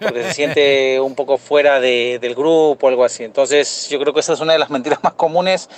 Porque 0.00 0.24
se 0.24 0.34
siente 0.34 1.00
un 1.04 1.14
poco 1.14 1.38
fuera 1.38 1.78
de- 1.78 2.18
del 2.20 2.34
grupo 2.34 2.86
o 2.86 2.88
algo 2.88 3.04
así. 3.04 3.22
Entonces 3.22 3.88
yo 3.88 4.00
creo 4.00 4.12
que 4.12 4.20
esa 4.20 4.32
es 4.32 4.40
una 4.40 4.52
de 4.54 4.58
las 4.58 4.70
mentiras 4.70 4.98
más 5.04 5.12
comunes. 5.14 5.68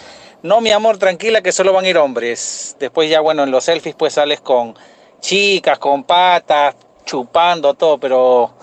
No, 0.43 0.61
mi 0.63 0.71
amor, 0.71 0.97
tranquila, 0.99 1.43
que 1.43 1.53
solo 1.53 1.73
van 1.75 1.85
a 1.85 1.89
ir 1.89 1.99
hombres. 1.99 2.77
Después 2.79 3.11
ya, 3.11 3.21
bueno, 3.21 3.43
en 3.43 3.51
los 3.51 3.65
selfies 3.65 3.95
pues 3.95 4.15
sales 4.15 4.41
con 4.41 4.75
chicas, 5.21 5.79
con 5.79 6.05
patas, 6.05 6.75
chupando, 7.05 7.75
todo, 7.75 7.99
pero 7.99 8.55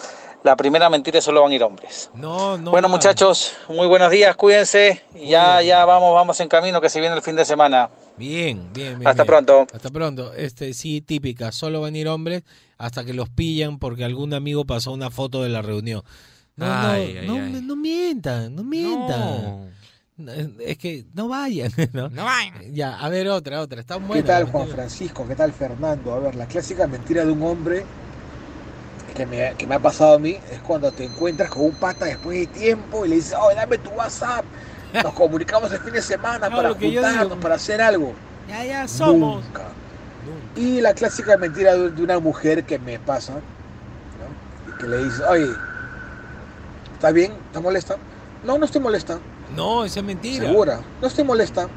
la 0.44 0.56
primera 0.56 0.90
mentira 0.90 1.20
es 1.20 1.26
solo 1.26 1.42
van 1.44 1.52
a 1.52 1.56
ir 1.56 1.64
hombres. 1.64 2.10
No, 2.16 2.58
no. 2.58 2.72
bueno, 2.72 2.90
muchachos, 2.90 3.54
muy 3.70 3.88
buenos 3.88 4.10
días, 4.12 4.36
cuídense. 4.36 5.04
Y 5.16 5.30
ya, 5.30 5.62
ya 5.62 5.86
vamos, 5.86 6.14
vamos 6.14 6.40
en 6.40 6.48
camino 6.48 6.82
que 6.82 6.90
se 6.90 7.00
viene 7.00 7.16
el 7.16 7.22
fin 7.22 7.36
de 7.36 7.46
semana. 7.46 7.90
Bien, 8.18 8.70
bien, 8.74 9.00
bien. 9.00 9.08
Hasta 9.08 9.24
bien. 9.24 9.28
pronto. 9.28 9.68
Hasta 9.74 9.90
pronto. 9.90 10.34
Este, 10.34 10.74
sí, 10.74 11.02
típica. 11.02 11.52
Solo 11.52 11.82
van 11.82 11.96
a 11.96 11.98
ir 11.98 12.08
hombres 12.08 12.44
hasta 12.78 13.04
que 13.06 13.14
los 13.14 13.30
pillan 13.30 13.80
porque 13.80 14.04
algún 14.04 14.34
amigo 14.34 14.66
pasó 14.66 14.92
una 14.92 15.10
foto 15.10 15.44
de 15.44 15.50
la 15.50 15.62
reunión. 15.62 16.04
No, 16.56 16.66
no, 16.66 16.90
Ay, 16.90 17.20
no, 17.26 17.34
ay. 17.36 17.62
no 17.64 17.76
mientan, 17.76 18.56
no 18.56 18.64
mientan. 18.64 19.44
No. 19.44 19.72
No, 20.18 20.32
Es 20.60 20.78
que 20.78 21.06
no 21.14 21.30
vayan, 21.30 21.72
¿no? 21.94 22.10
No 22.10 22.26
vayan. 22.26 22.74
Ya, 22.76 23.00
a 23.00 23.10
ver 23.10 23.28
otra, 23.30 23.62
otra. 23.62 23.80
Está 23.80 23.98
¿Qué 24.12 24.22
tal 24.22 24.52
Juan. 24.52 24.68
Francisco? 24.68 25.26
¿Qué 25.28 25.36
tal 25.36 25.52
Fernando? 25.54 26.14
A 26.14 26.20
ver, 26.20 26.36
la 26.36 26.46
clásica 26.48 26.86
mentira 26.86 27.26
de 27.26 27.32
un 27.32 27.42
hombre 27.42 27.86
que 29.14 29.26
me, 29.26 29.54
que 29.58 29.68
me 29.68 29.76
ha 29.76 29.80
pasado 29.80 30.16
a 30.16 30.20
mí 30.20 30.38
es 30.52 30.60
cuando 30.60 30.92
te 30.92 31.04
encuentras 31.04 31.50
con 31.50 31.66
un 31.66 31.74
pata 31.74 32.06
después 32.06 32.40
de 32.40 32.48
tiempo 32.48 33.06
y 33.06 33.10
le 33.10 33.16
dices, 33.16 33.36
oh, 33.40 33.54
dame 33.54 33.78
tu 33.78 33.90
WhatsApp, 33.92 34.46
nos 34.94 35.14
comunicamos 35.14 35.72
el 35.72 35.80
fin 35.80 35.94
de 35.94 36.02
semana 36.02 36.50
No, 36.50 36.58
para 36.58 36.70
juntarnos, 36.74 37.30
digo. 37.30 37.40
para 37.40 37.56
hacer 37.56 37.82
algo. 37.82 38.14
Ya, 38.48 38.64
ya 38.66 38.88
somos. 38.88 39.44
Nunca. 39.46 39.64
Y 40.56 40.82
la 40.82 40.94
clásica 40.94 41.38
mentira 41.38 41.76
de, 41.76 42.02
una 42.02 42.20
mujer 42.20 42.64
que 42.64 42.78
me 42.78 43.00
pasa, 43.00 43.34
¿no? 43.34 44.74
Y 44.74 44.78
que 44.78 44.88
le 44.88 45.04
dice, 45.04 45.24
oye, 45.24 45.52
¿está 46.94 47.12
bien? 47.12 47.34
¿Estás 47.48 47.62
molesta? 47.62 47.98
No, 48.44 48.58
no 48.58 48.66
estoy 48.66 48.82
molesta. 48.82 49.20
No, 49.56 49.86
esa 49.86 50.00
es 50.00 50.06
mentira. 50.06 50.48
Segura, 50.48 50.82
no 51.02 51.08
estoy 51.08 51.24
molesta. 51.24 51.68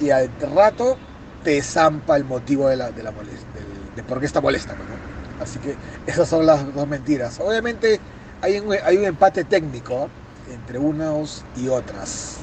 Y 0.00 0.10
al 0.10 0.30
rato 0.54 0.98
te 1.42 1.62
zampa 1.62 2.16
el 2.16 2.24
motivo 2.24 2.68
de 2.68 2.76
la, 2.76 2.90
de 2.90 3.02
la 3.02 3.12
molestia, 3.12 3.46
de 3.94 4.02
por 4.02 4.20
qué 4.20 4.26
está 4.26 4.40
molesta. 4.40 4.74
pues, 4.74 4.88
¿no? 4.88 5.05
Así 5.40 5.58
que 5.58 5.76
esas 6.06 6.28
son 6.28 6.46
las 6.46 6.72
dos 6.74 6.86
mentiras. 6.88 7.38
Obviamente 7.40 8.00
hay 8.40 8.58
un, 8.58 8.72
hay 8.84 8.96
un 8.96 9.04
empate 9.04 9.44
técnico 9.44 10.08
entre 10.50 10.78
unas 10.78 11.44
y 11.56 11.68
otras. 11.68 12.38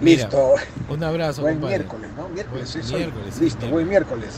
Mira, 0.00 0.24
Listo. 0.24 0.54
Un 0.88 1.04
abrazo, 1.04 1.42
Buen 1.42 1.54
compadre. 1.56 1.78
miércoles, 1.78 2.10
¿no? 2.16 2.28
Miércoles, 2.28 2.72
Buen 2.72 2.86
Listo, 2.86 2.96
miércoles. 3.38 3.70
buen 3.70 3.88
miércoles. 3.88 4.28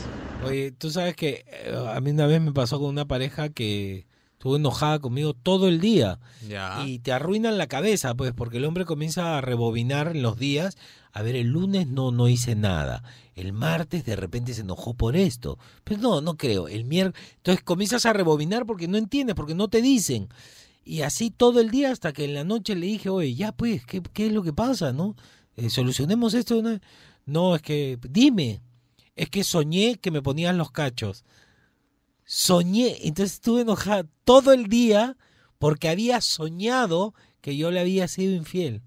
Oye, 0.45 0.71
tú 0.71 0.91
sabes 0.91 1.15
que 1.15 1.43
eh, 1.47 1.75
a 1.89 1.99
mí 2.01 2.11
una 2.11 2.27
vez 2.27 2.39
me 2.41 2.51
pasó 2.51 2.79
con 2.79 2.89
una 2.89 3.05
pareja 3.05 3.49
que 3.49 4.05
estuvo 4.45 4.57
enojada 4.57 4.99
conmigo 4.99 5.33
todo 5.33 5.67
el 5.67 5.81
día. 5.81 6.19
Ya. 6.47 6.83
Y 6.85 6.99
te 6.99 7.11
arruinan 7.11 7.57
la 7.57 7.65
cabeza, 7.65 8.13
pues, 8.13 8.31
porque 8.31 8.57
el 8.57 8.65
hombre 8.65 8.85
comienza 8.85 9.39
a 9.39 9.41
rebobinar 9.41 10.09
en 10.09 10.21
los 10.21 10.37
días. 10.37 10.77
A 11.13 11.23
ver, 11.23 11.35
el 11.35 11.47
lunes 11.47 11.87
no, 11.87 12.11
no 12.11 12.29
hice 12.29 12.53
nada. 12.53 13.01
El 13.33 13.53
martes 13.53 14.05
de 14.05 14.15
repente 14.15 14.53
se 14.53 14.61
enojó 14.61 14.93
por 14.93 15.15
esto. 15.15 15.57
Pero 15.83 15.99
no, 15.99 16.21
no 16.21 16.37
creo. 16.37 16.67
El 16.67 16.85
miércoles. 16.85 17.27
Entonces 17.37 17.63
comienzas 17.63 18.05
a 18.05 18.13
rebobinar 18.13 18.67
porque 18.67 18.87
no 18.87 18.99
entiendes, 18.99 19.35
porque 19.35 19.55
no 19.55 19.67
te 19.67 19.81
dicen. 19.81 20.29
Y 20.83 21.01
así 21.01 21.31
todo 21.31 21.59
el 21.59 21.71
día 21.71 21.91
hasta 21.91 22.13
que 22.13 22.25
en 22.25 22.35
la 22.35 22.43
noche 22.43 22.75
le 22.75 22.85
dije, 22.85 23.09
oye, 23.09 23.33
ya 23.33 23.51
pues, 23.51 23.83
¿qué, 23.87 24.03
qué 24.13 24.27
es 24.27 24.31
lo 24.31 24.43
que 24.43 24.53
pasa, 24.53 24.93
no? 24.93 25.15
Eh, 25.57 25.71
solucionemos 25.71 26.35
esto. 26.35 26.53
de 26.53 26.59
una 26.59 26.69
vez". 26.69 26.81
No, 27.25 27.55
es 27.55 27.63
que, 27.63 27.97
dime, 28.07 28.61
es 29.15 29.27
que 29.27 29.43
soñé 29.43 29.95
que 29.95 30.11
me 30.11 30.21
ponían 30.21 30.59
los 30.59 30.69
cachos. 30.69 31.25
Soñé, 32.25 33.07
entonces 33.07 33.33
estuve 33.35 33.61
enojada 33.61 34.05
todo 34.23 34.51
el 34.51 34.65
día 34.65 35.15
porque 35.59 35.89
había 35.89 36.21
soñado 36.21 37.13
que 37.41 37.55
yo 37.55 37.71
le 37.71 37.79
había 37.79 38.07
sido 38.07 38.33
infiel. 38.33 38.81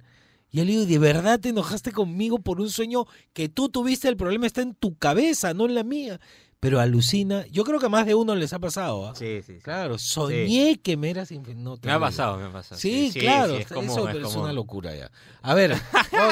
Y 0.51 0.59
yo 0.59 0.65
le 0.65 0.73
digo, 0.73 0.87
¿de 0.87 0.99
verdad 0.99 1.39
te 1.39 1.51
enojaste 1.51 1.93
conmigo 1.93 2.39
por 2.39 2.61
un 2.61 2.71
sueño 2.71 3.07
que 3.33 3.49
tú 3.49 3.69
tuviste? 3.69 4.09
El 4.09 4.17
problema 4.17 4.47
está 4.47 4.63
en 4.63 4.75
tu 4.75 4.97
cabeza, 4.97 5.55
no 5.55 5.67
en 5.67 5.75
la 5.75 5.85
mía. 5.85 6.21
Pero 6.61 6.81
alucina, 6.81 7.47
yo 7.47 7.63
creo 7.63 7.79
que 7.79 7.87
a 7.87 7.91
más 7.91 8.05
de 8.05 8.17
uno 8.17 8.35
les 8.35 8.53
ha 8.53 8.59
pasado. 8.59 9.07
¿ah? 9.07 9.15
Sí, 9.15 9.43
sí, 9.47 9.55
sí. 9.55 9.61
Claro, 9.61 9.97
soñé 9.99 10.81
que 10.83 10.97
me 10.97 11.11
eras 11.11 11.31
infiel. 11.31 11.63
No, 11.63 11.79
Me 11.81 11.93
ha 11.93 12.01
pasado, 12.01 12.37
me 12.37 12.47
ha 12.47 12.53
pasado. 12.53 12.81
Sí, 12.81 13.13
claro, 13.15 13.55
es 13.55 13.71
eso 13.71 14.09
es 14.09 14.35
una 14.35 14.53
locura 14.53 14.95
ya. 14.97 15.13
A 15.43 15.55
ver, 15.55 15.77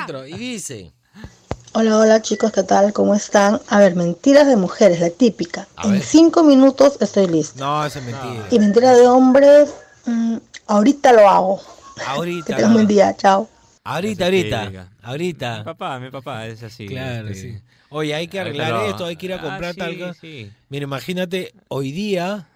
otro, 0.03 0.27
y 0.27 0.33
dice, 0.33 0.93
Hola, 1.79 1.99
hola 1.99 2.23
chicos, 2.23 2.53
¿qué 2.53 2.63
tal? 2.63 2.95
¿Cómo 2.95 3.15
están? 3.15 3.61
A 3.69 3.79
ver, 3.81 3.95
mentiras 3.97 4.47
de 4.47 4.57
mujeres, 4.57 4.99
la 4.99 5.11
típica. 5.11 5.69
A 5.77 5.87
en 5.87 5.93
ver. 5.93 6.03
cinco 6.03 6.43
minutos 6.43 6.97
estoy 7.03 7.27
lista. 7.27 7.61
no, 7.61 7.85
esa 7.85 7.99
es 7.99 8.05
mentira. 8.07 8.49
Y 8.51 8.59
mentira 8.59 8.95
de 8.95 9.07
hombres, 9.07 9.75
mm, 10.07 10.37
ahorita 10.69 11.13
lo 11.13 11.29
hago. 11.29 11.61
Que 11.97 12.03
Ahorita, 12.07 12.57
tengan 12.57 12.73
buen 12.73 12.87
día, 12.87 13.15
chao. 13.15 13.47
ahorita, 13.85 14.25
ahorita, 14.25 14.61
típica. 14.65 14.89
Mi 15.01 15.07
ahorita. 15.07 15.65
papá, 15.65 16.01
mi 16.01 16.11
papá 16.11 16.47
es 16.47 16.63
así. 16.63 16.87
Claro, 16.89 17.29
este, 17.29 17.59
sí. 17.59 17.59
Oye, 17.91 18.15
hay 18.15 18.27
que 18.29 18.39
ahorita 18.41 18.67
arreglar 18.67 18.91
esto, 18.91 19.05
hay 19.05 19.17
que 19.17 19.27
ir 19.27 19.33
a 19.35 19.37
Ah, 19.37 19.43
comprar 19.43 19.75
sí, 19.75 19.81
tal 19.81 19.99
cosa. 19.99 20.15
sí. 20.21 20.51
Mira, 20.71 20.85
imagínate, 20.85 21.53
hoy 21.69 21.93
día 21.93 22.47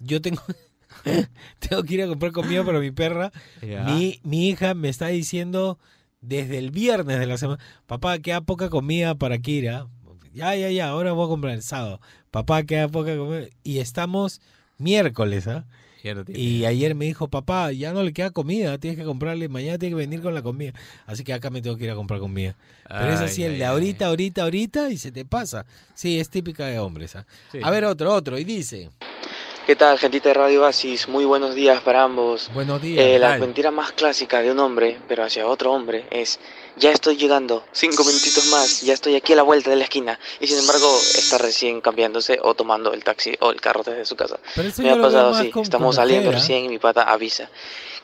yo 0.00 0.20
tengo 0.20 0.42
tengo 1.60 1.82
que 1.82 1.94
ir 1.94 2.02
a 2.02 2.06
comprar 2.08 2.32
comida 2.32 2.62
para 2.62 2.78
mi 2.80 2.90
perra. 2.90 3.32
Mi, 3.62 4.20
mi 4.22 4.48
hija 4.50 4.74
me 4.74 4.88
está 4.90 5.06
diciendo 5.08 5.78
desde 6.20 6.58
el 6.58 6.70
viernes 6.70 7.18
de 7.18 7.26
la 7.26 7.38
semana, 7.38 7.62
papá, 7.86 8.18
queda 8.18 8.40
poca 8.40 8.68
comida 8.70 9.14
para 9.14 9.38
Kira. 9.38 9.86
Ya, 10.32 10.54
ya, 10.54 10.70
ya, 10.70 10.88
ahora 10.88 11.12
voy 11.12 11.26
a 11.26 11.28
comprar 11.28 11.54
el 11.54 11.62
sábado. 11.62 12.00
Papá, 12.30 12.62
queda 12.64 12.88
poca 12.88 13.16
comida. 13.16 13.46
Y 13.62 13.78
estamos 13.78 14.40
miércoles, 14.78 15.48
¿ah? 15.48 15.64
Y 16.28 16.64
ayer 16.64 16.94
me 16.94 17.06
dijo, 17.06 17.28
papá, 17.28 17.72
ya 17.72 17.92
no 17.92 18.02
le 18.02 18.12
queda 18.12 18.30
comida, 18.30 18.78
tienes 18.78 18.98
que 18.98 19.04
comprarle, 19.04 19.48
mañana 19.48 19.78
tiene 19.78 19.92
que 19.92 19.98
venir 19.98 20.22
con 20.22 20.34
la 20.34 20.42
comida. 20.42 20.72
Así 21.06 21.24
que 21.24 21.32
acá 21.32 21.50
me 21.50 21.62
tengo 21.62 21.76
que 21.76 21.84
ir 21.84 21.90
a 21.90 21.94
comprar 21.94 22.20
comida. 22.20 22.56
Pero 22.88 23.12
es 23.12 23.20
Ay, 23.20 23.26
así, 23.26 23.42
el 23.42 23.58
de 23.58 23.64
ahorita, 23.64 24.06
ahorita, 24.06 24.42
ahorita, 24.42 24.90
y 24.90 24.98
se 24.98 25.10
te 25.10 25.24
pasa. 25.24 25.66
Sí, 25.94 26.20
es 26.20 26.30
típica 26.30 26.66
de 26.66 26.78
hombres. 26.78 27.16
¿ah? 27.16 27.26
Sí. 27.50 27.58
A 27.62 27.70
ver, 27.70 27.84
otro, 27.84 28.12
otro, 28.12 28.38
y 28.38 28.44
dice, 28.44 28.90
¿Qué 29.66 29.74
tal, 29.74 29.98
gentita 29.98 30.28
de 30.28 30.34
Radio 30.34 30.60
Basis? 30.60 31.08
Muy 31.08 31.24
buenos 31.24 31.56
días 31.56 31.80
para 31.80 32.04
ambos. 32.04 32.48
buenos 32.54 32.80
días. 32.80 33.04
Eh, 33.04 33.18
la 33.18 33.36
mentira 33.36 33.72
más 33.72 33.90
clásica 33.90 34.40
de 34.40 34.52
un 34.52 34.60
hombre, 34.60 35.00
pero 35.08 35.24
hacia 35.24 35.44
otro 35.48 35.72
hombre, 35.72 36.06
es 36.12 36.38
ya 36.76 36.92
estoy 36.92 37.16
llegando, 37.16 37.64
cinco 37.72 38.04
minutitos 38.04 38.46
más, 38.52 38.82
ya 38.82 38.94
estoy 38.94 39.16
aquí 39.16 39.32
a 39.32 39.36
la 39.36 39.42
vuelta 39.42 39.70
de 39.70 39.74
la 39.74 39.82
esquina. 39.82 40.20
Y 40.38 40.46
sin 40.46 40.60
embargo, 40.60 40.86
está 41.16 41.38
recién 41.38 41.80
cambiándose 41.80 42.38
o 42.40 42.54
tomando 42.54 42.92
el 42.92 43.02
taxi 43.02 43.36
o 43.40 43.50
el 43.50 43.60
carro 43.60 43.82
desde 43.82 44.04
su 44.04 44.14
casa. 44.14 44.38
Me 44.78 44.90
ha 44.92 45.00
pasado 45.00 45.34
así, 45.34 45.50
estamos 45.60 45.96
saliendo 45.96 46.30
recién 46.30 46.64
y 46.64 46.68
mi 46.68 46.78
pata 46.78 47.02
avisa 47.02 47.50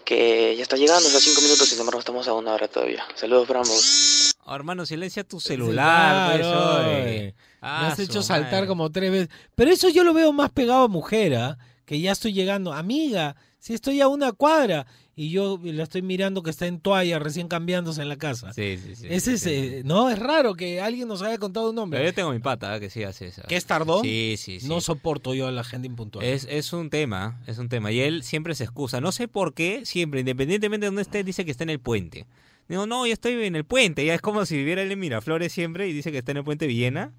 que 0.04 0.56
ya 0.56 0.64
está 0.64 0.76
llegando, 0.76 1.06
está 1.06 1.20
cinco 1.20 1.42
minutos, 1.42 1.68
sin 1.68 1.78
embargo 1.78 2.00
estamos 2.00 2.26
a 2.26 2.32
una 2.32 2.54
hora 2.54 2.66
todavía. 2.66 3.04
Saludos 3.14 3.46
para 3.46 3.60
ambos. 3.60 4.34
Oh, 4.46 4.56
hermano, 4.56 4.84
silencia 4.84 5.22
tu 5.22 5.38
celular. 5.38 6.40
pues, 6.40 7.34
Me 7.62 7.68
Ah, 7.68 7.88
has 7.88 7.98
hecho 7.98 8.14
su 8.22 8.28
saltar 8.28 8.52
madre. 8.52 8.66
como 8.66 8.90
tres 8.90 9.10
veces. 9.12 9.28
Pero 9.54 9.70
eso 9.70 9.88
yo 9.88 10.02
lo 10.04 10.12
veo 10.12 10.32
más 10.32 10.50
pegado 10.50 10.84
a 10.84 10.88
mujer, 10.88 11.34
¿ah? 11.36 11.58
que 11.84 12.00
ya 12.00 12.12
estoy 12.12 12.32
llegando. 12.32 12.72
Amiga, 12.72 13.36
si 13.58 13.72
estoy 13.74 14.00
a 14.00 14.08
una 14.08 14.32
cuadra 14.32 14.86
y 15.14 15.30
yo 15.30 15.60
la 15.62 15.82
estoy 15.82 16.00
mirando 16.02 16.42
que 16.42 16.50
está 16.50 16.66
en 16.66 16.80
toalla, 16.80 17.18
recién 17.18 17.46
cambiándose 17.46 18.00
en 18.02 18.08
la 18.08 18.16
casa. 18.16 18.52
Sí, 18.52 18.78
sí, 18.82 18.96
sí. 18.96 19.06
Ese 19.10 19.30
sí, 19.30 19.34
es, 19.34 19.40
sí. 19.42 19.50
eh, 19.76 19.82
no, 19.84 20.08
es 20.10 20.18
raro 20.18 20.54
que 20.54 20.80
alguien 20.80 21.06
nos 21.06 21.22
haya 21.22 21.38
contado 21.38 21.66
un 21.68 21.74
Pero 21.74 21.82
nombre. 21.82 22.04
yo 22.04 22.14
tengo 22.14 22.32
mi 22.32 22.38
pata 22.38 22.80
que 22.80 22.88
sí 22.90 23.02
hace 23.04 23.26
eso. 23.28 23.42
¿Qué 23.46 23.56
es 23.56 23.66
tardón? 23.66 24.02
Sí, 24.02 24.34
sí, 24.38 24.58
sí. 24.58 24.66
No 24.68 24.80
soporto 24.80 25.34
yo 25.34 25.46
a 25.46 25.52
la 25.52 25.62
gente 25.64 25.86
impuntual. 25.86 26.24
Es, 26.24 26.46
es 26.50 26.72
un 26.72 26.88
tema, 26.90 27.40
es 27.46 27.58
un 27.58 27.68
tema. 27.68 27.92
Y 27.92 28.00
él 28.00 28.22
siempre 28.24 28.54
se 28.54 28.64
excusa. 28.64 29.00
No 29.00 29.12
sé 29.12 29.28
por 29.28 29.54
qué, 29.54 29.84
siempre, 29.84 30.20
independientemente 30.20 30.86
de 30.86 30.88
donde 30.88 31.02
esté, 31.02 31.22
dice 31.22 31.44
que 31.44 31.50
está 31.50 31.62
en 31.64 31.70
el 31.70 31.78
puente. 31.80 32.26
Digo, 32.68 32.86
no, 32.86 33.06
yo 33.06 33.12
estoy 33.12 33.34
en 33.44 33.54
el 33.54 33.64
puente. 33.64 34.04
Ya 34.06 34.14
es 34.14 34.20
como 34.22 34.46
si 34.46 34.56
viviera 34.56 34.82
él 34.82 34.90
en 34.90 34.98
Miraflores 34.98 35.52
siempre 35.52 35.88
y 35.88 35.92
dice 35.92 36.10
que 36.10 36.18
está 36.18 36.30
en 36.32 36.38
el 36.38 36.44
puente 36.44 36.66
Villena. 36.66 37.12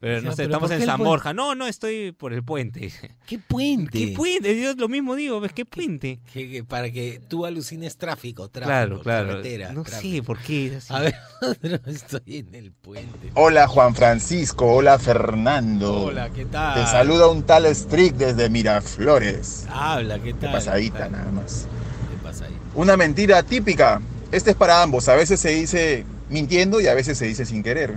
Pero 0.00 0.22
no 0.22 0.30
sé, 0.30 0.44
pero 0.48 0.64
estamos 0.66 0.70
¿por 0.70 0.80
en? 0.80 1.04
Borja. 1.04 1.34
No, 1.34 1.56
no, 1.56 1.66
estoy 1.66 2.12
por 2.12 2.32
el 2.32 2.44
puente. 2.44 2.92
¿Qué 3.26 3.38
puente? 3.40 3.98
¿Qué 3.98 4.14
puente? 4.16 4.60
Yo 4.60 4.72
lo 4.74 4.88
mismo 4.88 5.16
digo, 5.16 5.40
¿ves 5.40 5.52
qué 5.52 5.64
puente? 5.64 6.20
Que- 6.32 6.48
que 6.48 6.62
para 6.64 6.90
que 6.92 7.20
tú 7.26 7.44
alucines 7.44 7.96
tráfico, 7.96 8.48
tráfico, 8.48 8.68
Claro, 8.68 9.00
claro. 9.00 9.28
carretera. 9.28 9.72
No 9.72 9.82
tráfico. 9.82 10.16
sé 10.16 10.22
por 10.22 10.38
qué. 10.38 10.76
así. 10.76 10.94
A 10.94 11.00
ver, 11.00 11.14
otro, 11.42 11.80
estoy 11.90 12.22
en 12.36 12.54
el 12.54 12.70
puente. 12.70 13.30
Hola 13.34 13.66
Juan 13.66 13.94
Francisco, 13.96 14.66
hola 14.72 15.00
Fernando. 15.00 16.04
Hola, 16.04 16.30
¿qué 16.30 16.44
tal? 16.44 16.80
Te 16.84 16.88
saluda 16.90 17.26
un 17.26 17.42
tal 17.42 17.66
Strick 17.74 18.14
desde 18.14 18.48
Miraflores. 18.48 19.66
Habla, 19.68 20.20
¿qué 20.20 20.32
De 20.32 20.34
tal? 20.34 20.52
pasadita 20.52 20.94
¿Qué 20.94 21.02
tal? 21.02 21.12
nada 21.12 21.32
más. 21.32 21.66
¿Qué 22.10 22.22
pasa 22.22 22.44
ahí? 22.44 22.56
Una 22.76 22.96
mentira 22.96 23.42
típica. 23.42 24.00
Este 24.30 24.50
es 24.50 24.56
para 24.56 24.80
ambos. 24.80 25.08
A 25.08 25.16
veces 25.16 25.40
se 25.40 25.50
dice 25.50 26.04
mintiendo 26.28 26.80
y 26.80 26.86
a 26.86 26.94
veces 26.94 27.18
se 27.18 27.24
dice 27.26 27.44
sin 27.44 27.64
querer. 27.64 27.96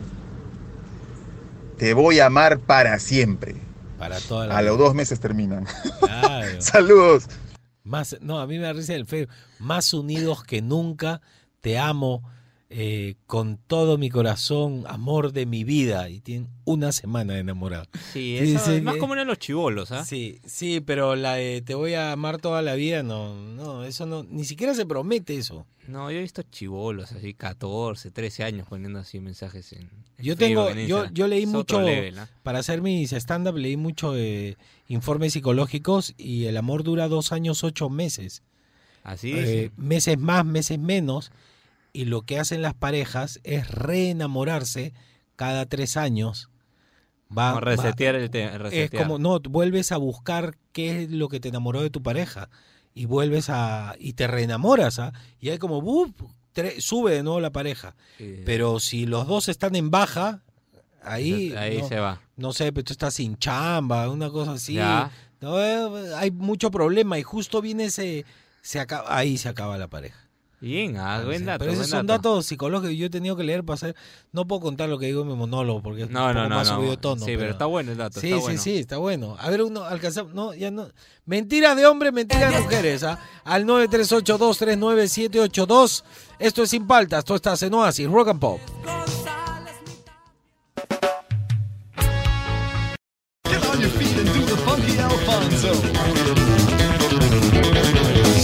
Te 1.82 1.96
voy 1.96 2.20
a 2.20 2.28
amar 2.28 2.60
para 2.60 3.00
siempre. 3.00 3.56
Para 3.98 4.20
toda 4.20 4.46
la 4.46 4.56
A 4.60 4.62
los 4.62 4.78
dos 4.78 4.94
meses 4.94 5.20
terminan. 5.20 5.66
Claro. 5.98 6.48
Saludos. 6.62 7.26
Más, 7.84 8.18
no, 8.22 8.40
a 8.40 8.46
mí 8.46 8.60
me 8.60 8.66
da 8.66 8.74
risa 8.74 8.94
el 8.94 9.08
feo. 9.08 9.26
Más 9.58 9.92
unidos 9.92 10.44
que 10.44 10.62
nunca. 10.62 11.22
Te 11.60 11.80
amo 11.80 12.22
eh, 12.74 13.16
con 13.28 13.58
todo 13.58 13.98
mi 13.98 14.10
corazón, 14.10 14.86
amor 14.88 15.34
de 15.34 15.46
mi 15.46 15.66
vida. 15.66 16.10
Y 16.10 16.22
tienen 16.22 16.48
una 16.64 16.94
semana 16.94 17.34
de 17.34 17.40
enamorado. 17.42 17.84
Sí, 18.14 18.38
Sí, 18.40 18.54
eso 18.56 18.66
sí, 18.66 18.72
es 18.78 18.84
más 18.84 18.96
eh, 18.96 19.00
común 19.00 19.20
en 19.20 19.28
los 19.28 19.40
chivolos, 19.40 19.92
¿ah? 19.92 20.06
Sí, 20.06 20.40
sí, 20.46 20.80
pero 20.80 21.16
la 21.18 21.34
de 21.36 21.62
te 21.62 21.76
voy 21.76 21.96
a 21.96 22.14
amar 22.14 22.38
toda 22.40 22.62
la 22.62 22.76
vida, 22.76 23.04
no, 23.04 23.36
no, 23.36 23.84
eso 23.84 24.06
no, 24.06 24.24
ni 24.24 24.46
siquiera 24.46 24.74
se 24.74 24.86
promete 24.86 25.36
eso. 25.36 25.68
No, 25.88 26.10
yo 26.12 26.20
he 26.20 26.22
visto 26.22 26.44
chivolos 26.44 27.12
así, 27.12 27.34
14, 27.34 28.10
13 28.12 28.44
años 28.46 28.68
poniendo 28.70 29.00
así 29.00 29.20
mensajes 29.20 29.74
en. 29.74 29.82
en 30.18 30.24
Yo 30.26 30.38
tengo, 30.38 30.70
en 30.70 30.88
yo, 30.88 31.10
yo 31.12 31.28
leí 31.28 31.46
mucho, 31.46 31.82
level, 31.82 32.20
¿ah? 32.20 32.30
para 32.44 32.60
hacer 32.60 32.82
mis 32.82 33.12
stand-up, 33.12 33.58
leí 33.58 33.76
mucho 33.76 34.14
de 34.14 34.58
informes 34.88 35.34
psicológicos 35.34 36.14
y 36.18 36.46
el 36.46 36.56
amor 36.56 36.84
dura 36.84 37.10
dos 37.10 37.34
años, 37.34 37.66
ocho 37.66 37.90
meses. 37.90 38.44
Así 39.04 39.34
Eh, 39.34 39.66
es. 39.66 39.78
meses 39.78 40.18
más, 40.18 40.46
meses 40.46 40.80
menos. 40.80 41.32
Y 41.94 42.06
lo 42.06 42.22
que 42.22 42.40
hacen 42.40 42.62
las 42.62 42.74
parejas 42.74 43.40
es 43.44 43.70
reenamorarse 43.70 44.94
cada 45.36 45.66
tres 45.66 45.98
años. 45.98 46.50
Va, 47.36 47.50
Como 47.52 47.62
resetear 47.62 48.16
va- 48.16 48.20
el 48.20 48.74
Es 48.74 48.92
como, 48.92 49.18
no, 49.18 49.40
vuelves 49.40 49.92
a 49.92 49.98
buscar 49.98 50.58
qué 50.72 51.04
es 51.04 51.12
lo 51.12 51.30
que 51.30 51.40
te 51.40 51.50
enamoró 51.50 51.82
de 51.82 51.90
tu 51.90 52.04
pareja. 52.04 52.50
Y 52.94 53.06
vuelves 53.06 53.50
a. 53.50 53.96
Y 54.00 54.14
te 54.14 54.28
reenamoras, 54.28 55.00
¿ah? 55.00 55.14
Y 55.40 55.50
hay 55.50 55.58
como. 55.58 55.82
¡buf! 55.82 56.12
sube 56.80 57.14
de 57.14 57.24
nuevo 57.24 57.40
la 57.40 57.52
pareja. 57.52 57.96
Sí. 58.18 58.42
Pero 58.46 58.80
si 58.82 59.06
los 59.06 59.28
dos 59.28 59.48
están 59.48 59.76
en 59.76 59.90
baja, 59.92 60.44
ahí. 61.02 61.54
Ahí 61.56 61.78
no, 61.78 61.88
se 61.88 62.00
va. 62.00 62.22
No 62.36 62.52
sé, 62.52 62.74
pero 62.74 62.84
tú 62.84 62.94
estás 62.94 63.14
sin 63.14 63.38
chamba, 63.38 64.10
una 64.10 64.30
cosa 64.30 64.54
así. 64.54 64.74
Ya. 64.74 65.10
No, 65.40 65.60
eh, 65.62 66.14
hay 66.16 66.32
mucho 66.32 66.70
problema 66.70 67.18
y 67.18 67.24
justo 67.24 67.62
viene 67.62 67.86
ese. 67.86 68.26
Se 68.62 68.80
acaba, 68.80 69.16
ahí 69.16 69.38
se 69.38 69.50
acaba 69.50 69.78
la 69.78 69.88
pareja. 69.88 70.28
Bien, 70.62 70.96
ah, 70.98 71.22
buen 71.26 71.44
dato. 71.44 71.58
Pero 71.60 71.72
esos 71.72 71.90
buen 71.90 72.00
son 72.00 72.06
dato. 72.08 72.30
datos 72.30 72.46
psicológicos 72.46 72.92
que 72.92 72.98
yo 72.98 73.08
he 73.08 73.10
tenido 73.10 73.36
que 73.36 73.44
leer 73.44 73.64
para 73.64 73.74
hacer. 73.76 73.96
No 74.32 74.46
puedo 74.48 74.62
contar 74.62 74.88
lo 74.90 75.00
que 75.00 75.08
digo 75.08 75.24
en 75.24 75.28
mi 75.30 75.34
monólogo 75.36 75.82
porque 75.82 76.04
es 76.04 76.10
No, 76.12 76.28
un 76.28 76.36
no, 76.36 76.50
más 76.50 76.70
no. 76.70 76.76
subido 76.76 76.98
tono. 77.00 77.26
Sí, 77.26 77.34
pero 77.36 77.52
está 77.54 77.66
bueno 77.66 77.92
el 77.92 77.98
dato, 77.98 78.20
Sí, 78.20 78.28
está 78.28 78.38
sí, 78.38 78.44
bueno. 78.44 78.62
sí, 78.62 78.78
está 78.78 78.98
bueno. 78.98 79.36
A 79.40 79.50
ver, 79.50 79.64
uno 79.64 79.84
alcanzamos. 79.84 80.36
No, 80.36 80.54
ya 80.54 80.70
no. 80.70 80.88
Mentiras 81.26 81.76
de 81.76 81.88
hombres, 81.88 82.14
mentiras 82.14 82.54
de 82.54 82.62
mujeres. 82.62 83.02
¿ah? 83.04 83.18
Al 83.44 83.66
938239782. 83.66 86.04
Esto 86.40 86.62
es 86.64 86.70
Sin 86.70 86.86
Paltas. 86.86 87.20
Esto 87.20 87.34
está 87.36 87.56
en 87.66 87.74
Oasis, 87.74 88.08
Rock 88.08 88.28
and 88.30 88.40
Pop. 88.40 88.60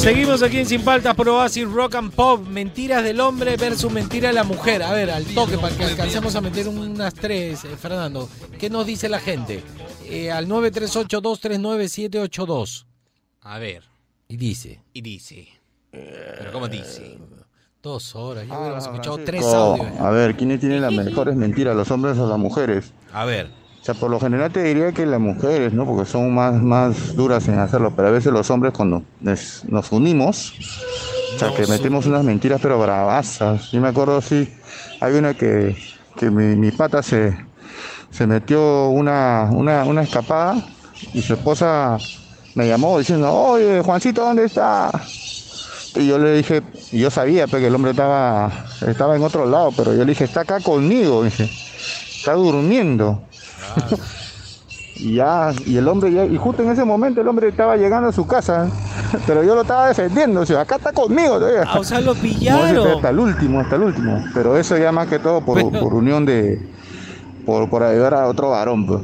Seguimos 0.08 0.42
aquí 0.42 0.60
en 0.60 0.66
Sin 0.66 0.84
Paltas 0.84 1.14
por 1.16 1.28
Oasis 1.28 1.70
Rock 1.70 1.96
and 1.96 2.14
Pop. 2.14 2.48
Mentiras 2.48 3.04
del 3.04 3.20
hombre 3.20 3.58
versus 3.58 3.92
mentira 3.92 4.30
de 4.30 4.36
la 4.36 4.46
mujer. 4.46 4.82
A 4.82 4.94
ver, 4.94 5.12
al 5.12 5.26
toque 5.26 5.58
para 5.58 5.76
que 5.76 5.84
alcancemos 5.84 6.34
a 6.34 6.40
meter 6.40 6.66
unas 6.70 7.14
tres, 7.14 7.66
eh, 7.66 7.76
Fernando. 7.76 8.30
¿Qué 8.58 8.70
nos 8.70 8.86
dice 8.86 9.10
la 9.10 9.20
gente? 9.20 9.62
Eh, 10.06 10.32
al 10.32 10.48
938239782. 10.48 12.86
A 13.42 13.60
ver. 13.60 13.84
Y 14.30 14.38
dice. 14.38 14.80
Y 14.94 15.02
dice. 15.02 15.50
Pero 15.92 16.54
¿cómo 16.54 16.70
dice? 16.70 17.18
Dos 17.84 18.16
horas. 18.16 18.48
Ya 18.48 18.54
Ah, 18.54 18.60
hubiéramos 18.60 18.86
escuchado 18.86 19.18
tres 19.26 19.44
audios. 19.44 19.88
A 20.00 20.10
ver, 20.12 20.38
¿quiénes 20.38 20.62
tienen 20.62 20.84
las 20.84 20.94
mejores 20.94 21.36
mentiras, 21.36 21.76
los 21.76 21.92
hombres 21.92 22.18
o 22.18 22.30
las 22.30 22.40
mujeres? 22.40 22.94
A 23.12 23.26
ver. 23.26 23.52
O 23.88 23.90
sea, 23.90 24.02
por 24.02 24.12
lo 24.12 24.20
general 24.20 24.52
te 24.52 24.62
diría 24.64 24.92
que 24.92 25.06
las 25.06 25.22
mujeres, 25.22 25.72
¿no? 25.72 25.86
Porque 25.86 26.04
son 26.04 26.36
más, 26.36 26.62
más 26.62 27.16
duras 27.16 27.48
en 27.48 27.58
hacerlo, 27.58 27.94
pero 27.96 28.10
a 28.10 28.12
veces 28.12 28.34
los 28.34 28.52
hombres 28.52 28.74
cuando 28.74 29.02
nos, 29.22 29.64
nos 29.64 29.94
unimos, 29.94 30.54
o 31.34 31.40
sea, 31.40 31.56
que 31.56 31.66
metemos 31.68 32.06
unas 32.06 32.22
mentiras 32.26 32.60
pero 32.62 32.78
bravasas. 32.78 33.72
Yo 33.72 33.80
me 33.80 33.88
acuerdo, 33.88 34.20
sí, 34.20 34.54
hay 35.00 35.14
una 35.14 35.36
que, 35.36 35.78
que 36.18 36.30
mi, 36.30 36.58
mi 36.58 36.72
pata 36.72 37.02
se, 37.02 37.38
se 38.12 38.28
metió 38.28 38.90
una, 38.90 39.48
una, 39.54 39.86
una 39.86 40.02
escapada 40.02 40.62
y 41.14 41.22
su 41.22 41.36
esposa 41.36 41.98
me 42.56 42.68
llamó 42.68 43.00
diciendo, 43.00 43.34
oye, 43.34 43.80
Juancito, 43.80 44.22
¿dónde 44.22 44.44
está? 44.44 44.92
Y 45.96 46.08
yo 46.08 46.20
le 46.20 46.34
dije, 46.34 46.62
yo 46.92 47.10
sabía 47.10 47.48
pues, 47.48 47.62
que 47.62 47.68
el 47.68 47.76
hombre 47.76 47.92
estaba, 47.92 48.52
estaba 48.86 49.16
en 49.16 49.24
otro 49.24 49.46
lado, 49.46 49.72
pero 49.78 49.94
yo 49.94 50.00
le 50.00 50.08
dije, 50.08 50.26
está 50.26 50.42
acá 50.42 50.60
conmigo, 50.60 51.24
dije, 51.24 51.50
está 52.18 52.34
durmiendo. 52.34 53.24
Y 54.96 55.16
ya, 55.16 55.52
y 55.66 55.78
el 55.78 55.88
hombre, 55.88 56.12
ya, 56.12 56.26
y 56.26 56.38
justo 56.38 56.64
en 56.64 56.72
ese 56.72 56.84
momento 56.84 57.22
el 57.22 57.28
hombre 57.28 57.50
estaba 57.50 57.78
llegando 57.78 58.10
a 58.10 58.12
su 58.12 58.26
casa, 58.26 58.68
pero 59.28 59.44
yo 59.44 59.54
lo 59.54 59.62
estaba 59.62 59.88
defendiendo, 59.88 60.42
o 60.42 60.46
sea, 60.46 60.62
acá 60.62 60.78
está 60.78 60.92
conmigo 60.92 61.38
todavía. 61.38 61.64
Ah, 61.68 61.80
o 61.80 61.84
sea, 61.84 62.02
lo 62.02 62.16
No, 62.16 62.22
pillaron. 62.22 62.88
hasta 62.96 63.10
el 63.10 63.20
último, 63.20 63.60
hasta 63.60 63.76
el 63.76 63.84
último. 63.84 64.24
Pero 64.34 64.58
eso 64.58 64.78
ya 64.78 64.92
más 64.92 65.08
que 65.08 65.20
todo 65.20 65.42
por, 65.42 65.72
por 65.80 65.94
unión 65.94 66.26
de, 66.26 66.60
por, 67.46 67.70
por 67.70 67.84
ayudar 67.84 68.16
a 68.16 68.28
otro 68.28 68.50
varón, 68.50 68.88
pues. 68.88 69.02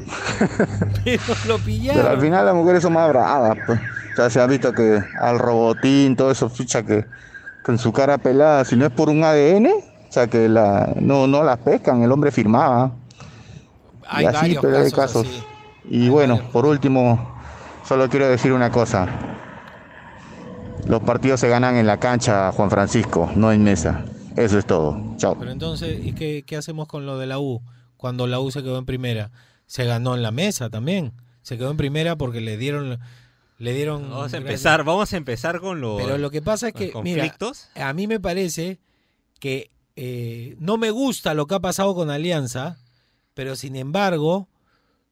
Pero 1.05 1.21
lo 1.47 1.57
Pero 1.93 2.09
al 2.09 2.19
final 2.19 2.45
las 2.45 2.55
mujeres 2.55 2.81
son 2.81 2.93
más 2.93 3.07
bravas, 3.09 3.57
pues. 3.65 3.79
O 3.79 4.15
sea, 4.15 4.29
se 4.29 4.39
ha 4.39 4.47
visto 4.47 4.73
que 4.73 4.99
al 5.19 5.39
robotín, 5.39 6.15
todo 6.15 6.31
eso, 6.31 6.49
ficha 6.49 6.83
que 6.83 7.05
con 7.63 7.77
su 7.77 7.93
cara 7.93 8.17
pelada, 8.17 8.65
si 8.65 8.75
no 8.75 8.85
es 8.85 8.91
por 8.91 9.09
un 9.09 9.23
ADN, 9.23 9.67
o 9.67 10.11
sea, 10.11 10.27
que 10.27 10.49
la, 10.49 10.93
no, 10.99 11.25
no 11.27 11.43
las 11.43 11.57
pescan, 11.59 12.03
el 12.03 12.11
hombre 12.11 12.31
firmaba. 12.31 12.91
Hay 14.13 14.25
y 14.25 14.27
así, 14.27 14.37
varios 14.37 14.61
pero 14.61 14.77
hay 14.77 14.91
casos 14.91 15.23
casos. 15.23 15.45
Y 15.89 16.09
bueno, 16.09 16.41
por 16.51 16.65
último, 16.65 17.35
solo 17.85 18.09
quiero 18.09 18.27
decir 18.27 18.53
una 18.53 18.71
cosa. 18.71 19.07
Los 20.87 21.01
partidos 21.01 21.39
se 21.39 21.49
ganan 21.49 21.75
en 21.75 21.87
la 21.87 21.99
cancha, 21.99 22.51
Juan 22.51 22.69
Francisco, 22.69 23.31
no 23.35 23.51
en 23.51 23.63
mesa. 23.63 24.05
Eso 24.35 24.57
es 24.57 24.65
todo. 24.65 25.15
Chao. 25.17 25.37
Pero 25.39 25.51
entonces, 25.51 26.03
¿y 26.03 26.13
qué, 26.13 26.43
qué 26.45 26.57
hacemos 26.57 26.87
con 26.87 27.05
lo 27.05 27.17
de 27.17 27.27
la 27.27 27.39
U? 27.39 27.61
Cuando 27.97 28.27
la 28.27 28.39
U 28.39 28.51
se 28.51 28.63
quedó 28.63 28.77
en 28.77 28.85
primera. 28.85 29.31
Se 29.65 29.85
ganó 29.85 30.15
en 30.15 30.23
la 30.23 30.31
mesa 30.31 30.69
también. 30.69 31.13
Se 31.41 31.57
quedó 31.57 31.71
en 31.71 31.77
primera 31.77 32.15
porque 32.15 32.41
le 32.41 32.57
dieron... 32.57 32.99
Le 33.59 33.73
dieron 33.73 34.09
Vamos 34.09 34.33
a 34.33 34.37
empezar, 34.37 34.83
vamos 34.83 35.13
a 35.13 35.17
empezar 35.17 35.61
con 35.61 35.79
los 35.79 36.01
Pero 36.01 36.17
lo 36.17 36.31
que 36.31 36.41
pasa 36.41 36.69
es 36.69 36.73
que, 36.73 36.91
mira, 37.01 37.21
conflictos. 37.21 37.69
a 37.75 37.93
mí 37.93 38.07
me 38.07 38.19
parece 38.19 38.79
que 39.39 39.71
eh, 39.95 40.57
no 40.59 40.77
me 40.77 40.89
gusta 40.89 41.33
lo 41.33 41.45
que 41.45 41.55
ha 41.55 41.59
pasado 41.59 41.93
con 41.95 42.09
Alianza, 42.09 42.77
pero 43.33 43.55
sin 43.55 43.75
embargo, 43.75 44.47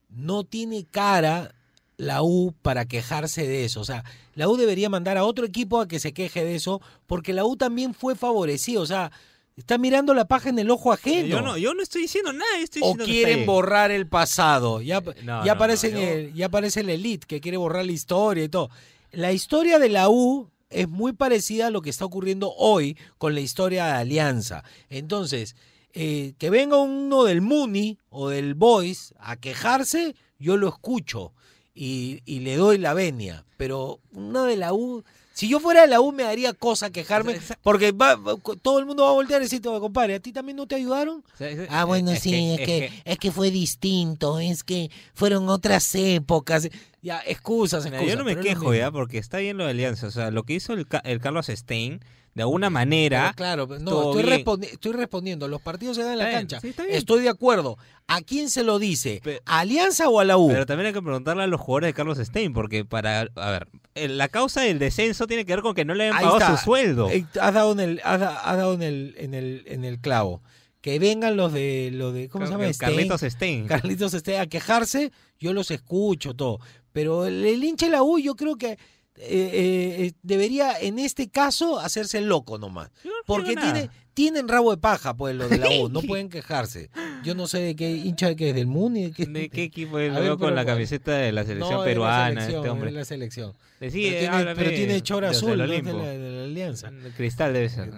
no 0.09 0.43
tiene 0.43 0.85
cara 0.89 1.53
la 1.97 2.23
U 2.23 2.53
para 2.61 2.85
quejarse 2.85 3.47
de 3.47 3.65
eso. 3.65 3.79
O 3.81 3.83
sea, 3.85 4.03
la 4.35 4.47
U 4.49 4.57
debería 4.57 4.89
mandar 4.89 5.17
a 5.17 5.23
otro 5.25 5.45
equipo 5.45 5.79
a 5.79 5.87
que 5.87 5.99
se 5.99 6.13
queje 6.13 6.43
de 6.43 6.55
eso, 6.55 6.81
porque 7.07 7.33
la 7.33 7.45
U 7.45 7.55
también 7.57 7.93
fue 7.93 8.15
favorecida. 8.15 8.79
O 8.81 8.85
sea, 8.85 9.11
está 9.55 9.77
mirando 9.77 10.13
la 10.13 10.25
paja 10.25 10.49
en 10.49 10.57
el 10.59 10.71
ojo 10.71 10.91
ajeno. 10.91 11.27
Yo 11.27 11.41
no, 11.41 11.57
yo 11.57 11.73
no 11.75 11.83
estoy 11.83 12.03
diciendo 12.03 12.33
nada, 12.33 12.57
estoy 12.59 12.81
o 12.81 12.85
diciendo 12.93 13.03
está 13.03 13.13
quieren 13.13 13.45
borrar 13.45 13.91
el 13.91 14.07
pasado. 14.07 14.81
Ya, 14.81 14.99
no, 15.01 15.13
ya, 15.21 15.43
no, 15.45 15.51
aparece 15.51 15.91
no, 15.91 15.99
en 15.99 16.03
yo- 16.03 16.11
el, 16.13 16.33
ya 16.33 16.45
aparece 16.47 16.79
el 16.79 16.89
Elite 16.89 17.27
que 17.27 17.39
quiere 17.39 17.57
borrar 17.57 17.85
la 17.85 17.91
historia 17.91 18.43
y 18.43 18.49
todo. 18.49 18.69
La 19.11 19.31
historia 19.31 19.77
de 19.77 19.89
la 19.89 20.09
U 20.09 20.49
es 20.69 20.87
muy 20.87 21.13
parecida 21.13 21.67
a 21.67 21.69
lo 21.69 21.81
que 21.81 21.89
está 21.89 22.05
ocurriendo 22.05 22.51
hoy 22.55 22.97
con 23.17 23.35
la 23.35 23.41
historia 23.41 23.85
de 23.87 23.91
Alianza. 23.91 24.63
Entonces, 24.89 25.55
eh, 25.93 26.33
que 26.37 26.49
venga 26.49 26.77
uno 26.77 27.23
del 27.23 27.41
Muni 27.41 27.97
o 28.09 28.29
del 28.29 28.53
Boys 28.55 29.13
a 29.19 29.35
quejarse, 29.37 30.15
yo 30.39 30.57
lo 30.57 30.67
escucho 30.69 31.33
y, 31.73 32.21
y 32.25 32.39
le 32.39 32.55
doy 32.57 32.77
la 32.77 32.93
venia. 32.93 33.45
Pero 33.57 33.99
uno 34.13 34.43
de 34.45 34.57
la 34.57 34.73
U, 34.73 35.03
si 35.33 35.47
yo 35.47 35.59
fuera 35.59 35.81
de 35.81 35.87
la 35.87 36.01
U 36.01 36.11
me 36.11 36.23
daría 36.23 36.53
cosa 36.53 36.89
quejarme, 36.89 37.39
porque 37.61 37.91
va- 37.91 38.15
va- 38.15 38.35
todo 38.61 38.79
el 38.79 38.85
mundo 38.85 39.03
va 39.03 39.09
a 39.09 39.13
voltear 39.13 39.41
y 39.41 39.45
decir, 39.45 39.61
compadre, 39.61 40.15
¿a 40.15 40.19
ti 40.19 40.31
también 40.33 40.55
no 40.57 40.65
te 40.67 40.75
ayudaron? 40.75 41.23
Ah, 41.69 41.85
bueno, 41.85 42.11
es 42.11 42.21
sí, 42.21 42.31
que- 42.31 42.53
es, 42.55 42.59
es 42.59 42.65
que, 42.65 43.01
es 43.05 43.17
que 43.19 43.31
fue 43.31 43.51
distinto, 43.51 44.39
es 44.39 44.63
que 44.63 44.89
fueron 45.13 45.47
otras 45.49 45.93
épocas. 45.95 46.69
Ya, 47.03 47.21
excusas, 47.25 47.83
Mira, 47.85 47.97
excusas. 47.97 48.17
yo 48.17 48.23
no 48.23 48.25
me 48.25 48.39
quejo 48.41 48.73
ya, 48.73 48.91
porque 48.91 49.17
está 49.17 49.37
bien 49.37 49.57
lo 49.57 49.63
de 49.65 49.71
Alianza. 49.71 50.07
O 50.07 50.11
sea, 50.11 50.31
lo 50.31 50.43
que 50.43 50.53
hizo 50.53 50.73
el, 50.73 50.85
el 51.03 51.19
Carlos 51.19 51.47
Stein, 51.47 51.99
de 52.33 52.43
alguna 52.43 52.69
manera. 52.69 53.23
Pero 53.25 53.35
claro, 53.35 53.67
pero 53.67 53.79
no, 53.81 54.11
estoy, 54.11 54.23
bien. 54.23 54.45
respondi- 54.45 54.69
estoy 54.71 54.91
respondiendo. 54.93 55.47
Los 55.47 55.61
partidos 55.61 55.97
se 55.97 56.03
dan 56.03 56.13
en 56.13 56.17
la 56.19 56.25
bien, 56.27 56.37
cancha. 56.47 56.59
sí. 56.61 56.73
Estoy 56.89 57.21
de 57.23 57.29
acuerdo. 57.29 57.77
¿A 58.07 58.21
quién 58.21 58.49
se 58.49 58.63
lo 58.63 58.79
dice? 58.79 59.21
¿A 59.45 59.59
Alianza 59.59 60.07
o 60.09 60.19
a 60.19 60.25
la 60.25 60.37
U? 60.37 60.47
Pero 60.47 60.65
también 60.65 60.87
hay 60.87 60.93
que 60.93 61.01
preguntarle 61.01 61.43
a 61.43 61.47
los 61.47 61.59
jugadores 61.61 61.89
de 61.89 61.93
Carlos 61.93 62.17
Stein, 62.17 62.53
porque 62.53 62.85
para. 62.85 63.27
A 63.35 63.51
ver, 63.51 63.67
el- 63.95 64.17
la 64.17 64.27
causa 64.29 64.61
del 64.61 64.79
descenso 64.79 65.27
tiene 65.27 65.45
que 65.45 65.53
ver 65.53 65.61
con 65.61 65.73
que 65.75 65.85
no 65.85 65.93
le 65.93 66.05
Ahí 66.05 66.11
pagado 66.11 66.37
está. 66.37 66.57
su 66.57 66.63
sueldo. 66.65 67.09
Eh, 67.09 67.25
Has 67.39 67.53
dado 67.53 67.71
en 67.73 67.79
el, 67.79 68.01
has 68.03 68.19
da- 68.19 68.37
has 68.39 68.57
dado 68.57 68.73
en 68.73 68.81
el, 68.83 69.15
en 69.17 69.33
el, 69.33 69.63
en 69.67 69.83
el 69.85 69.99
clavo. 69.99 70.41
Que 70.81 70.97
vengan 70.97 71.37
los 71.37 71.53
de, 71.53 71.91
los 71.93 72.11
de 72.11 72.27
¿cómo 72.27 72.47
se 72.47 72.53
llama? 72.53 72.65
Carlitos 72.77 73.21
Stein. 73.21 73.67
Carlitos 73.67 74.13
Stein 74.13 74.39
a 74.39 74.47
quejarse, 74.47 75.11
yo 75.39 75.53
los 75.53 75.69
escucho 75.69 76.33
todo. 76.33 76.59
Pero 76.91 77.27
el, 77.27 77.45
el 77.45 77.63
hincha 77.63 77.85
de 77.85 77.91
la 77.91 78.01
U, 78.03 78.17
yo 78.17 78.35
creo 78.35 78.55
que 78.55 78.79
eh, 79.17 79.95
eh, 79.99 80.13
debería 80.23 80.79
en 80.79 80.99
este 80.99 81.29
caso 81.29 81.79
hacerse 81.79 82.17
el 82.19 82.27
loco 82.27 82.57
nomás. 82.57 82.89
Porque 83.25 83.55
nada. 83.55 83.73
tiene, 83.73 83.89
tienen 84.13 84.47
rabo 84.47 84.71
de 84.71 84.77
paja, 84.77 85.15
pues, 85.15 85.35
los 85.35 85.49
de 85.49 85.57
la 85.57 85.69
U, 85.81 85.89
no 85.89 86.01
pueden 86.07 86.29
quejarse. 86.29 86.89
Yo 87.23 87.35
no 87.35 87.45
sé 87.47 87.59
de 87.59 87.75
qué 87.75 87.91
hincha 87.91 88.27
de 88.29 88.35
qué 88.35 88.49
es 88.49 88.55
del 88.55 88.67
Moon 88.67 88.97
y 88.97 89.03
de 89.03 89.11
qué, 89.11 89.25
¿De 89.25 89.49
qué 89.49 89.63
equipo 89.63 89.99
es? 89.99 90.09
A 90.11 90.13
Lo 90.15 90.19
ver, 90.19 90.29
veo 90.29 90.37
con 90.37 90.47
pero 90.47 90.55
la 90.55 90.65
camiseta 90.65 91.11
de 91.11 91.31
la 91.31 91.43
selección 91.43 91.71
No, 91.71 91.83
es 91.83 91.85
de 91.85 91.91
la 91.91 91.93
peruana, 91.93 92.27
selección, 92.41 92.55
este 92.55 92.69
hombre. 92.69 92.89
es 92.89 92.93
de 92.93 92.99
la 92.99 93.05
selección. 93.05 93.49
Eh, 93.51 93.55
pero, 93.79 93.87
eh, 93.87 93.91
tiene, 93.91 94.27
háblame 94.27 94.55
pero 94.55 94.75
tiene 94.75 95.01
chora 95.01 95.29
azul, 95.31 95.57
no 95.57 95.63
es 95.65 95.83
de 95.83 95.93
la, 95.93 96.03
de 96.03 96.31
la 96.31 96.43
Alianza. 96.43 96.91
Cristal 97.17 97.53
debe 97.53 97.69
ser. 97.69 97.91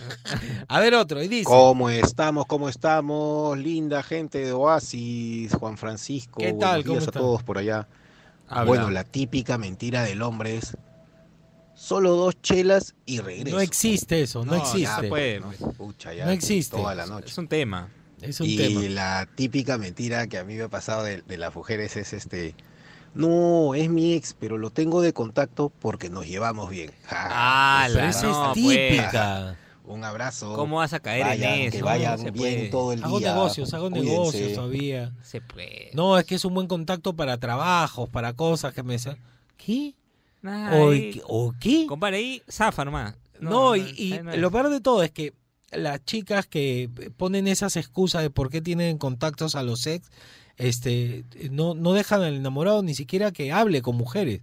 A 0.68 0.80
ver 0.80 0.94
otro, 0.94 1.22
y 1.22 1.28
dice. 1.28 1.44
¿Cómo 1.44 1.90
estamos? 1.90 2.46
¿Cómo 2.46 2.68
estamos? 2.68 3.58
Linda 3.58 4.02
gente 4.02 4.38
de 4.38 4.52
Oasis, 4.52 5.54
Juan 5.54 5.76
Francisco. 5.76 6.38
¿Qué 6.38 6.52
buenos 6.52 6.60
tal? 6.60 6.84
¿Cómo 6.84 7.00
a 7.00 7.06
todos 7.06 7.42
por 7.42 7.58
allá. 7.58 7.86
Habla. 8.50 8.64
Bueno, 8.64 8.90
la 8.90 9.04
típica 9.04 9.56
mentira 9.58 10.02
del 10.02 10.22
hombre 10.22 10.56
es 10.56 10.76
solo 11.74 12.16
dos 12.16 12.40
chelas 12.42 12.94
y 13.06 13.20
regreso. 13.20 13.56
No 13.56 13.62
existe 13.62 14.20
eso, 14.22 14.44
no, 14.44 14.56
existe. 14.56 15.08
pues, 15.08 15.40
no, 15.40 15.72
pucha, 15.72 16.12
ya, 16.12 16.26
No 16.26 16.32
existe. 16.32 16.76
Toda 16.76 16.94
la 16.94 17.06
noche. 17.06 17.28
Es 17.28 17.38
un 17.38 17.48
tema. 17.48 17.88
Es 18.20 18.40
un 18.40 18.46
y 18.46 18.56
tema. 18.56 18.80
la 18.88 19.28
típica 19.34 19.78
mentira 19.78 20.26
que 20.26 20.36
a 20.36 20.44
mí 20.44 20.56
me 20.56 20.64
ha 20.64 20.68
pasado 20.68 21.04
de, 21.04 21.22
de 21.22 21.38
las 21.38 21.54
mujeres 21.54 21.96
es 21.96 22.12
este. 22.12 22.54
No, 23.14 23.74
es 23.74 23.88
mi 23.88 24.14
ex, 24.14 24.34
pero 24.38 24.58
lo 24.58 24.70
tengo 24.70 25.00
de 25.00 25.12
contacto 25.12 25.72
porque 25.80 26.10
nos 26.10 26.26
llevamos 26.26 26.70
bien. 26.70 26.92
Ah, 27.10 27.88
Pero 27.92 28.06
esa 28.06 28.30
es 28.30 28.52
típica. 28.54 29.56
Un 29.90 30.04
abrazo. 30.04 30.54
¿Cómo 30.54 30.76
vas 30.76 30.92
a 30.92 31.00
caer 31.00 31.24
Vayan, 31.24 31.54
en 31.54 31.60
eso? 31.68 31.76
Que 31.78 31.82
vayan 31.82 32.12
No 32.12 32.18
se 32.24 32.30
bien 32.30 32.54
puede. 32.54 32.68
todo 32.68 32.92
el 32.92 33.02
Hago 33.04 33.18
día. 33.18 33.34
negocios, 33.34 33.74
hago 33.74 33.90
Cuídense. 33.90 34.10
negocios 34.12 34.52
todavía. 34.54 35.12
Se 35.22 35.40
puede. 35.40 35.90
No, 35.94 36.18
es 36.18 36.24
que 36.24 36.36
es 36.36 36.44
un 36.44 36.54
buen 36.54 36.66
contacto 36.68 37.14
para 37.14 37.38
trabajos, 37.38 38.08
para 38.08 38.32
cosas 38.34 38.72
que 38.72 38.82
me... 38.82 38.98
sa- 38.98 39.16
¿Qué? 39.56 39.94
Nah, 40.42 40.74
¿O, 40.76 40.90
ahí- 40.90 41.20
¿O 41.26 41.52
qué? 41.60 41.86
Compadre, 41.86 42.16
ahí 42.18 42.42
zafa 42.50 42.84
nomás. 42.84 43.14
No, 43.40 43.74
y, 43.76 43.92
y 43.96 44.18
no 44.22 44.32
es. 44.32 44.38
lo 44.38 44.50
peor 44.50 44.70
de 44.70 44.80
todo 44.80 45.02
es 45.02 45.10
que 45.10 45.34
las 45.72 46.04
chicas 46.04 46.46
que 46.46 46.88
ponen 47.16 47.46
esas 47.48 47.76
excusas 47.76 48.22
de 48.22 48.30
por 48.30 48.50
qué 48.50 48.60
tienen 48.60 48.96
contactos 48.98 49.54
a 49.54 49.62
los 49.62 49.86
ex, 49.86 50.08
este, 50.56 51.24
no, 51.50 51.74
no 51.74 51.92
dejan 51.94 52.22
al 52.22 52.34
enamorado 52.34 52.82
ni 52.82 52.94
siquiera 52.94 53.32
que 53.32 53.50
hable 53.52 53.82
con 53.82 53.96
mujeres. 53.96 54.42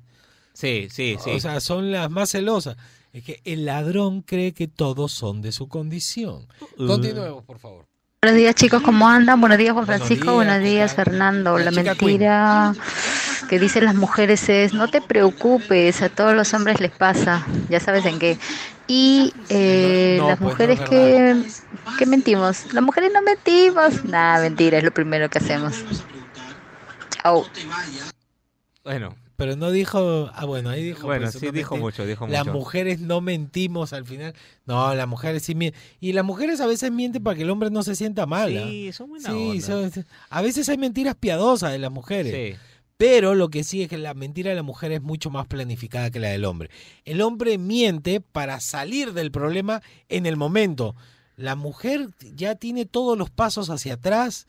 Sí, 0.53 0.87
sí, 0.89 1.17
sí. 1.23 1.29
O 1.31 1.39
sea, 1.39 1.59
son 1.59 1.91
las 1.91 2.09
más 2.09 2.29
celosas. 2.31 2.77
Es 3.17 3.23
que 3.23 3.41
el 3.45 3.65
ladrón 3.65 4.21
cree 4.21 4.53
que 4.53 4.67
todos 4.67 5.11
son 5.11 5.41
de 5.41 5.51
su 5.51 5.67
condición. 5.67 6.47
Uh. 6.77 6.85
Continuemos, 6.85 7.43
por 7.45 7.57
favor. 7.57 7.87
Buenos 8.21 8.37
días 8.37 8.53
chicos, 8.53 8.83
¿cómo 8.83 9.09
andan? 9.09 9.41
Buenos 9.41 9.57
días 9.57 9.73
Juan 9.73 9.87
Buenos 9.87 10.05
Francisco, 10.05 10.25
días, 10.25 10.35
buenos 10.35 10.57
¿qué 10.59 10.69
días? 10.69 10.93
Fernando. 10.93 11.57
La 11.57 11.71
mentira 11.71 12.75
que 13.49 13.57
dicen 13.57 13.85
las 13.85 13.95
mujeres 13.95 14.47
es, 14.49 14.75
no 14.75 14.87
te 14.87 15.01
preocupes, 15.01 16.03
a 16.03 16.09
todos 16.09 16.35
los 16.35 16.53
hombres 16.53 16.79
les 16.79 16.91
pasa, 16.91 17.43
ya 17.69 17.79
sabes 17.79 18.05
en 18.05 18.19
qué. 18.19 18.37
Y 18.85 19.33
eh, 19.49 20.17
No, 20.19 20.25
no, 20.25 20.29
las 20.29 20.37
pues, 20.37 20.45
no 20.45 20.51
mujeres 20.51 20.79
es 20.79 20.87
que, 20.87 21.43
que 21.97 22.05
mentimos, 22.05 22.71
las 22.71 22.83
mujeres 22.83 23.11
no 23.11 23.23
mentimos. 23.23 24.05
Nah, 24.05 24.39
mentira, 24.41 24.77
es 24.77 24.83
lo 24.83 24.91
primero 24.91 25.27
que 25.27 25.39
hacemos. 25.39 25.83
Chao. 27.09 27.47
Bueno, 28.83 29.15
Pero 29.37 29.55
no 29.55 29.71
dijo. 29.71 30.29
Ah, 30.33 30.45
bueno, 30.45 30.69
ahí 30.71 30.83
dijo. 30.83 31.05
Bueno, 31.07 31.27
pues, 31.27 31.35
sí 31.39 31.45
no 31.45 31.51
dijo 31.53 31.77
mucho, 31.77 32.05
dijo 32.05 32.27
Las 32.27 32.45
mucho. 32.47 32.57
mujeres 32.57 32.99
no 32.99 33.21
mentimos 33.21 33.93
al 33.93 34.03
final. 34.05 34.33
No, 34.65 34.93
las 34.95 35.07
mujeres 35.07 35.43
sí 35.43 35.53
mienten. 35.55 35.79
Y 35.99 36.13
las 36.13 36.25
mujeres 36.25 36.59
a 36.59 36.65
veces 36.65 36.91
mienten 36.91 37.23
para 37.23 37.37
que 37.37 37.43
el 37.43 37.49
hombre 37.51 37.69
no 37.69 37.83
se 37.83 37.95
sienta 37.95 38.25
mal. 38.25 38.57
¿ah? 38.57 38.65
Sí, 38.67 38.91
son 38.91 39.09
buena 39.09 39.29
Sí, 39.29 39.61
onda. 39.61 39.91
son- 39.91 40.05
a 40.29 40.41
veces 40.41 40.67
hay 40.69 40.77
mentiras 40.77 41.15
piadosas 41.15 41.71
de 41.71 41.77
las 41.77 41.91
mujeres. 41.91 42.33
Sí. 42.53 42.59
Pero 42.97 43.35
lo 43.35 43.49
que 43.49 43.63
sí 43.63 43.83
es 43.83 43.89
que 43.89 43.99
la 43.99 44.15
mentira 44.15 44.49
de 44.49 44.55
la 44.55 44.63
mujer 44.63 44.91
es 44.91 45.03
mucho 45.03 45.29
más 45.29 45.45
planificada 45.45 46.09
que 46.09 46.19
la 46.19 46.29
del 46.29 46.43
hombre. 46.45 46.71
El 47.05 47.21
hombre 47.21 47.59
miente 47.59 48.21
para 48.21 48.59
salir 48.59 49.13
del 49.13 49.31
problema 49.31 49.83
en 50.09 50.25
el 50.25 50.35
momento. 50.35 50.95
La 51.35 51.55
mujer 51.55 52.09
ya 52.33 52.55
tiene 52.55 52.85
todos 52.85 53.15
los 53.15 53.29
pasos 53.29 53.69
hacia 53.69 53.93
atrás, 53.93 54.47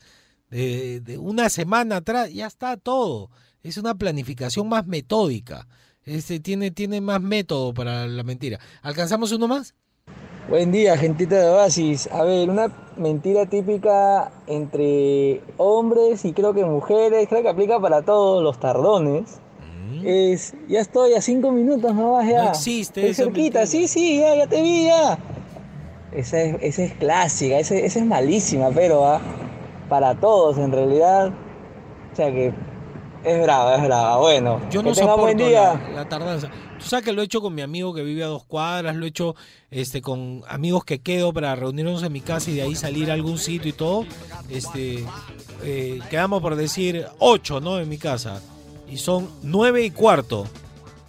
de, 0.49 0.99
de 1.01 1.19
una 1.19 1.49
semana 1.49 1.97
atrás, 1.97 2.33
ya 2.33 2.47
está 2.47 2.75
todo. 2.75 3.29
Es 3.61 3.77
una 3.77 3.95
planificación 3.95 4.69
más 4.69 4.87
metódica. 4.87 5.67
Este, 6.05 6.39
tiene, 6.39 6.71
tiene 6.71 7.01
más 7.01 7.21
método 7.21 7.73
para 7.73 8.07
la 8.07 8.23
mentira. 8.23 8.57
¿Alcanzamos 8.81 9.31
uno 9.33 9.47
más? 9.47 9.75
Buen 10.49 10.71
día, 10.71 10.97
gentita 10.97 11.35
de 11.35 11.49
Oasis. 11.49 12.07
A 12.11 12.23
ver, 12.23 12.49
una 12.49 12.71
mentira 12.95 13.45
típica 13.45 14.31
entre 14.47 15.41
hombres 15.57 16.25
y 16.25 16.33
creo 16.33 16.53
que 16.53 16.63
mujeres, 16.63 17.27
creo 17.27 17.43
que 17.43 17.49
aplica 17.49 17.79
para 17.79 18.01
todos 18.01 18.41
los 18.41 18.59
tardones. 18.59 19.39
Es, 20.03 20.55
ya 20.67 20.79
estoy 20.79 21.13
a 21.13 21.21
cinco 21.21 21.51
minutos 21.51 21.93
nomás 21.93 22.27
ya. 22.27 22.45
No 22.45 22.49
existe 22.51 23.09
Estoy 23.09 23.25
cerquita, 23.25 23.65
sí, 23.67 23.87
sí, 23.87 24.19
ya, 24.19 24.35
ya 24.35 24.47
te 24.47 24.61
vi 24.61 24.85
ya. 24.85 25.19
Esa 26.13 26.41
es, 26.41 26.55
esa 26.61 26.83
es 26.83 26.93
clásica, 26.93 27.59
esa, 27.59 27.75
esa 27.75 27.99
es 27.99 28.05
malísima, 28.05 28.69
pero 28.71 29.05
ah, 29.05 29.19
para 29.89 30.15
todos 30.15 30.57
en 30.57 30.71
realidad. 30.71 31.31
O 32.11 32.15
sea 32.15 32.31
que 32.31 32.53
es 33.23 33.41
brava, 33.41 33.75
es 33.75 33.83
brava. 33.83 34.17
Bueno, 34.17 34.61
Yo 34.69 34.81
no 34.83 34.89
que 34.91 34.95
tengan 34.99 35.19
buen 35.19 35.37
soporto 35.37 35.47
día. 35.47 35.81
la, 35.89 35.95
la 36.03 36.09
tardanza. 36.09 36.49
Tú 36.79 36.85
sabes 36.85 37.03
que 37.05 37.11
lo 37.11 37.21
he 37.21 37.25
hecho 37.25 37.41
con 37.41 37.53
mi 37.53 37.61
amigo 37.61 37.93
que 37.93 38.03
vive 38.03 38.23
a 38.23 38.27
dos 38.27 38.45
cuadras, 38.45 38.95
lo 38.95 39.05
he 39.05 39.09
hecho 39.09 39.35
este 39.69 40.01
con 40.01 40.43
amigos 40.47 40.85
que 40.85 40.99
quedo 41.01 41.33
para 41.33 41.53
reunirnos 41.55 42.01
en 42.03 42.11
mi 42.13 42.21
casa 42.21 42.49
y 42.51 42.55
de 42.55 42.61
ahí 42.61 42.75
salir 42.75 43.11
a 43.11 43.15
algún 43.15 43.37
sitio 43.37 43.69
y 43.69 43.73
todo. 43.73 44.05
Este, 44.49 45.03
eh, 45.63 45.99
quedamos 46.09 46.41
por 46.41 46.55
decir 46.55 47.05
ocho, 47.19 47.59
¿no? 47.59 47.79
En 47.79 47.89
mi 47.89 47.97
casa. 47.97 48.41
Y 48.89 48.97
son 48.97 49.29
nueve 49.43 49.83
y 49.83 49.91
cuarto. 49.91 50.47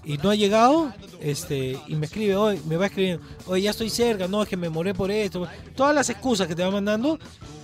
Y 0.04 0.16
no 0.16 0.30
ha 0.30 0.34
llegado, 0.34 0.92
este, 1.20 1.78
y 1.86 1.94
me 1.94 2.06
escribe 2.06 2.34
hoy, 2.34 2.60
me 2.66 2.76
va 2.76 2.86
escribiendo, 2.86 3.24
oye, 3.46 3.62
ya 3.62 3.70
estoy 3.70 3.90
cerca, 3.90 4.26
no, 4.26 4.42
es 4.42 4.48
que 4.48 4.56
me 4.56 4.70
moré 4.70 4.92
por 4.94 5.10
esto. 5.10 5.46
Todas 5.76 5.94
las 5.94 6.08
excusas 6.10 6.48
que 6.48 6.54
te 6.56 6.64
va 6.64 6.70
mandando. 6.70 7.18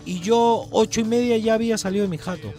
Y 0.04 0.20
yo, 0.20 0.66
ocho 0.70 1.00
y 1.00 1.04
media, 1.04 1.36
ya 1.38 1.54
había 1.54 1.76
salido 1.76 2.04
de 2.04 2.08
mi 2.08 2.18
jato. 2.18 2.52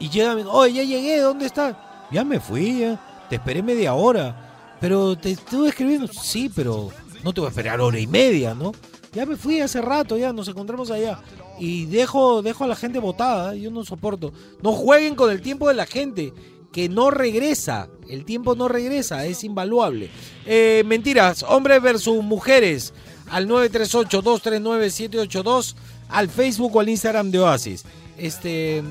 Y 0.00 0.08
llega, 0.08 0.34
oye, 0.48 0.74
ya 0.74 0.82
llegué, 0.82 1.20
¿dónde 1.20 1.46
estás? 1.46 1.76
Ya 2.10 2.24
me 2.24 2.40
fui, 2.40 2.80
ya. 2.80 3.00
te 3.28 3.36
esperé 3.36 3.62
media 3.62 3.94
hora. 3.94 4.50
Pero 4.80 5.16
te 5.16 5.30
estuve 5.32 5.68
escribiendo, 5.68 6.08
sí, 6.08 6.50
pero 6.54 6.90
no 7.22 7.32
te 7.32 7.40
voy 7.40 7.48
a 7.48 7.50
esperar 7.50 7.80
hora 7.80 8.00
y 8.00 8.06
media, 8.06 8.54
¿no? 8.54 8.72
Ya 9.12 9.26
me 9.26 9.34
fui 9.36 9.60
hace 9.60 9.82
rato, 9.82 10.16
ya 10.16 10.32
nos 10.32 10.48
encontramos 10.48 10.90
allá. 10.90 11.20
Y 11.58 11.84
dejo, 11.86 12.42
dejo 12.42 12.64
a 12.64 12.68
la 12.68 12.76
gente 12.76 12.98
botada, 12.98 13.54
yo 13.54 13.70
no 13.70 13.84
soporto. 13.84 14.32
No 14.62 14.72
jueguen 14.72 15.14
con 15.14 15.30
el 15.30 15.42
tiempo 15.42 15.68
de 15.68 15.74
la 15.74 15.84
gente, 15.84 16.32
que 16.72 16.88
no 16.88 17.10
regresa. 17.10 17.90
El 18.08 18.24
tiempo 18.24 18.54
no 18.54 18.68
regresa, 18.68 19.26
es 19.26 19.44
invaluable. 19.44 20.08
Eh, 20.46 20.82
mentiras, 20.86 21.42
hombres 21.42 21.82
versus 21.82 22.22
mujeres. 22.22 22.94
Al 23.30 23.46
938-239-782, 23.48 25.74
al 26.08 26.28
Facebook 26.28 26.76
o 26.76 26.80
al 26.80 26.88
Instagram 26.88 27.30
de 27.30 27.40
Oasis. 27.40 27.84
Este, 28.16 28.82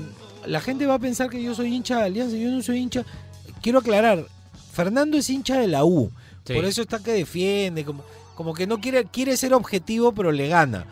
la 0.46 0.60
gente 0.60 0.86
va 0.86 0.94
a 0.94 0.98
pensar 0.98 1.28
que 1.30 1.42
yo 1.42 1.54
soy 1.54 1.74
hincha 1.74 1.98
de 1.98 2.04
Alianza, 2.04 2.36
yo 2.36 2.50
no 2.50 2.62
soy 2.62 2.78
hincha. 2.78 3.04
Quiero 3.62 3.78
aclarar, 3.80 4.26
Fernando 4.72 5.16
es 5.18 5.28
hincha 5.30 5.58
de 5.60 5.68
la 5.68 5.84
U, 5.84 6.10
Sí. 6.46 6.54
por 6.54 6.64
eso 6.64 6.82
está 6.82 6.98
que 7.02 7.12
defiende, 7.12 7.84
como, 7.84 8.02
como 8.34 8.54
que 8.54 8.66
no 8.66 8.80
quiere, 8.80 9.04
quiere 9.04 9.36
ser 9.36 9.52
objetivo, 9.54 10.12
pero 10.12 10.32
le 10.32 10.48
gana. 10.48 10.86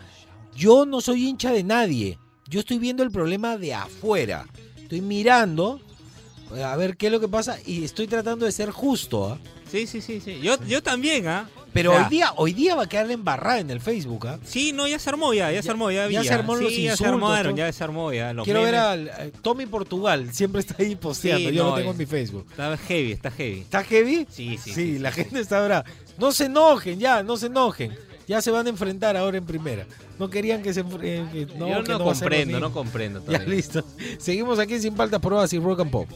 Yo 0.55 0.85
no 0.85 1.01
soy 1.01 1.27
hincha 1.27 1.51
de 1.51 1.63
nadie, 1.63 2.17
yo 2.47 2.59
estoy 2.59 2.77
viendo 2.79 3.03
el 3.03 3.11
problema 3.11 3.57
de 3.57 3.73
afuera, 3.73 4.45
estoy 4.77 5.01
mirando 5.01 5.79
eh, 6.55 6.63
a 6.63 6.75
ver 6.75 6.97
qué 6.97 7.07
es 7.07 7.11
lo 7.11 7.19
que 7.19 7.27
pasa 7.27 7.57
y 7.65 7.83
estoy 7.83 8.07
tratando 8.07 8.45
de 8.45 8.51
ser 8.51 8.69
justo. 8.71 9.33
¿ah? 9.33 9.39
Sí, 9.71 9.87
sí, 9.87 10.01
sí, 10.01 10.19
sí. 10.19 10.39
Yo, 10.41 10.55
yo 10.65 10.81
también, 10.83 11.27
¿ah? 11.27 11.49
Pero 11.73 11.93
hoy 11.95 12.03
día, 12.09 12.33
hoy 12.35 12.53
día 12.53 12.75
va 12.75 12.83
a 12.83 12.89
quedar 12.89 13.09
embarrada 13.11 13.59
en 13.59 13.69
el 13.69 13.79
Facebook. 13.81 14.27
¿ah? 14.27 14.39
Sí, 14.43 14.71
no, 14.73 14.87
ya 14.87 14.97
se 14.99 15.09
armó 15.09 15.33
ya, 15.33 15.51
ya, 15.51 15.61
se 15.61 15.69
armó, 15.71 15.91
ya 15.91 16.07
vi. 16.07 16.15
ya 16.15 16.23
se 16.23 16.33
armó 16.33 16.57
sí, 16.57 16.63
los 16.63 16.75
ya 16.77 16.97
se 16.97 17.05
armaron, 17.05 17.51
todo. 17.55 17.57
ya 17.57 17.71
se 17.71 17.83
armó 17.83 18.11
ya. 18.13 18.33
Los 18.33 18.43
Quiero 18.45 18.61
ver 18.63 18.73
memes. 18.73 18.87
al 19.15 19.27
eh, 19.27 19.31
Tommy 19.41 19.65
Portugal, 19.65 20.29
siempre 20.33 20.61
está 20.61 20.75
ahí 20.79 20.95
posteando, 20.95 21.49
Sí, 21.49 21.55
yo 21.55 21.63
no, 21.63 21.69
lo 21.71 21.75
tengo 21.75 21.89
es- 21.91 21.95
en 21.95 21.99
mi 21.99 22.05
Facebook. 22.05 22.45
Está 22.49 22.75
heavy, 22.77 23.11
está 23.11 23.31
heavy. 23.31 23.59
¿Está 23.61 23.83
heavy? 23.83 24.27
Sí, 24.31 24.57
sí. 24.57 24.73
Sí, 24.73 24.99
la 24.99 25.11
gente 25.11 25.39
está 25.39 25.61
brava. 25.63 25.85
No 26.17 26.31
se 26.31 26.45
enojen, 26.45 26.99
ya, 26.99 27.23
no 27.23 27.37
se 27.37 27.45
enojen. 27.47 27.95
Ya 28.27 28.41
se 28.43 28.51
van 28.51 28.67
a 28.67 28.69
enfrentar 28.69 29.17
ahora 29.17 29.37
en 29.39 29.45
primera. 29.45 29.85
No 30.19 30.29
querían 30.29 30.61
que 30.61 30.71
se 30.73 30.81
eh, 30.81 31.25
que- 31.31 31.47
no, 31.57 31.67
Yo 31.69 31.83
que 31.83 31.89
no 31.93 31.95
a 31.97 32.03
comprendo, 32.03 32.59
no 32.59 32.71
comprendo 32.71 33.19
Ya 33.21 33.25
todavía. 33.25 33.47
listo. 33.47 33.83
Seguimos 34.19 34.59
aquí 34.59 34.79
sin 34.79 34.95
faltas 34.95 35.19
pruebas 35.19 35.51
y 35.53 35.59
rock 35.59 35.79
and 35.79 35.91
pop. 35.91 36.07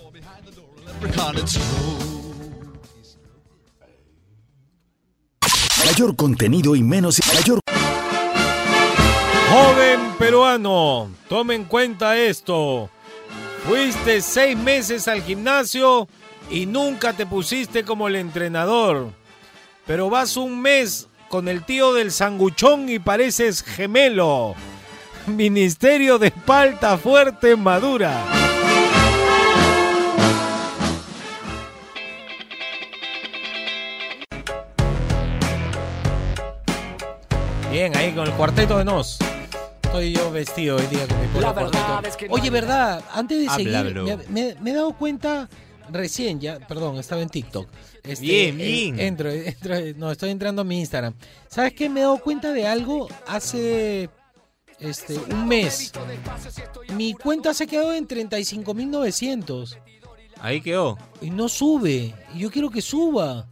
Contenido 6.11 6.75
y 6.75 6.83
menos 6.83 7.19
mayor 7.33 7.59
Joven 9.49 9.99
peruano, 10.19 11.09
tome 11.29 11.55
en 11.55 11.63
cuenta 11.63 12.17
esto. 12.17 12.89
Fuiste 13.65 14.21
seis 14.21 14.57
meses 14.57 15.07
al 15.07 15.21
gimnasio 15.21 16.09
y 16.49 16.65
nunca 16.65 17.13
te 17.13 17.25
pusiste 17.25 17.85
como 17.85 18.09
el 18.09 18.17
entrenador. 18.17 19.11
Pero 19.87 20.09
vas 20.09 20.35
un 20.35 20.61
mes 20.61 21.07
con 21.29 21.47
el 21.47 21.63
tío 21.63 21.93
del 21.93 22.11
sanguchón 22.11 22.89
y 22.89 22.99
pareces 22.99 23.63
gemelo. 23.63 24.55
Ministerio 25.27 26.19
de 26.19 26.31
Palta 26.31 26.97
Fuerte 26.97 27.55
Madura. 27.55 28.42
Bien, 37.83 37.97
ahí 37.97 38.13
con 38.13 38.25
el 38.25 38.31
cuarteto 38.35 38.77
de 38.77 38.85
Nos. 38.85 39.17
Estoy 39.83 40.13
yo 40.13 40.31
vestido 40.31 40.77
hoy 40.77 40.85
día 40.87 41.05
con 41.05 41.19
mi 41.19 41.27
polo 41.27 41.53
cuarteto. 41.53 41.71
verdad 41.85 42.05
es 42.05 42.15
que 42.15 42.27
no 42.29 42.33
Oye, 42.35 42.49
verdad, 42.49 43.03
antes 43.11 43.39
de 43.41 43.49
seguir, 43.49 43.93
me, 44.01 44.15
me- 44.29 44.55
me 44.61 44.71
he 44.71 44.73
dado 44.73 44.93
cuenta 44.93 45.49
recién 45.91 46.39
ya, 46.39 46.59
perdón, 46.65 46.97
estaba 46.97 47.21
en 47.21 47.27
TikTok. 47.27 47.67
Este, 48.03 48.21
Bien, 48.25 48.61
eh, 48.61 48.63
bien. 48.63 48.99
entro, 49.01 49.29
entro, 49.29 49.75
no, 49.97 50.11
estoy 50.11 50.29
entrando 50.29 50.61
a 50.61 50.63
mi 50.65 50.79
Instagram. 50.79 51.13
¿Sabes 51.49 51.73
qué? 51.73 51.89
Me 51.89 51.99
he 51.99 52.03
dado 52.03 52.19
cuenta 52.19 52.53
de 52.53 52.65
algo 52.65 53.09
hace 53.27 54.09
este, 54.79 55.17
un 55.17 55.45
mes. 55.45 55.91
Mi 56.95 57.13
cuenta 57.15 57.53
se 57.53 57.67
quedó 57.67 57.91
en 57.91 58.07
35.900 58.07 59.77
Ahí 60.39 60.61
quedó. 60.61 60.97
y 61.21 61.29
no 61.31 61.49
sube. 61.49 62.15
Y 62.33 62.39
yo 62.39 62.49
quiero 62.49 62.69
que 62.69 62.81
suba. 62.81 63.45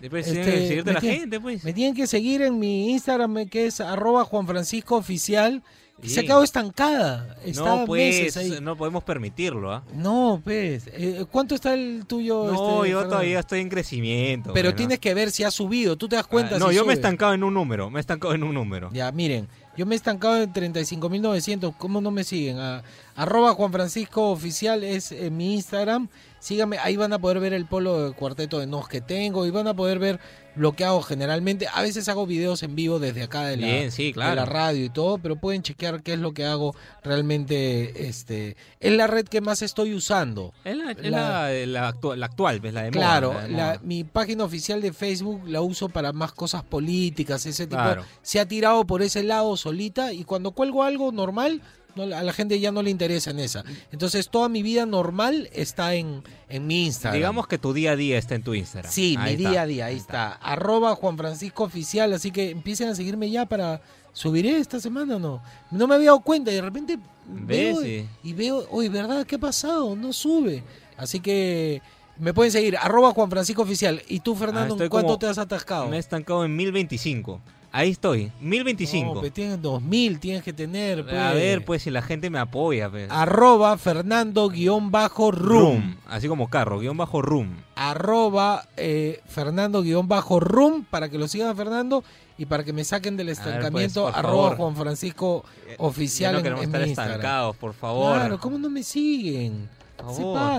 Después 0.00 0.26
Este, 0.28 0.42
que 0.42 0.68
seguirte 0.68 0.84
me 0.90 0.92
la 0.94 1.00
tiene- 1.00 1.18
gente, 1.18 1.40
pues. 1.40 1.64
Me 1.64 1.72
tienen 1.72 1.94
que 1.94 2.06
seguir 2.06 2.42
en 2.42 2.58
mi 2.58 2.90
Instagram, 2.92 3.38
eh, 3.38 3.48
que 3.48 3.66
es 3.66 3.80
arroba 3.80 4.24
Juan 4.24 4.46
Francisco 4.46 4.96
Oficial. 4.96 5.62
Se 6.00 6.20
ha 6.20 6.22
quedado 6.22 6.44
estancada. 6.44 7.36
Está 7.44 7.64
No, 7.78 7.84
pues, 7.84 8.14
meses 8.20 8.36
ahí. 8.36 8.54
no 8.62 8.76
podemos 8.76 9.02
permitirlo, 9.02 9.72
¿ah? 9.72 9.82
No, 9.92 10.40
pues. 10.44 10.84
eh, 10.92 11.24
¿Cuánto 11.28 11.56
está 11.56 11.74
el 11.74 12.04
tuyo? 12.06 12.44
No, 12.44 12.52
este, 12.52 12.60
yo 12.60 12.98
Fernando? 12.98 13.08
todavía 13.08 13.40
estoy 13.40 13.60
en 13.62 13.68
crecimiento. 13.68 14.52
Pero 14.52 14.68
bueno. 14.68 14.76
tienes 14.76 15.00
que 15.00 15.12
ver 15.14 15.32
si 15.32 15.42
ha 15.42 15.50
subido. 15.50 15.96
Tú 15.96 16.08
te 16.08 16.14
das 16.14 16.28
cuenta 16.28 16.54
Ah, 16.54 16.58
no, 16.60 16.68
si 16.68 16.76
yo 16.76 16.84
me 16.84 16.92
he 16.92 16.94
estancado 16.94 17.34
en 17.34 17.42
un 17.42 17.52
número. 17.52 17.90
Me 17.90 17.98
he 17.98 18.00
estancado 18.00 18.32
en 18.32 18.44
un 18.44 18.54
número. 18.54 18.90
Ya, 18.92 19.10
miren. 19.10 19.48
Yo 19.76 19.86
me 19.86 19.94
he 19.94 19.96
estancado 19.96 20.40
en 20.40 20.52
35.900. 20.52 21.74
¿Cómo 21.76 22.00
no 22.00 22.12
me 22.12 22.22
siguen? 22.22 22.58
A- 22.60 22.82
arroba 23.18 23.52
Juan 23.54 23.72
Francisco 23.72 24.30
Oficial 24.30 24.84
es 24.84 25.12
en 25.12 25.36
mi 25.36 25.54
Instagram. 25.54 26.08
Síganme, 26.40 26.78
ahí 26.78 26.96
van 26.96 27.12
a 27.12 27.18
poder 27.18 27.40
ver 27.40 27.52
el 27.52 27.66
polo 27.66 28.04
de 28.08 28.12
cuarteto 28.14 28.60
de 28.60 28.66
nos 28.68 28.88
que 28.88 29.00
tengo 29.00 29.44
y 29.44 29.50
van 29.50 29.66
a 29.66 29.74
poder 29.74 29.98
ver 29.98 30.20
lo 30.54 30.72
que 30.72 30.84
hago 30.84 31.02
generalmente. 31.02 31.66
A 31.72 31.82
veces 31.82 32.08
hago 32.08 32.26
videos 32.26 32.62
en 32.62 32.76
vivo 32.76 33.00
desde 33.00 33.24
acá 33.24 33.42
de 33.44 33.56
la, 33.56 33.66
Bien, 33.66 33.90
sí, 33.90 34.06
de 34.06 34.12
claro. 34.12 34.34
la 34.36 34.44
radio 34.44 34.84
y 34.84 34.88
todo, 34.88 35.18
pero 35.18 35.34
pueden 35.34 35.62
chequear 35.62 36.00
qué 36.04 36.12
es 36.12 36.20
lo 36.20 36.32
que 36.32 36.44
hago 36.44 36.76
realmente. 37.02 38.08
Este, 38.08 38.56
es 38.80 38.92
la 38.92 39.06
red 39.08 39.26
que 39.26 39.40
más 39.40 39.62
estoy 39.62 39.94
usando. 39.94 40.52
Es 40.64 40.76
la, 40.76 40.94
La- 40.94 41.50
la, 41.50 41.66
la 41.66 41.88
actual, 41.88 42.20
la 42.20 42.26
actual, 42.26 42.60
pues, 42.60 42.72
la 42.72 42.82
de 42.84 42.90
Claro, 42.90 43.30
de 43.40 43.48
moda. 43.48 43.80
mi 43.82 44.04
página 44.04 44.44
oficial 44.44 44.80
de 44.80 44.92
Facebook 44.92 45.42
la 45.46 45.60
uso 45.60 45.88
para 45.88 46.12
más 46.12 46.32
cosas 46.32 46.62
políticas, 46.62 47.44
ese 47.46 47.66
tipo. 47.66 47.82
Claro. 47.82 48.04
Se 48.22 48.38
ha 48.40 48.46
tirado 48.46 48.86
por 48.86 49.02
ese 49.02 49.22
lado 49.24 49.56
solita 49.56 50.12
y 50.12 50.24
cuando 50.24 50.52
cuelgo 50.52 50.84
algo 50.84 51.10
normal, 51.12 51.62
no, 52.06 52.16
a 52.16 52.22
la 52.22 52.32
gente 52.32 52.58
ya 52.60 52.72
no 52.72 52.82
le 52.82 52.90
interesa 52.90 53.30
en 53.32 53.40
esa. 53.40 53.64
Entonces 53.92 54.28
toda 54.30 54.48
mi 54.48 54.62
vida 54.62 54.86
normal 54.86 55.50
está 55.52 55.94
en, 55.94 56.22
en 56.48 56.66
mi 56.66 56.86
Instagram. 56.86 57.16
Digamos 57.18 57.46
que 57.46 57.58
tu 57.58 57.72
día 57.74 57.92
a 57.92 57.96
día 57.96 58.16
está 58.18 58.34
en 58.34 58.42
tu 58.42 58.54
Instagram. 58.54 58.90
Sí, 58.90 59.16
Ahí 59.18 59.36
mi 59.36 59.42
está. 59.42 59.50
día 59.50 59.62
a 59.62 59.66
día, 59.66 59.86
ahí 59.86 59.96
está. 59.96 60.32
Arroba 60.32 60.94
Juan 60.94 61.16
Francisco 61.18 61.64
Oficial, 61.64 62.12
así 62.14 62.30
que 62.30 62.50
empiecen 62.50 62.88
a 62.88 62.94
seguirme 62.94 63.30
ya 63.30 63.44
para... 63.46 63.80
¿Subiré 64.14 64.58
esta 64.58 64.80
semana 64.80 65.16
o 65.16 65.18
no? 65.20 65.40
No 65.70 65.86
me 65.86 65.94
había 65.94 66.06
dado 66.08 66.20
cuenta 66.20 66.50
y 66.50 66.54
de 66.54 66.62
repente 66.62 66.98
veo 67.26 67.80
Sí. 67.82 68.04
y 68.24 68.32
veo, 68.32 68.66
oye, 68.70 68.88
¿verdad? 68.88 69.24
¿Qué 69.24 69.36
ha 69.36 69.38
pasado? 69.38 69.94
No 69.94 70.12
sube. 70.12 70.64
Así 70.96 71.20
que 71.20 71.80
me 72.18 72.34
pueden 72.34 72.50
seguir, 72.50 72.76
arroba 72.78 73.12
Juan 73.12 73.30
Francisco 73.30 73.62
Oficial. 73.62 74.02
¿Y 74.08 74.18
tú, 74.20 74.32
Ah, 74.34 74.38
Fernando, 74.38 74.74
estoy 74.74 74.86
en 74.86 74.90
cuánto 74.90 75.06
como- 75.08 75.18
te 75.20 75.26
has 75.28 75.38
atascado? 75.38 75.86
Me 75.86 75.98
he 75.98 76.00
estancado 76.00 76.44
en 76.44 76.56
1025. 76.56 77.40
Ahí 77.70 77.90
estoy, 77.90 78.32
1025. 78.40 79.14
No, 79.14 79.20
pues 79.20 79.32
tienes 79.32 79.60
2000, 79.60 80.20
tienes 80.20 80.42
que 80.42 80.52
tener. 80.54 81.04
Pues. 81.04 81.14
A 81.16 81.32
ver, 81.34 81.64
pues 81.64 81.82
si 81.82 81.90
la 81.90 82.00
gente 82.02 82.30
me 82.30 82.38
apoya, 82.38 82.88
pues. 82.90 83.10
Arroba 83.10 83.76
Fernando-Room. 83.76 85.96
Así 86.06 86.28
como 86.28 86.48
carro, 86.48 86.78
guion 86.78 86.96
bajo 86.96 87.20
room. 87.22 87.56
Arroba 87.76 88.66
eh, 88.76 89.20
Fernando-Room 89.26 90.84
para 90.88 91.08
que 91.08 91.18
lo 91.18 91.28
sigan 91.28 91.56
Fernando 91.56 92.02
y 92.36 92.46
para 92.46 92.64
que 92.64 92.72
me 92.72 92.84
saquen 92.84 93.16
del 93.16 93.28
A 93.28 93.30
ver, 93.32 93.36
pues, 93.36 93.48
estancamiento. 93.56 94.08
arroba. 94.08 94.56
Juan 94.56 94.76
Francisco 94.76 95.44
Oficial 95.78 96.30
Ya 96.30 96.32
no 96.32 96.38
en- 96.38 96.44
queremos 96.44 96.64
en, 96.64 96.68
estar 96.70 96.82
mi 96.82 96.88
Instagram. 96.88 97.16
estancados, 97.16 97.56
por 97.56 97.74
favor. 97.74 98.16
Claro, 98.16 98.38
¿cómo 98.38 98.58
no 98.58 98.70
me 98.70 98.82
siguen? 98.82 99.68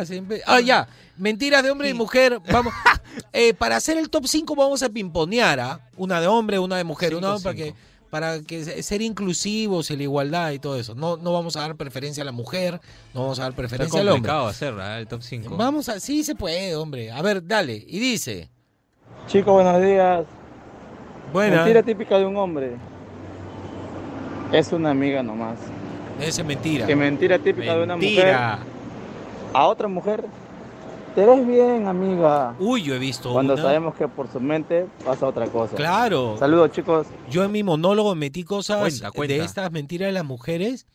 Se 0.05 0.41
Ah, 0.45 0.59
ya. 0.59 0.87
Mentiras 1.17 1.63
de 1.63 1.71
hombre 1.71 1.89
y 1.89 1.93
mujer. 1.93 2.39
Vamos. 2.51 2.73
Eh, 3.33 3.53
para 3.53 3.75
hacer 3.75 3.97
el 3.97 4.09
top 4.09 4.27
5 4.27 4.55
vamos 4.55 4.81
a 4.81 4.89
pimponear, 4.89 5.59
¿ah? 5.59 5.79
Una 5.97 6.21
de 6.21 6.27
hombre, 6.27 6.57
una 6.57 6.77
de 6.77 6.83
mujer. 6.83 7.09
Cinco, 7.09 7.27
una 7.27 7.37
para 7.39 7.55
que 7.55 7.63
cinco. 7.65 7.77
para 8.09 8.41
que 8.41 8.63
se- 8.63 8.81
ser 8.83 9.01
inclusivos 9.01 9.91
y 9.91 9.97
la 9.97 10.03
igualdad 10.03 10.51
y 10.51 10.59
todo 10.59 10.79
eso. 10.79 10.95
No, 10.95 11.17
no 11.17 11.33
vamos 11.33 11.55
a 11.57 11.61
dar 11.61 11.75
preferencia 11.75 12.21
a 12.23 12.25
la 12.25 12.31
mujer, 12.31 12.79
no 13.13 13.21
vamos 13.23 13.39
a 13.39 13.43
dar 13.43 13.51
Está 13.51 13.57
preferencia 13.61 13.99
al 13.99 14.07
hombre. 14.07 14.19
complicado 14.29 14.47
hacer 14.47 14.73
¿ah? 14.79 14.99
el 14.99 15.07
top 15.07 15.21
5. 15.21 15.57
Vamos 15.57 15.89
a, 15.89 15.99
sí 15.99 16.23
se 16.23 16.33
puede, 16.35 16.75
hombre. 16.75 17.11
A 17.11 17.21
ver, 17.21 17.45
dale. 17.45 17.83
Y 17.87 17.99
dice. 17.99 18.49
Chicos, 19.27 19.53
buenos 19.53 19.81
días. 19.81 20.25
Buena. 21.33 21.57
Mentira 21.57 21.83
típica 21.83 22.17
de 22.17 22.25
un 22.25 22.37
hombre. 22.37 22.77
Es 24.53 24.71
una 24.71 24.91
amiga 24.91 25.21
nomás. 25.23 25.59
Esa 26.21 26.41
es 26.41 26.47
mentira. 26.47 26.85
Que 26.87 26.95
mentira 26.95 27.37
típica 27.39 27.75
de 27.75 27.83
una 27.83 27.95
mujer. 27.97 28.35
A 29.53 29.67
otra 29.67 29.87
mujer. 29.87 30.25
Te 31.15 31.25
ves 31.25 31.45
bien, 31.45 31.87
amiga. 31.87 32.55
Uy, 32.59 32.83
yo 32.83 32.93
he 32.95 32.99
visto 32.99 33.33
Cuando 33.33 33.53
una. 33.53 33.61
sabemos 33.63 33.95
que 33.95 34.07
por 34.07 34.31
su 34.31 34.39
mente 34.39 34.87
pasa 35.03 35.25
otra 35.27 35.47
cosa. 35.47 35.75
Claro. 35.75 36.35
Saludos, 36.37 36.71
chicos. 36.71 37.07
Yo 37.29 37.43
en 37.43 37.51
mi 37.51 37.63
monólogo 37.63 38.13
metí 38.15 38.43
cosas 38.43 38.79
Cuenta, 38.79 39.11
cuenta. 39.11 39.33
de 39.33 39.43
estas 39.43 39.71
mentiras 39.71 40.07
de 40.07 40.11
las 40.13 40.23
mujeres 40.25 40.85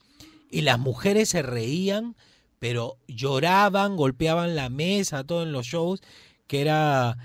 y 0.51 0.61
las 0.61 0.79
mujeres 0.79 1.29
se 1.31 1.43
reían, 1.43 2.15
pero 2.61 2.97
lloraban, 3.09 3.97
golpeaban 3.97 4.55
la 4.55 4.69
mesa, 4.71 5.25
todo 5.25 5.43
en 5.43 5.51
los 5.53 5.67
shows, 5.67 6.01
que 6.47 6.61
era 6.61 7.19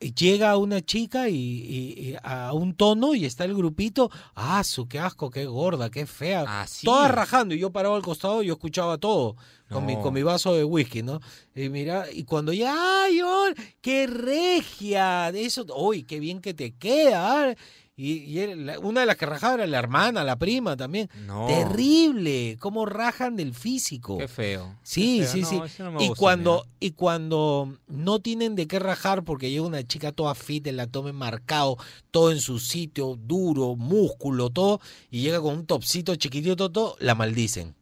llega 0.00 0.56
una 0.56 0.80
chica 0.80 1.28
y, 1.28 1.34
y- 1.36 2.10
y 2.10 2.16
a 2.22 2.52
un 2.54 2.74
tono 2.74 3.14
y 3.14 3.26
está 3.26 3.44
el 3.44 3.54
grupito, 3.54 4.10
ah, 4.34 4.64
su 4.64 4.88
qué 4.88 4.98
asco, 4.98 5.30
qué 5.30 5.44
gorda, 5.44 5.90
qué 5.90 6.06
fea, 6.06 6.44
todas 6.86 7.10
rajando 7.10 7.54
y 7.54 7.58
yo 7.58 7.70
parado 7.70 7.94
al 7.96 8.02
costado 8.02 8.42
y 8.42 8.46
yo 8.46 8.54
escuchaba 8.54 8.96
todo 8.98 9.36
con 9.68 9.84
mi 9.86 9.94
con 10.02 10.14
mi 10.14 10.22
vaso 10.22 10.54
de 10.54 10.64
whisky, 10.64 11.02
¿no? 11.02 11.20
Y 11.54 11.68
mira, 11.68 12.06
y 12.12 12.24
cuando 12.24 12.52
ya, 12.52 13.02
ay, 13.04 13.20
oh, 13.22 13.46
qué 13.80 14.06
regia, 14.06 15.28
eso, 15.30 15.64
uy, 15.76 16.02
qué 16.04 16.18
bien 16.20 16.40
que 16.40 16.54
te 16.54 16.72
queda. 16.72 17.50
ah". 17.50 17.54
Y, 18.02 18.38
una 18.82 19.00
de 19.00 19.06
las 19.06 19.16
que 19.16 19.26
rajaba 19.26 19.54
era 19.56 19.66
la 19.66 19.78
hermana, 19.78 20.24
la 20.24 20.36
prima 20.36 20.74
también. 20.74 21.10
No. 21.26 21.46
Terrible, 21.46 22.56
cómo 22.58 22.86
rajan 22.86 23.36
del 23.36 23.52
físico. 23.54 24.16
Qué 24.16 24.26
feo. 24.28 24.74
Sí, 24.82 25.18
Qué 25.20 25.26
feo. 25.26 25.44
sí, 25.46 25.56
No, 25.58 25.68
sí. 25.68 25.82
no 25.82 26.00
y 26.00 26.08
cuando 26.14 26.66
y 26.80 26.92
cuando 26.92 27.76
no 27.88 28.20
tienen 28.20 28.54
de 28.56 28.66
qué 28.66 28.78
rajar 28.78 29.22
porque 29.22 29.50
llega 29.50 29.64
una 29.66 29.86
chica 29.86 30.12
toda 30.12 30.34
fit, 30.34 30.66
el 30.66 30.80
abdomen 30.80 31.14
marcado, 31.14 31.76
todo 32.10 32.32
en 32.32 32.40
su 32.40 32.58
sitio, 32.58 33.18
duro, 33.20 33.76
músculo, 33.76 34.48
todo, 34.48 34.80
y 35.10 35.20
llega 35.20 35.40
con 35.42 35.54
un 35.58 35.66
topsito 35.66 36.16
chiquitito, 36.16 36.56
todo, 36.56 36.70
todo, 36.70 36.96
la 37.00 37.14
maldicen. 37.14 37.74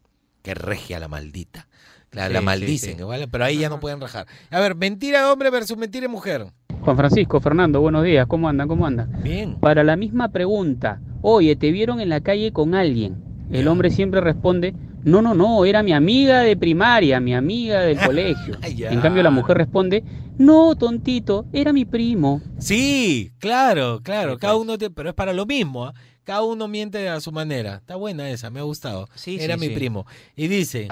Qué 0.42 0.54
regia 0.54 0.98
la 0.98 1.06
maldita. 1.08 1.68
La, 2.10 2.26
Sí, 2.26 2.32
la 2.32 2.38
sí, 2.40 2.44
maldicen, 2.44 2.96
sí. 2.96 3.04
¿vale? 3.04 3.28
Pero 3.28 3.44
ahí 3.44 3.58
ya 3.58 3.68
no 3.68 3.80
pueden 3.80 4.00
rajar. 4.00 4.26
A 4.50 4.58
ver, 4.60 4.74
mentira 4.74 5.20
de 5.20 5.30
hombre 5.30 5.50
versus 5.50 5.76
mentira 5.76 6.02
de 6.02 6.08
mujer. 6.08 6.46
Juan 6.88 6.96
Francisco, 6.96 7.38
Fernando, 7.38 7.82
buenos 7.82 8.02
días, 8.02 8.26
¿cómo 8.26 8.48
andan? 8.48 8.66
¿Cómo 8.66 8.86
andan? 8.86 9.10
Bien. 9.22 9.56
Para 9.60 9.84
la 9.84 9.94
misma 9.94 10.30
pregunta, 10.30 11.02
oye, 11.20 11.54
¿te 11.54 11.70
vieron 11.70 12.00
en 12.00 12.08
la 12.08 12.22
calle 12.22 12.50
con 12.50 12.74
alguien? 12.74 13.18
El 13.52 13.68
hombre 13.68 13.90
siempre 13.90 14.22
responde, 14.22 14.72
no, 15.04 15.20
no, 15.20 15.34
no, 15.34 15.66
era 15.66 15.82
mi 15.82 15.92
amiga 15.92 16.40
de 16.40 16.56
primaria, 16.56 17.20
mi 17.20 17.34
amiga 17.34 17.82
del 17.82 17.98
colegio. 17.98 18.56
En 18.62 19.02
cambio 19.02 19.22
la 19.22 19.30
mujer 19.30 19.58
responde, 19.58 20.02
no, 20.38 20.76
tontito, 20.76 21.44
era 21.52 21.74
mi 21.74 21.84
primo. 21.84 22.40
Sí, 22.56 23.32
claro, 23.38 24.00
claro. 24.02 24.38
Cada 24.38 24.56
uno, 24.56 24.78
te- 24.78 24.88
pero 24.88 25.10
es 25.10 25.14
para 25.14 25.34
lo 25.34 25.44
mismo. 25.44 25.84
¿ah? 25.84 25.94
Cada 26.24 26.42
uno 26.42 26.68
miente 26.68 27.06
a 27.10 27.20
su 27.20 27.32
manera. 27.32 27.74
Está 27.76 27.96
buena 27.96 28.30
esa, 28.30 28.48
me 28.48 28.60
ha 28.60 28.62
gustado. 28.62 29.08
Era 29.26 29.54
sí, 29.56 29.60
mi 29.60 29.66
sí. 29.66 29.74
primo. 29.74 30.06
Y 30.36 30.48
dice, 30.48 30.88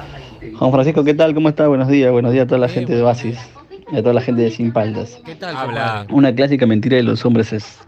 Juan 0.59 0.72
Francisco, 0.72 1.05
¿qué 1.05 1.14
tal? 1.14 1.32
¿Cómo 1.32 1.49
está? 1.49 1.66
Buenos 1.68 1.88
días, 1.88 2.12
buenos 2.12 2.32
días 2.34 2.44
a 2.44 2.49
toda 2.49 2.59
la 2.59 2.68
gente 2.68 2.94
de 2.94 3.01
Oasis 3.01 3.38
y 3.91 3.97
a 3.97 4.03
toda 4.03 4.14
la 4.14 4.20
gente 4.20 4.43
de 4.43 4.51
Sin 4.51 4.72
Paldas. 4.72 5.20
¿qué 5.24 5.34
tal? 5.34 5.57
Habla. 5.57 6.07
Una 6.11 6.34
clásica 6.34 6.66
mentira 6.66 6.97
de 6.97 7.03
los 7.03 7.24
hombres 7.24 7.53
es 7.53 7.78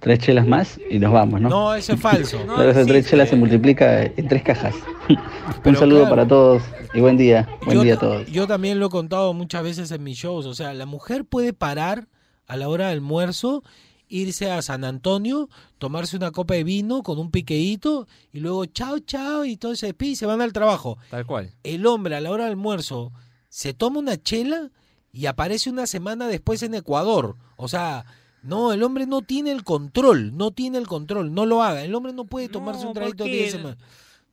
tres 0.00 0.18
chelas 0.18 0.46
más 0.46 0.80
y 0.90 0.98
nos 0.98 1.12
vamos, 1.12 1.40
¿no? 1.40 1.48
No, 1.48 1.74
eso 1.74 1.92
es 1.92 2.00
falso. 2.00 2.38
Pero 2.56 2.70
esas 2.70 2.86
tres 2.86 3.08
chelas 3.08 3.28
se 3.28 3.36
multiplica 3.36 4.02
en 4.02 4.28
tres 4.28 4.42
cajas. 4.42 4.74
Un 5.64 5.76
saludo 5.76 6.00
claro. 6.00 6.10
para 6.10 6.28
todos 6.28 6.62
y 6.94 7.00
buen 7.00 7.16
día, 7.16 7.48
buen 7.64 7.78
yo, 7.78 7.84
día 7.84 7.94
a 7.94 7.98
todos. 7.98 8.26
yo 8.26 8.46
también 8.46 8.80
lo 8.80 8.86
he 8.86 8.90
contado 8.90 9.32
muchas 9.32 9.62
veces 9.62 9.90
en 9.90 10.02
mis 10.02 10.18
shows. 10.18 10.46
O 10.46 10.54
sea, 10.54 10.74
la 10.74 10.86
mujer 10.86 11.24
puede 11.24 11.52
parar 11.52 12.08
a 12.46 12.56
la 12.56 12.68
hora 12.68 12.88
del 12.88 12.98
almuerzo, 12.98 13.62
irse 14.08 14.50
a 14.50 14.60
San 14.60 14.84
Antonio, 14.84 15.48
tomarse 15.78 16.16
una 16.16 16.32
copa 16.32 16.54
de 16.54 16.64
vino 16.64 17.02
con 17.02 17.18
un 17.18 17.30
piqueíto 17.30 18.08
y 18.32 18.40
luego 18.40 18.66
chao, 18.66 18.98
chao 18.98 19.44
y 19.44 19.56
todo 19.56 19.74
se 19.76 19.86
despide 19.86 20.10
y 20.10 20.16
se 20.16 20.26
van 20.26 20.40
al 20.40 20.52
trabajo. 20.52 20.98
Tal 21.10 21.24
cual. 21.26 21.50
El 21.62 21.86
hombre 21.86 22.16
a 22.16 22.20
la 22.20 22.30
hora 22.30 22.44
del 22.44 22.52
almuerzo 22.52 23.12
se 23.48 23.72
toma 23.72 24.00
una 24.00 24.20
chela 24.20 24.70
y 25.12 25.26
aparece 25.26 25.68
una 25.70 25.86
semana 25.86 26.26
después 26.26 26.62
en 26.62 26.74
Ecuador. 26.74 27.36
O 27.56 27.68
sea, 27.68 28.04
no, 28.42 28.72
el 28.72 28.82
hombre 28.82 29.06
no 29.06 29.22
tiene 29.22 29.52
el 29.52 29.62
control, 29.62 30.36
no 30.36 30.50
tiene 30.50 30.78
el 30.78 30.86
control, 30.88 31.32
no 31.34 31.46
lo 31.46 31.62
haga. 31.62 31.84
El 31.84 31.94
hombre 31.94 32.12
no 32.12 32.24
puede 32.24 32.48
tomarse 32.48 32.86
un 32.86 32.94
traguito 32.94 33.24
de 33.24 33.50
semana. 33.50 33.76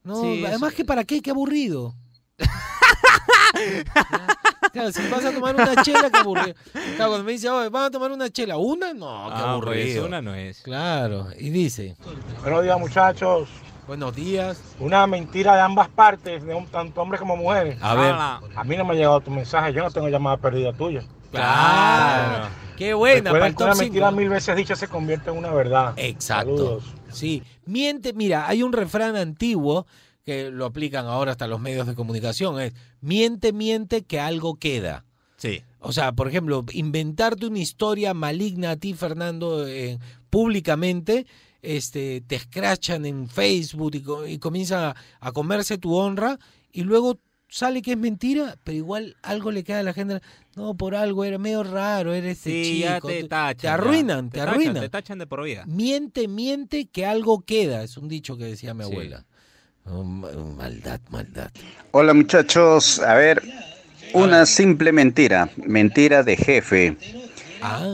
No, 0.03 0.21
Sí, 0.21 0.43
además 0.45 0.73
que 0.73 0.85
para 0.85 1.03
qué, 1.03 1.21
qué 1.21 1.31
aburrido. 1.31 1.93
Claro, 4.71 4.91
si 4.91 5.07
vas 5.09 5.25
a 5.25 5.31
tomar 5.33 5.55
una 5.55 5.81
chela, 5.83 6.09
qué 6.11 6.17
aburrido. 6.19 6.53
Claro, 6.71 7.09
cuando 7.11 7.23
me 7.23 7.31
dice, 7.31 7.49
oye, 7.49 7.69
vamos 7.69 7.87
a 7.87 7.91
tomar 7.91 8.11
una 8.11 8.29
chela, 8.29 8.57
¿una? 8.57 8.93
No, 8.93 9.25
qué 9.29 9.33
Ah, 9.35 9.53
aburrido. 9.53 10.01
pues, 10.01 10.07
una 10.07 10.21
no 10.21 10.35
es. 10.35 10.61
Claro, 10.61 11.27
y 11.39 11.49
dice, 11.49 11.95
Buenos 12.43 12.63
días, 12.63 12.79
muchachos. 12.79 13.49
Buenos 13.89 14.15
días. 14.15 14.61
Una 14.79 15.07
mentira 15.07 15.55
de 15.55 15.61
ambas 15.61 15.89
partes, 15.89 16.45
de 16.45 16.53
un, 16.53 16.67
tanto 16.67 17.01
hombres 17.01 17.19
como 17.19 17.35
mujeres. 17.35 17.79
A 17.81 17.95
ver. 17.95 18.13
A 18.13 18.63
mí 18.63 18.77
no 18.77 18.85
me 18.85 18.93
ha 18.93 18.95
llegado 18.95 19.19
tu 19.19 19.31
mensaje, 19.31 19.73
yo 19.73 19.81
no 19.81 19.89
tengo 19.89 20.07
llamada 20.09 20.37
perdida 20.37 20.71
tuya. 20.73 21.03
Claro. 21.31 22.49
Qué 22.77 22.93
buena, 22.93 23.31
para 23.31 23.47
el 23.47 23.55
una 23.55 23.73
mentira 23.73 24.09
5. 24.09 24.17
mil 24.17 24.29
veces 24.29 24.55
dicha 24.55 24.75
se 24.75 24.87
convierte 24.87 25.31
en 25.31 25.37
una 25.37 25.51
verdad. 25.51 25.93
Exacto. 25.97 26.55
Saludos. 26.55 26.83
Sí, 27.11 27.41
miente, 27.65 28.13
mira, 28.13 28.47
hay 28.47 28.61
un 28.61 28.73
refrán 28.73 29.15
antiguo 29.15 29.87
que 30.23 30.51
lo 30.51 30.65
aplican 30.65 31.07
ahora 31.07 31.31
hasta 31.31 31.47
los 31.47 31.59
medios 31.59 31.87
de 31.87 31.95
comunicación, 31.95 32.61
es 32.61 32.73
miente, 33.01 33.53
miente 33.53 34.03
que 34.03 34.19
algo 34.19 34.59
queda. 34.59 35.03
Sí. 35.37 35.63
O 35.79 35.93
sea, 35.93 36.11
por 36.11 36.27
ejemplo, 36.27 36.63
inventarte 36.73 37.47
una 37.47 37.57
historia 37.57 38.13
maligna 38.13 38.71
a 38.71 38.75
ti, 38.75 38.93
Fernando, 38.93 39.67
eh, 39.67 39.97
públicamente, 40.29 41.25
este, 41.61 42.21
te 42.21 42.35
escrachan 42.35 43.05
en 43.05 43.27
Facebook 43.27 43.95
y, 43.95 44.31
y 44.33 44.37
comienzan 44.39 44.83
a, 44.83 44.95
a 45.19 45.31
comerse 45.31 45.77
tu 45.77 45.95
honra 45.95 46.37
y 46.71 46.83
luego 46.83 47.19
sale 47.51 47.81
que 47.81 47.91
es 47.93 47.97
mentira, 47.97 48.57
pero 48.63 48.77
igual 48.77 49.15
algo 49.23 49.51
le 49.51 49.63
queda 49.63 49.79
a 49.79 49.83
la 49.83 49.93
gente. 49.93 50.21
No, 50.55 50.75
por 50.75 50.93
algo 50.95 51.23
era 51.25 51.37
medio 51.39 51.63
raro, 51.63 52.13
era 52.13 52.29
este 52.29 52.51
Sí, 52.63 52.63
chico. 52.81 52.85
ya 52.87 53.01
te 53.01 53.23
tachan. 53.23 53.57
te 53.57 53.63
ya. 53.63 53.73
arruinan, 53.73 54.29
te, 54.29 54.37
tachan, 54.37 54.53
arruinan. 54.53 54.83
Te 54.83 54.89
tachan 54.89 55.17
de 55.19 55.27
por 55.27 55.43
vida. 55.43 55.65
Miente, 55.67 56.27
miente 56.27 56.85
que 56.87 57.05
algo 57.05 57.41
queda. 57.41 57.83
Es 57.83 57.97
un 57.97 58.07
dicho 58.07 58.37
que 58.37 58.45
decía 58.45 58.73
mi 58.73 58.83
Sí. 58.83 58.91
abuela. 58.91 59.25
Oh, 59.85 60.03
ma- 60.03 60.31
maldad, 60.31 61.01
maldad. 61.09 61.49
Hola 61.91 62.13
muchachos, 62.13 62.99
a 62.99 63.15
ver, 63.15 63.41
una 64.13 64.45
simple 64.45 64.91
mentira, 64.91 65.49
mentira 65.57 66.21
de 66.21 66.37
jefe. 66.37 66.97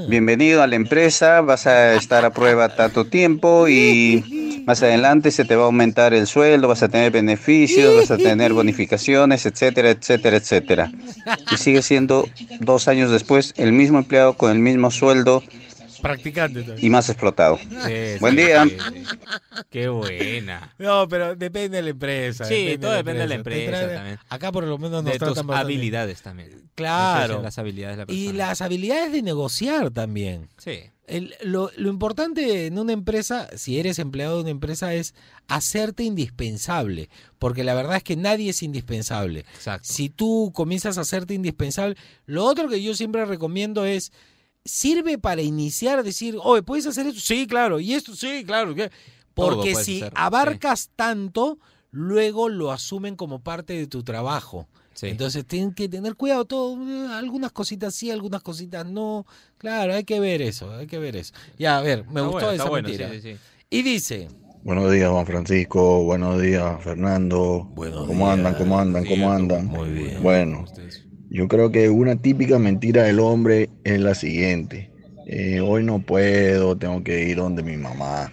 Bienvenido 0.07 0.61
a 0.61 0.68
la 0.68 0.76
empresa, 0.76 1.41
vas 1.41 1.66
a 1.66 1.95
estar 1.95 2.24
a 2.24 2.32
prueba 2.32 2.76
tanto 2.76 3.05
tiempo 3.05 3.68
y 3.68 4.63
más 4.66 4.84
adelante 4.84 5.32
se 5.32 5.45
te 5.45 5.55
va 5.55 5.63
a 5.63 5.66
aumentar 5.66 6.13
el 6.13 6.28
sueldo, 6.28 6.68
vas 6.68 6.84
a 6.84 6.89
tener 6.89 7.11
beneficios, 7.11 7.95
vas 7.95 8.11
a 8.11 8.18
tener 8.18 8.53
bonificaciones, 8.53 9.45
etcétera, 9.45 9.89
etcétera, 9.89 10.38
etcétera. 10.38 10.91
Y 11.51 11.57
sigue 11.57 11.82
siendo 11.82 12.28
dos 12.59 12.88
años 12.88 13.11
después 13.11 13.53
el 13.57 13.72
mismo 13.72 13.97
empleado 13.97 14.34
con 14.34 14.51
el 14.51 14.59
mismo 14.59 14.91
sueldo 14.91 15.43
Practicante. 16.14 16.66
y 16.78 16.89
más 16.89 17.10
explotado. 17.10 17.58
Sí, 17.58 18.18
Buen 18.20 18.36
sí, 18.36 18.43
día. 18.43 18.66
Qué 19.70 19.88
buena. 19.89 20.74
No, 20.78 21.08
pero 21.08 21.36
depende 21.36 21.78
de 21.78 21.84
la 21.84 21.89
empresa. 21.89 22.45
Sí, 22.45 22.78
todo 22.80 22.91
depende 22.91 23.22
de 23.22 23.28
la 23.28 23.36
empresa 23.36 23.88
también. 23.93 24.20
Acá 24.30 24.51
por 24.51 24.64
lo 24.66 24.78
menos 24.78 25.03
nos 25.03 25.14
De 25.14 25.20
tus 25.20 25.28
tratan 25.34 25.47
bien. 25.47 25.58
habilidades 25.60 26.22
también. 26.22 26.70
Claro. 26.76 27.41
Las 27.41 27.58
habilidades 27.58 27.97
de 27.97 28.01
la 28.03 28.06
persona. 28.06 28.26
Y 28.30 28.34
las 28.34 28.62
habilidades 28.62 29.12
de 29.12 29.22
negociar 29.22 29.91
también. 29.91 30.49
Sí. 30.58 30.80
El- 31.08 31.36
lo, 31.43 31.70
lo 31.78 31.89
importante 31.89 32.66
en 32.66 32.80
una 32.80 32.91
empresa, 32.93 33.47
si 33.56 33.80
eres 33.80 33.99
empleado 33.99 34.38
de 34.38 34.41
una 34.41 34.49
empresa, 34.49 34.93
es 34.95 35.14
hacerte 35.47 36.03
indispensable, 36.03 37.10
porque 37.38 37.64
la 37.64 37.76
verdad 37.76 37.97
es 37.97 38.03
que 38.03 38.16
nadie 38.16 38.49
es 38.49 38.64
indispensable. 38.64 39.41
Exacto. 39.56 39.88
Si 39.91 40.10
tú 40.10 40.51
comienzas 40.53 40.97
a 40.97 41.01
hacerte 41.01 41.36
indispensable, 41.36 41.95
lo 42.26 42.43
otro 42.45 42.68
que 42.68 42.82
yo 42.82 42.95
siempre 42.95 43.24
recomiendo 43.26 43.86
es, 43.86 44.12
sirve 44.66 45.18
para 45.18 45.41
iniciar, 45.41 46.03
decir, 46.03 46.36
oye, 46.43 46.63
¿puedes 46.63 46.88
hacer 46.88 47.07
esto? 47.07 47.22
Sí, 47.22 47.47
claro, 47.47 47.80
y 47.80 47.93
esto, 47.93 48.16
sí, 48.16 48.43
claro. 48.45 48.76
Porque 49.34 49.76
si 49.76 50.01
hacer, 50.01 50.13
abarcas 50.16 50.89
tanto, 50.95 51.59
luego 51.91 52.49
lo 52.49 52.72
asumen 52.72 53.16
como 53.16 53.39
parte 53.39 53.74
de 53.74 53.88
tu 53.88 54.03
trabajo. 54.03 54.68
Sí. 54.93 55.07
Entonces 55.07 55.45
tienen 55.45 55.74
que 55.74 55.89
tener 55.89 56.16
cuidado 56.16 56.45
todo, 56.45 56.78
eh, 56.89 57.07
algunas 57.13 57.51
cositas 57.51 57.93
sí, 57.93 58.11
algunas 58.11 58.41
cositas 58.41 58.86
no. 58.86 59.26
Claro, 59.57 59.93
hay 59.93 60.05
que 60.05 60.20
ver 60.20 60.41
eso, 60.41 60.72
hay 60.72 60.88
que 60.88 60.99
ver 60.99 61.18
eso. 61.18 61.34
Ya, 61.59 61.78
a 61.78 61.82
ver, 61.82 62.05
me 62.05 62.22
Está 62.22 62.22
gustó 62.22 62.45
bueno, 62.45 62.51
esa 62.51 62.70
bueno, 62.70 62.88
mentira. 62.88 63.11
sí, 63.11 63.22
sí, 63.22 63.34
sí. 63.34 63.39
Y 63.70 63.82
dice, 63.82 64.30
Buenos 64.66 64.91
días, 64.91 65.11
Juan 65.11 65.28
Francisco. 65.28 66.03
Buenos 66.05 66.41
días, 66.41 66.84
Fernando. 66.84 67.70
¿Cómo 67.76 68.32
andan? 68.32 68.55
¿Cómo 68.55 68.80
andan? 68.80 69.05
¿Cómo 69.05 69.32
andan? 69.32 69.68
Muy 69.68 69.89
bien. 69.91 70.24
Bueno, 70.24 70.66
yo 71.36 71.47
creo 71.49 71.69
que 71.71 71.89
una 71.89 72.15
típica 72.15 72.57
mentira 72.59 73.03
del 73.03 73.19
hombre 73.19 73.69
es 73.83 73.99
la 73.99 74.15
siguiente. 74.15 74.89
Eh, 75.27 75.59
hoy 75.59 75.83
no 75.83 75.99
puedo, 75.99 76.77
tengo 76.77 77.03
que 77.03 77.23
ir 77.27 77.38
donde 77.38 77.61
mi 77.61 77.75
mamá. 77.77 78.31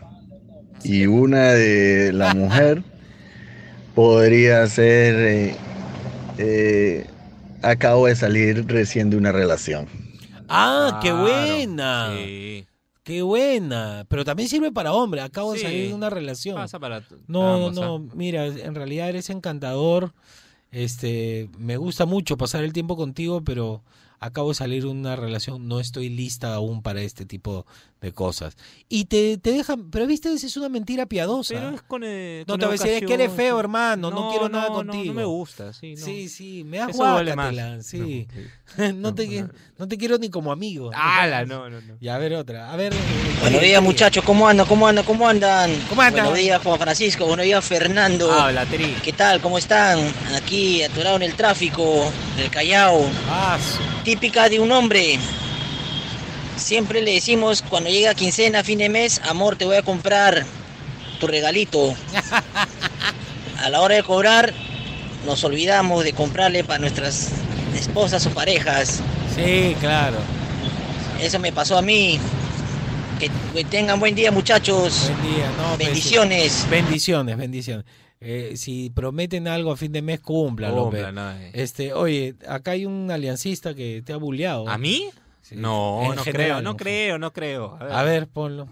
Y 0.85 1.07
una 1.07 1.53
de 1.53 2.13
la 2.13 2.33
mujer 2.35 2.83
podría 3.95 4.67
ser, 4.67 5.15
eh, 5.17 5.55
eh, 6.39 7.07
acabo 7.63 8.07
de 8.07 8.17
salir 8.17 8.67
recién 8.67 9.11
de 9.11 9.17
una 9.17 9.33
relación. 9.33 9.87
ah, 10.49 11.01
qué 11.03 11.13
buena. 11.13 12.11
Sí. 12.17 12.67
Qué 13.03 13.23
buena. 13.23 14.07
Pero 14.09 14.25
también 14.25 14.49
sirve 14.49 14.71
para 14.71 14.93
hombre. 14.93 15.23
Acabo 15.23 15.55
de 15.55 15.59
salir 15.59 15.89
de 15.89 15.95
una 15.95 16.09
relación. 16.09 16.55
Pasa 16.55 16.79
para 16.79 17.01
t- 17.01 17.17
No, 17.27 17.71
no, 17.73 17.73
no. 17.73 18.07
¿ah? 18.09 18.15
Mira, 18.15 18.47
en 18.47 18.75
realidad 18.77 19.09
eres 19.09 19.29
encantador. 19.29 20.13
Este, 20.73 21.51
me 21.59 21.77
gusta 21.77 22.07
mucho 22.07 22.37
pasar 22.37 22.65
el 22.65 22.73
tiempo 22.73 22.97
contigo, 22.97 23.43
pero 23.45 23.83
acabo 24.23 24.51
de 24.51 24.55
salir 24.55 24.83
de 24.85 24.89
una 24.89 25.17
relación. 25.17 25.67
No 25.67 25.81
estoy 25.81 26.09
lista 26.09 26.55
aún 26.55 26.83
para 26.83 27.03
este 27.03 27.27
tipo 27.27 27.67
de 28.01 28.13
cosas. 28.13 28.57
Y 28.89 29.05
te, 29.07 29.37
te 29.39 29.53
dejan, 29.53 29.91
pero 29.91 30.07
viste, 30.07 30.33
es 30.33 30.57
una 30.57 30.69
mentira 30.69 31.07
piadosa. 31.07 31.55
Pero 31.55 31.71
es 31.71 31.83
con, 31.83 32.03
eh, 32.05 32.45
no 32.47 32.55
con 32.55 32.61
te 32.61 32.67
voy 32.67 32.77
a 32.77 32.79
decir, 32.79 33.03
es 33.03 33.07
que 33.07 33.15
eres 33.15 33.33
feo, 33.33 33.57
sí. 33.57 33.61
hermano. 33.61 34.11
No, 34.11 34.31
quiero 34.31 34.49
nada 34.49 34.69
contigo. 34.69 35.05
No, 35.07 35.15
me 35.15 35.25
gusta, 35.25 35.73
sí. 35.73 35.95
no. 35.95 36.05
Sí, 36.05 36.29
sí, 36.29 36.65
me 36.65 36.79
das 36.79 36.97
guácatela, 36.97 37.83
sí. 37.83 38.27
No, 38.95 39.15
te, 39.15 39.29
qui- 39.29 39.51
no 39.79 39.89
te 39.89 39.99
quiero 39.99 40.19
ni 40.19 40.31
como 40.31 40.53
amigo. 40.53 40.91
Ala, 40.95 41.45
no, 41.47 41.69
no, 41.69 41.81
no. 41.81 41.97
Y 42.01 42.09
a 42.09 42.19
ver 42.19 42.35
otra. 42.35 42.73
A 42.73 42.77
ver. 42.77 42.95
Buenos 43.41 43.61
días 43.61 43.83
muchachos, 43.83 44.25
¿cómo 44.25 44.47
andan? 44.49 44.67
¿Cómo 44.67 44.87
andan? 44.87 45.05
¿Cómo 45.05 45.29
andan? 45.29 45.71
¿Cómo 45.89 46.03
andan? 46.03 46.25
Buenos 46.27 46.39
días 46.39 46.63
Juan 46.63 46.79
Francisco, 46.79 47.27
buenos 47.27 47.45
días 47.45 47.65
Fernando. 47.65 48.33
Habla, 48.33 48.67
Tri. 48.67 48.95
¿Qué 49.03 49.13
tal? 49.13 49.41
¿Cómo 49.41 49.59
están? 49.59 49.99
Aquí 50.37 50.83
atorado 50.83 51.17
en 51.17 51.23
el 51.23 51.35
tráfico 51.35 52.13
del 52.37 52.51
Callao. 52.51 53.05
Ah, 53.29 53.59
Típica 54.05 54.49
de 54.49 54.59
un 54.59 54.73
hombre. 54.73 55.19
Siempre 56.57 57.03
le 57.03 57.15
decimos 57.15 57.63
cuando 57.69 57.89
llega 57.89 58.15
quincena, 58.15 58.65
fin 58.65 58.79
de 58.79 58.89
mes, 58.89 59.21
amor, 59.25 59.57
te 59.57 59.65
voy 59.65 59.77
a 59.77 59.83
comprar 59.83 60.45
tu 61.21 61.27
regalito. 61.27 61.95
A 63.59 63.69
la 63.69 63.81
hora 63.81 63.95
de 63.95 64.03
cobrar, 64.03 64.53
nos 65.25 65.45
olvidamos 65.45 66.03
de 66.03 66.13
comprarle 66.13 66.65
para 66.65 66.81
nuestras 66.81 67.31
esposas 67.77 68.27
o 68.27 68.31
parejas. 68.31 69.01
Sí, 69.37 69.77
claro. 69.79 70.17
Eso 71.21 71.39
me 71.39 71.53
pasó 71.53 71.79
a 71.79 71.83
mí. 71.83 72.19
Que, 73.21 73.31
tengan 73.65 74.01
buen 74.01 74.17
día, 74.17 74.33
muchachos. 74.33 75.11
Buen 75.13 75.35
día, 75.35 75.47
no, 75.57 75.77
pues. 75.77 75.79
Bendiciones. 75.79 76.67
Bendiciones, 76.69 77.37
bendiciones. 77.37 77.85
Eh, 78.25 78.57
si 78.57 78.89
prometen 78.91 79.49
algo 79.49 79.73
a 79.73 79.77
fin 79.77 79.91
de 79.93 80.01
mes. 80.01 80.21
Cumplan, 80.21 80.73
no, 81.15 81.31
eh. 81.33 81.51
Este, 81.55 81.93
oye, 81.93 82.37
acá 82.49 82.71
hay 82.73 82.87
un 82.87 83.11
aliancista 83.11 83.75
que 83.75 84.01
te 84.05 84.13
ha 84.13 84.17
bulleado. 84.17 84.69
¿A 84.69 84.79
mí? 84.79 85.09
No, 85.51 86.03
En 86.05 86.15
no 86.17 86.23
general, 86.23 86.47
creo, 86.49 86.63
no 86.63 86.77
creo, 86.77 87.19
no 87.19 87.33
creo. 87.33 87.77
A 87.81 87.85
ver. 87.85 87.93
A 87.93 88.03
ver, 88.05 88.29
ponlo. 88.29 88.67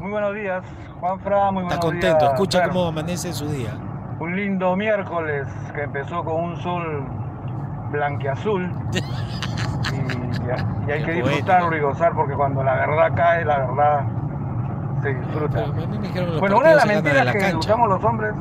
Muy 0.00 0.10
buenos 0.10 0.34
días, 0.34 0.64
Juanfra, 1.00 1.50
muy 1.50 1.62
buenos 1.64 1.72
Está 1.74 1.80
contento, 1.86 2.18
días. 2.18 2.32
escucha 2.32 2.58
Fer. 2.60 2.68
cómo 2.70 2.86
amanece 2.86 3.32
su 3.34 3.46
día. 3.48 3.74
Un 4.20 4.34
lindo 4.36 4.74
miércoles 4.74 5.46
que 5.74 5.82
empezó 5.82 6.24
con 6.24 6.36
un 6.42 6.56
sol 6.62 7.06
blanqueazul. 7.90 8.70
Y, 8.92 8.96
y- 9.94 10.88
y 10.88 10.92
hay 10.92 11.00
Qué 11.00 11.04
que 11.04 11.12
disfrutarlo 11.22 11.76
y 11.76 11.80
gozar 11.80 12.14
porque 12.14 12.34
cuando 12.34 12.62
la 12.64 12.74
verdad 12.74 13.12
cae, 13.14 13.44
la 13.44 13.58
verdad 13.66 14.06
se 15.02 15.14
disfruta. 15.14 15.64
Pero 15.74 15.84
a 15.84 15.86
mí 15.86 15.98
me 15.98 16.06
dijeron 16.08 16.30
los 16.30 16.40
Bueno, 16.40 16.58
una 16.58 16.68
de 16.70 16.74
las 16.76 16.84
partidos 16.84 17.04
se 17.04 17.08
ganan 17.10 17.24
mentiras 17.24 17.24
la 17.26 17.32
que 17.32 17.38
cancha. 17.38 17.58
usamos 17.58 17.88
los 17.88 18.04
hombres, 18.04 18.32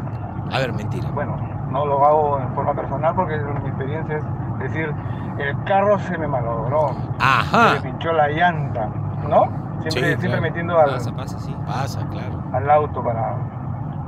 A 0.52 0.60
ver, 0.60 0.74
mentira. 0.74 1.10
bueno, 1.14 1.38
no 1.72 1.86
lo 1.86 2.06
hago 2.06 2.40
en 2.40 2.50
forma 2.54 2.74
personal 2.74 3.16
porque 3.16 3.38
mi 3.38 3.68
experiencia 3.70 4.18
es 4.18 4.60
decir, 4.60 4.94
el 5.40 5.64
carro 5.64 5.98
se 6.00 6.18
me 6.18 6.28
malogró, 6.28 6.92
Ajá. 7.20 7.70
se 7.70 7.76
me 7.76 7.82
pinchó 7.92 8.14
la 8.14 8.28
llanta, 8.30 8.88
¿no? 9.28 9.46
Siempre, 9.82 9.90
Sí, 9.90 10.02
siempre 10.02 10.28
claro. 10.30 10.42
metiendo 10.44 10.80
al, 10.80 10.92
Pasa, 10.92 11.12
pasa, 11.16 11.40
sí. 11.40 11.56
Pasa, 11.66 12.08
claro. 12.12 12.42
al 12.54 12.70
auto 12.70 13.04
para, 13.04 13.36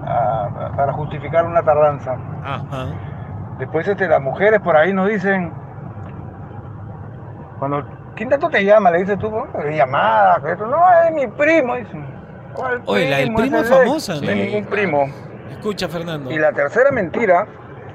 a- 0.06 0.72
para 0.76 0.94
justificar 0.94 1.46
una 1.46 1.62
tardanza. 1.64 2.16
Ajá. 2.44 2.86
Después 3.58 3.88
este, 3.88 4.08
las 4.08 4.22
mujeres 4.22 4.60
por 4.62 4.76
ahí 4.78 4.94
nos 4.94 5.10
dicen, 5.10 5.52
cuando, 7.60 7.84
¿quién 8.16 8.30
tanto 8.30 8.50
te 8.50 8.64
llama? 8.64 8.92
Le 8.92 9.00
dices 9.00 9.18
tú, 9.18 9.28
"Oh, 9.28 9.48
llamada, 9.70 10.38
no, 10.60 10.84
es 11.08 11.14
mi 11.14 11.28
primo, 11.28 11.76
dicen. 11.76 12.06
¿Cuál 12.54 12.82
Oye, 12.86 13.10
la 13.10 13.18
del 13.18 13.26
primo? 13.34 13.38
primo 13.42 13.58
es 13.58 13.70
es 13.70 13.78
famosa, 13.78 14.14
No 14.16 14.22
¿no? 14.22 14.28
hay 14.30 14.46
ningún 14.48 14.66
primo. 14.70 15.06
Escucha, 15.66 15.90
Fernando. 15.90 16.32
Y 16.32 16.38
la 16.38 16.54
tercera 16.54 16.92
mentira, 16.92 17.48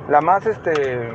la 0.08 0.20
más 0.20 0.44
este 0.44 1.08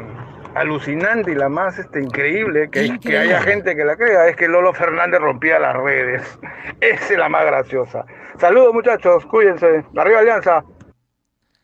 alucinante 0.54 1.34
y 1.34 1.36
la 1.36 1.50
más 1.50 1.78
este 1.78 2.02
increíble, 2.02 2.70
que, 2.72 2.98
que 2.98 3.18
haya 3.18 3.42
gente 3.42 3.76
que 3.76 3.84
la 3.84 3.98
crea, 3.98 4.30
es 4.30 4.38
que 4.38 4.48
Lolo 4.48 4.74
Fernández 4.74 5.20
rompía 5.20 5.60
las 5.60 5.76
redes. 5.76 6.22
Esa 6.80 7.12
es 7.12 7.20
la 7.20 7.28
más 7.28 7.46
graciosa. 7.46 8.06
Saludos 8.40 8.74
muchachos, 8.74 9.26
cuídense. 9.26 9.84
Arriba 9.98 10.20
Alianza. 10.22 10.64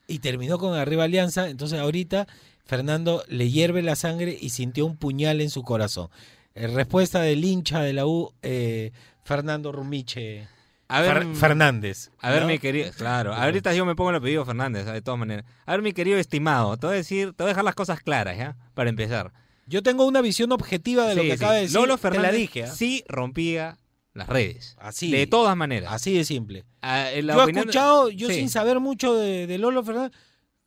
y 0.07 0.19
terminó 0.19 0.57
con 0.57 0.73
Arriba 0.73 1.05
Alianza. 1.05 1.47
Entonces 1.47 1.79
ahorita 1.79 2.27
Fernando 2.65 3.23
le 3.29 3.49
hierve 3.49 3.81
la 3.83 3.95
sangre 3.95 4.37
y 4.41 4.49
sintió 4.49 4.85
un 4.85 4.97
puñal 4.97 5.39
en 5.39 5.51
su 5.51 5.63
corazón. 5.63 6.09
Eh, 6.53 6.67
respuesta 6.67 7.21
del 7.21 7.45
hincha 7.45 7.79
de 7.79 7.93
la 7.93 8.05
U, 8.05 8.33
eh, 8.41 8.91
Fernando 9.23 9.71
Rumiche. 9.71 10.49
A 10.91 11.01
ver, 11.01 11.23
Fer- 11.25 11.35
Fernández. 11.35 12.11
A 12.19 12.29
ver, 12.31 12.41
¿no? 12.41 12.47
mi 12.47 12.59
querido. 12.59 12.91
Claro, 12.97 13.33
ahorita 13.33 13.73
yo 13.73 13.85
me 13.85 13.95
pongo 13.95 14.09
el 14.09 14.17
apellido 14.17 14.45
Fernández, 14.45 14.85
de 14.85 15.01
todas 15.01 15.19
maneras. 15.19 15.45
A 15.65 15.71
ver, 15.71 15.81
mi 15.81 15.93
querido 15.93 16.17
estimado, 16.17 16.75
te 16.77 16.87
voy 16.87 16.93
a 16.95 16.97
decir, 16.97 17.33
te 17.33 17.43
voy 17.43 17.49
a 17.49 17.53
dejar 17.53 17.63
las 17.63 17.75
cosas 17.75 18.01
claras, 18.01 18.37
¿ya? 18.37 18.57
Para 18.73 18.89
empezar. 18.89 19.31
Yo 19.67 19.81
tengo 19.83 20.05
una 20.05 20.21
visión 20.21 20.51
objetiva 20.51 21.05
de 21.05 21.15
lo 21.15 21.21
que 21.21 21.29
sí. 21.29 21.33
acaba 21.35 21.53
de 21.53 21.61
decir. 21.61 21.75
Lolo 21.75 21.97
te 21.97 22.03
la 22.07 22.11
Fernández 22.11 22.35
dije. 22.37 22.63
¿ah? 22.65 22.67
sí 22.67 23.03
rompía 23.07 23.77
las 24.13 24.27
redes. 24.27 24.75
Así. 24.79 25.09
De 25.11 25.27
todas 25.27 25.55
maneras. 25.55 25.93
Así 25.93 26.13
de 26.13 26.25
simple. 26.25 26.65
Ah, 26.81 27.09
yo 27.13 27.45
he 27.47 27.51
escuchado, 27.51 28.09
yo 28.09 28.27
sin 28.27 28.49
saber 28.49 28.79
mucho 28.81 29.13
de, 29.15 29.47
de 29.47 29.57
Lolo 29.57 29.83
Fernández, 29.83 30.11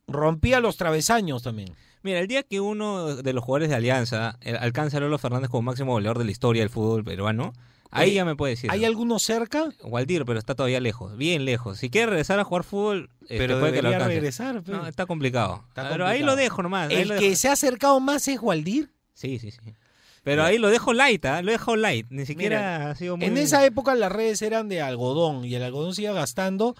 rompía 0.07 0.59
los 0.59 0.77
travesaños 0.77 1.43
también. 1.43 1.75
Mira, 2.01 2.19
el 2.19 2.27
día 2.27 2.43
que 2.43 2.59
uno 2.59 3.15
de 3.15 3.33
los 3.33 3.43
jugadores 3.43 3.69
de 3.69 3.75
Alianza 3.75 4.37
eh, 4.41 4.55
alcanza 4.59 4.97
a 4.97 4.99
Lolo 5.01 5.17
Fernández 5.17 5.49
como 5.49 5.63
máximo 5.63 5.91
goleador 5.93 6.19
de 6.19 6.25
la 6.25 6.31
historia 6.31 6.61
del 6.61 6.69
fútbol 6.69 7.03
peruano, 7.03 7.53
ahí 7.95 8.13
ya 8.13 8.25
me 8.25 8.35
puede 8.35 8.51
decir. 8.51 8.71
¿Hay 8.71 8.85
alguno 8.85 9.19
cerca? 9.19 9.69
Waldir, 9.83 10.25
pero 10.25 10.39
está 10.39 10.55
todavía 10.55 10.79
lejos, 10.79 11.17
bien 11.17 11.45
lejos. 11.45 11.77
Si 11.79 11.89
quiere 11.89 12.07
regresar 12.07 12.39
a 12.39 12.43
jugar 12.43 12.63
fútbol, 12.63 13.09
este, 13.21 13.37
Pero 13.37 13.59
puede 13.59 13.73
que 13.73 13.81
lo 13.81 13.89
alcance. 13.89 14.07
regresar, 14.07 14.61
pe. 14.63 14.71
No, 14.71 14.87
está 14.87 15.05
complicado. 15.05 15.63
Está 15.69 15.89
pero 15.89 16.05
ahí 16.05 16.19
complicado. 16.19 16.35
lo 16.35 16.41
dejo 16.41 16.63
nomás. 16.63 16.91
El 16.91 17.15
que 17.17 17.35
se 17.35 17.49
ha 17.49 17.53
acercado 17.53 17.99
más 17.99 18.27
es 18.27 18.39
Waldir. 18.41 18.91
Sí, 19.13 19.39
sí, 19.39 19.51
sí. 19.51 19.59
Pero 20.23 20.43
ahí 20.43 20.57
lo 20.57 20.69
dejo 20.69 20.91
light, 20.93 21.23
¿ah? 21.25 21.41
Lo 21.43 21.51
dejo 21.51 21.75
light. 21.75 22.07
Ni 22.09 22.25
siquiera 22.25 22.57
Mira, 22.57 22.89
ha 22.91 22.95
sido 22.95 23.15
muy... 23.15 23.27
En 23.27 23.37
esa 23.37 23.63
época 23.63 23.93
las 23.93 24.11
redes 24.11 24.41
eran 24.41 24.67
de 24.69 24.81
algodón 24.81 25.45
y 25.45 25.53
el 25.53 25.61
algodón 25.63 25.93
se 25.93 26.01
iba 26.01 26.13
gastando. 26.13 26.75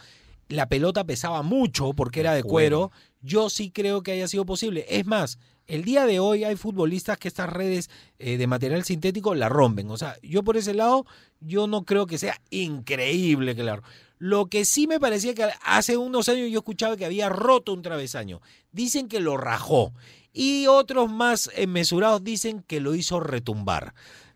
La 0.47 0.68
pelota 0.68 1.03
pesaba 1.03 1.43
mucho 1.43 1.93
porque 1.93 2.20
era 2.22 2.34
de 2.34 2.43
cuero. 2.43 2.91
Yo 3.26 3.50
sí 3.50 3.72
creo 3.72 4.04
que 4.04 4.12
haya 4.12 4.28
sido 4.28 4.46
posible. 4.46 4.86
Es 4.88 5.08
más, 5.08 5.40
el 5.66 5.84
día 5.84 6.06
de 6.06 6.20
hoy 6.20 6.44
hay 6.44 6.56
futbolistas 6.56 7.18
que 7.18 7.28
estas 7.28 7.50
redes 7.50 7.90
eh, 8.20 8.38
de 8.38 8.46
material 8.46 8.84
sintético 8.84 9.34
la 9.34 9.50
rompen. 9.50 9.90
O 9.90 9.98
sea, 9.98 10.16
yo 10.22 10.44
por 10.44 10.58
ese 10.58 10.76
lado, 10.76 11.08
yo 11.40 11.66
no 11.66 11.86
creo 11.86 12.06
que 12.06 12.20
sea 12.20 12.40
increíble 12.52 13.56
la 13.56 13.82
Lo 14.20 14.46
que 14.46 14.64
sí 14.64 14.86
me 14.86 15.00
parecía 15.00 15.34
que 15.34 15.50
hace 15.64 15.98
unos 15.98 16.30
años 16.30 16.52
yo 16.52 16.60
escuchaba 16.60 16.98
que 16.98 17.06
había 17.06 17.30
roto 17.30 17.74
un 17.74 17.82
travesaño. 17.82 18.42
Dicen 18.72 19.08
que 19.08 19.20
lo 19.20 19.38
rajó. 19.38 19.92
Y 20.32 20.68
otros 20.68 21.10
más 21.10 21.50
eh, 21.56 21.66
mesurados 21.66 22.24
dicen 22.24 22.62
que 22.62 22.80
lo 22.80 22.94
hizo 22.94 23.20
retumbar. 23.20 23.96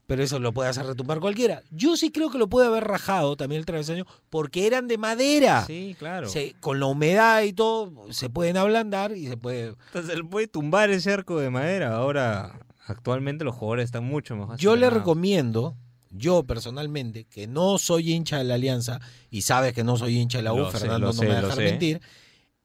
Pero 0.10 0.24
eso 0.24 0.40
lo 0.40 0.52
puede 0.54 0.70
hacer 0.70 0.88
retumbar 0.88 1.20
cualquiera. 1.20 1.62
Yo 1.70 1.96
sí 1.96 2.10
creo 2.10 2.32
que 2.32 2.40
lo 2.40 2.50
puede 2.50 2.66
haber 2.66 2.84
rajado 2.84 3.38
también 3.38 3.60
el 3.60 3.66
travesaño 3.68 4.08
porque 4.32 4.66
eran 4.66 4.88
de 4.88 4.98
madera. 4.98 5.66
Sí, 5.68 5.96
claro. 6.00 6.28
Se- 6.28 6.56
con 6.60 6.80
la 6.80 6.88
humedad 6.88 7.44
y 7.44 7.54
todo 7.54 7.94
se 8.10 8.28
pueden 8.28 8.58
ablandar 8.58 9.16
y 9.16 9.28
se 9.28 9.38
puede... 9.38 9.76
Entonces 9.86 10.16
él 10.16 10.28
puede 10.28 10.48
tumbar 10.48 10.90
ese 10.90 11.14
arco 11.14 11.40
de 11.40 11.52
madera. 11.52 11.96
Ahora, 11.96 12.60
actualmente 12.88 13.44
los 13.44 13.54
jugadores 13.54 13.86
están 13.86 14.04
mucho 14.04 14.36
mejor. 14.36 14.58
Yo 14.58 14.76
le 14.76 14.90
recomiendo, 14.90 15.76
yo 16.10 16.42
personalmente, 16.42 17.26
que 17.26 17.46
no 17.46 17.78
soy 17.78 18.12
hincha 18.12 18.40
de 18.40 18.46
la 18.46 18.56
Alianza 18.56 19.00
y 19.30 19.44
sabes 19.44 19.74
que 19.74 19.84
no 19.84 19.96
soy 19.96 20.18
hincha 20.18 20.40
de 20.40 20.44
la 20.46 20.54
U, 20.54 20.58
Lo 20.58 20.72
Fernando 20.72 21.06
no 21.06 21.14
sé, 21.14 21.22
me 21.22 21.34
va 21.34 21.38
a 21.38 21.42
dejar 21.44 21.58
mentir, 21.60 22.02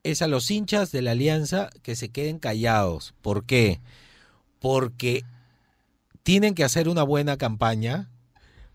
es 0.02 0.22
a 0.22 0.28
los 0.28 0.50
hinchas 0.50 0.92
de 0.92 1.02
la 1.02 1.10
Alianza 1.10 1.68
que 1.82 1.94
se 1.94 2.08
queden 2.08 2.38
callados. 2.38 3.12
¿Por 3.20 3.44
qué? 3.44 3.82
Porque 4.60 5.24
tienen 6.24 6.54
que 6.54 6.64
hacer 6.64 6.88
una 6.88 7.04
buena 7.04 7.36
campaña, 7.36 8.10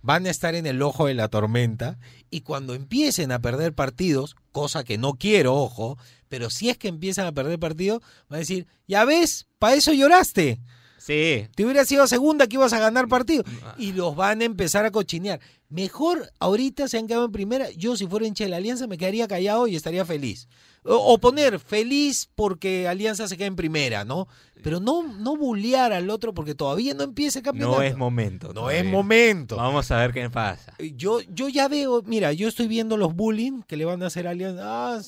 van 0.01 0.25
a 0.25 0.29
estar 0.29 0.55
en 0.55 0.65
el 0.65 0.81
ojo 0.81 1.07
de 1.07 1.15
la 1.15 1.27
tormenta 1.27 1.99
y 2.29 2.41
cuando 2.41 2.73
empiecen 2.73 3.31
a 3.33 3.41
perder 3.41 3.73
partidos, 3.73 4.35
cosa 4.53 4.85
que 4.85 4.97
no 4.97 5.15
quiero, 5.15 5.55
ojo, 5.55 5.97
pero 6.29 6.49
si 6.49 6.69
es 6.69 6.77
que 6.77 6.87
empiezan 6.87 7.25
a 7.25 7.33
perder 7.33 7.59
partidos, 7.59 8.01
van 8.29 8.37
a 8.37 8.39
decir, 8.39 8.67
ya 8.87 9.03
ves, 9.03 9.47
para 9.57 9.75
eso 9.75 9.91
lloraste. 9.91 10.61
Sí. 10.99 11.47
Te 11.55 11.63
hubiera 11.63 11.85
sido 11.85 12.05
segunda 12.07 12.45
que 12.45 12.55
ibas 12.55 12.71
a 12.71 12.79
ganar 12.79 13.07
partido. 13.07 13.43
Y 13.77 13.93
los 13.93 14.15
van 14.15 14.41
a 14.41 14.45
empezar 14.45 14.85
a 14.85 14.91
cochinear. 14.91 15.39
Mejor 15.69 16.31
ahorita 16.39 16.87
se 16.87 16.97
han 16.97 17.07
quedado 17.07 17.25
en 17.25 17.31
primera. 17.31 17.69
Yo, 17.71 17.95
si 17.95 18.07
fuera 18.07 18.25
hincha 18.25 18.43
de 18.43 18.49
la 18.49 18.57
Alianza, 18.57 18.87
me 18.87 18.97
quedaría 18.97 19.27
callado 19.27 19.67
y 19.67 19.75
estaría 19.75 20.03
feliz. 20.03 20.47
O, 20.83 20.95
o 20.95 21.17
poner 21.19 21.59
feliz 21.59 22.29
porque 22.35 22.87
Alianza 22.87 23.27
se 23.27 23.37
queda 23.37 23.47
en 23.47 23.55
primera, 23.55 24.05
¿no? 24.05 24.27
Pero 24.63 24.79
no, 24.79 25.03
no 25.03 25.37
bullear 25.37 25.93
al 25.93 26.09
otro 26.09 26.33
porque 26.33 26.55
todavía 26.55 26.93
no 26.93 27.03
empieza 27.03 27.39
el 27.39 27.45
campeonato. 27.45 27.77
No 27.77 27.83
es 27.83 27.95
momento. 27.95 28.47
No 28.47 28.53
todavía. 28.55 28.79
es 28.79 28.85
momento. 28.85 29.55
Vamos 29.57 29.89
a 29.91 29.97
ver 29.97 30.11
qué 30.11 30.29
pasa. 30.29 30.73
Yo, 30.95 31.19
yo 31.21 31.47
ya 31.49 31.67
veo, 31.69 32.01
mira, 32.05 32.33
yo 32.33 32.47
estoy 32.47 32.67
viendo 32.67 32.97
los 32.97 33.13
bullying 33.13 33.61
que 33.67 33.77
le 33.77 33.85
van 33.85 34.01
a 34.03 34.07
hacer 34.07 34.27
a 34.27 34.31
Alianza. 34.31 34.61
Ah, 34.65 34.99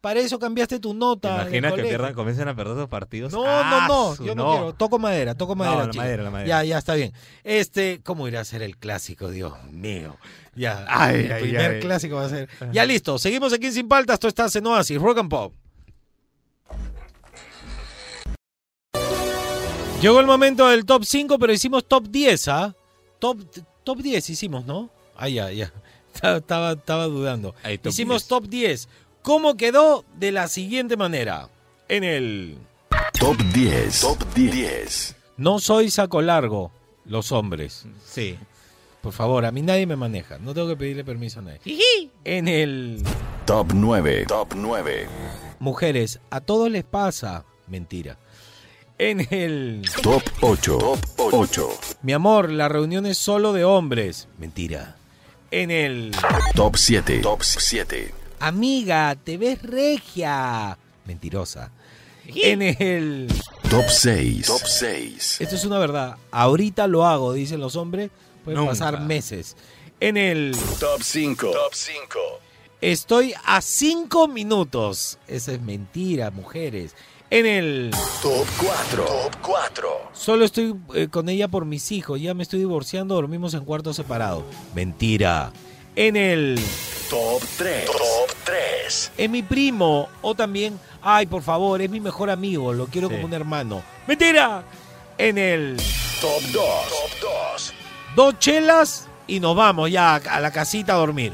para 0.00 0.20
eso 0.20 0.38
cambiaste 0.38 0.80
tu 0.80 0.90
¿Te 0.92 0.98
nota. 0.98 1.34
el 1.42 1.48
imaginas 1.48 1.74
que 1.74 1.82
pierdan, 1.82 2.14
comiencen 2.14 2.48
a 2.48 2.56
perder 2.56 2.76
esos 2.78 2.88
partidos? 2.88 3.32
No, 3.32 3.44
¡Ah, 3.46 3.86
no, 3.88 4.10
no, 4.10 4.16
su 4.16 4.24
yo 4.24 4.34
no, 4.34 4.50
quiero. 4.50 4.74
Toco 4.74 4.98
madera, 4.98 5.34
toco 5.34 5.54
No, 5.54 5.64
madera. 5.64 5.84
la 5.84 5.90
chico. 5.90 6.02
madera, 6.02 6.22
la 6.24 6.30
madera. 6.30 6.48
Ya, 6.48 6.64
ya 6.64 6.78
está 6.78 6.94
bien. 6.94 7.12
Este, 7.44 8.00
¿cómo 8.02 8.26
irá 8.26 8.40
a 8.40 8.44
ser 8.44 8.62
el 8.62 8.76
clásico, 8.76 9.28
Dios 9.30 9.52
mío? 9.70 9.89
Ya, 10.54 10.84
Ay, 10.88 11.26
el 11.26 11.32
ay, 11.32 11.42
primer 11.42 11.70
ay. 11.72 11.80
clásico 11.80 12.16
va 12.16 12.26
a 12.26 12.28
ser. 12.28 12.48
Ya 12.72 12.84
listo, 12.84 13.18
seguimos 13.18 13.52
aquí 13.52 13.66
en 13.66 13.72
Sin 13.72 13.88
Paltas. 13.88 14.14
Esto 14.14 14.28
está 14.28 14.46
en 14.58 14.66
Oasis, 14.66 15.00
Rock 15.00 15.18
and 15.18 15.30
Pop. 15.30 15.54
Llegó 20.02 20.18
el 20.18 20.26
momento 20.26 20.66
del 20.68 20.86
top 20.86 21.04
5, 21.04 21.38
pero 21.38 21.52
hicimos 21.52 21.86
top 21.86 22.08
10, 22.08 22.48
¿ah? 22.48 22.74
Top, 23.18 23.38
top 23.84 23.98
10 23.98 24.30
hicimos, 24.30 24.64
¿no? 24.64 24.90
Ah, 25.16 25.28
ya, 25.28 25.50
ya. 25.52 25.72
Estaba, 26.14 26.38
estaba, 26.38 26.72
estaba 26.72 27.04
dudando. 27.04 27.54
top 27.62 27.86
hicimos 27.86 28.26
top 28.26 28.46
10. 28.48 28.88
¿Cómo 29.22 29.56
quedó? 29.56 30.04
De 30.18 30.32
la 30.32 30.48
siguiente 30.48 30.96
manera. 30.96 31.48
En 31.88 32.04
el... 32.04 32.56
Top 33.18 33.36
10. 33.36 34.00
Top 34.00 34.24
10. 34.34 35.16
No 35.36 35.58
soy 35.58 35.90
saco 35.90 36.22
largo, 36.22 36.72
los 37.04 37.30
hombres. 37.32 37.84
Sí. 38.04 38.38
Por 39.02 39.12
favor, 39.12 39.46
a 39.46 39.50
mí 39.50 39.62
nadie 39.62 39.86
me 39.86 39.96
maneja. 39.96 40.38
No 40.38 40.52
tengo 40.52 40.68
que 40.68 40.76
pedirle 40.76 41.04
permiso 41.04 41.40
a 41.40 41.42
nadie. 41.42 41.60
En 42.24 42.48
el... 42.48 43.02
Top 43.46 43.72
9. 43.74 44.26
Top 44.28 44.52
9. 44.54 45.06
Mujeres, 45.58 46.20
a 46.30 46.40
todos 46.40 46.70
les 46.70 46.84
pasa. 46.84 47.44
Mentira. 47.66 48.18
En 48.98 49.26
el... 49.30 49.82
Top 50.02 50.22
8. 50.42 50.78
Top 50.78 50.98
8. 51.16 51.68
Mi 52.02 52.12
amor, 52.12 52.50
la 52.50 52.68
reunión 52.68 53.06
es 53.06 53.16
solo 53.16 53.54
de 53.54 53.64
hombres. 53.64 54.28
Mentira. 54.38 54.96
En 55.50 55.70
el... 55.70 56.14
Top 56.54 56.76
7. 56.76 57.20
Top 57.20 57.42
7. 57.42 58.12
Amiga, 58.40 59.16
te 59.16 59.38
ves 59.38 59.62
regia. 59.62 60.76
Mentirosa. 61.06 61.72
En 62.26 62.60
el... 62.60 63.28
Top 63.70 63.88
6. 63.88 64.46
Top 64.46 64.60
6. 64.62 65.40
Esto 65.40 65.56
es 65.56 65.64
una 65.64 65.78
verdad. 65.78 66.16
Ahorita 66.30 66.86
lo 66.86 67.06
hago, 67.06 67.32
dicen 67.32 67.60
los 67.60 67.76
hombres. 67.76 68.10
Pueden 68.44 68.58
Nunca. 68.58 68.72
pasar 68.72 69.00
meses. 69.00 69.56
En 70.00 70.16
el... 70.16 70.56
Top 70.78 71.02
5. 71.02 71.50
Top 71.50 71.74
5. 71.74 72.18
Estoy 72.80 73.34
a 73.44 73.60
cinco 73.60 74.28
minutos. 74.28 75.18
Esa 75.28 75.52
es 75.52 75.60
mentira, 75.60 76.30
mujeres. 76.30 76.94
En 77.28 77.44
el... 77.44 77.90
Top 78.22 78.46
4. 78.58 79.04
Top 79.04 79.36
4. 79.42 79.88
Solo 80.12 80.44
estoy 80.46 80.74
eh, 80.94 81.08
con 81.08 81.28
ella 81.28 81.48
por 81.48 81.66
mis 81.66 81.92
hijos. 81.92 82.20
Ya 82.20 82.32
me 82.32 82.42
estoy 82.42 82.60
divorciando, 82.60 83.14
dormimos 83.14 83.54
en 83.54 83.64
cuartos 83.64 83.96
separados. 83.96 84.44
Mentira. 84.74 85.52
En 85.94 86.16
el... 86.16 86.58
Top 87.10 87.42
3. 87.58 87.86
Top 87.86 88.34
3. 88.44 89.12
Es 89.18 89.30
mi 89.30 89.42
primo. 89.42 90.08
O 90.22 90.34
también... 90.34 90.80
Ay, 91.02 91.26
por 91.26 91.42
favor, 91.42 91.82
es 91.82 91.90
mi 91.90 92.00
mejor 92.00 92.30
amigo. 92.30 92.72
Lo 92.72 92.86
quiero 92.86 93.10
como 93.10 93.26
un 93.26 93.34
hermano. 93.34 93.82
Mentira. 94.06 94.64
En 95.18 95.36
el... 95.36 95.76
Top 96.20 96.40
2. 96.40 96.52
Top 96.52 97.19
2. 97.19 97.19
Dos 98.14 98.38
chelas 98.38 99.08
y 99.26 99.40
nos 99.40 99.54
vamos 99.56 99.90
ya 99.90 100.16
a 100.16 100.40
la 100.40 100.50
casita 100.50 100.94
a 100.94 100.96
dormir. 100.96 101.32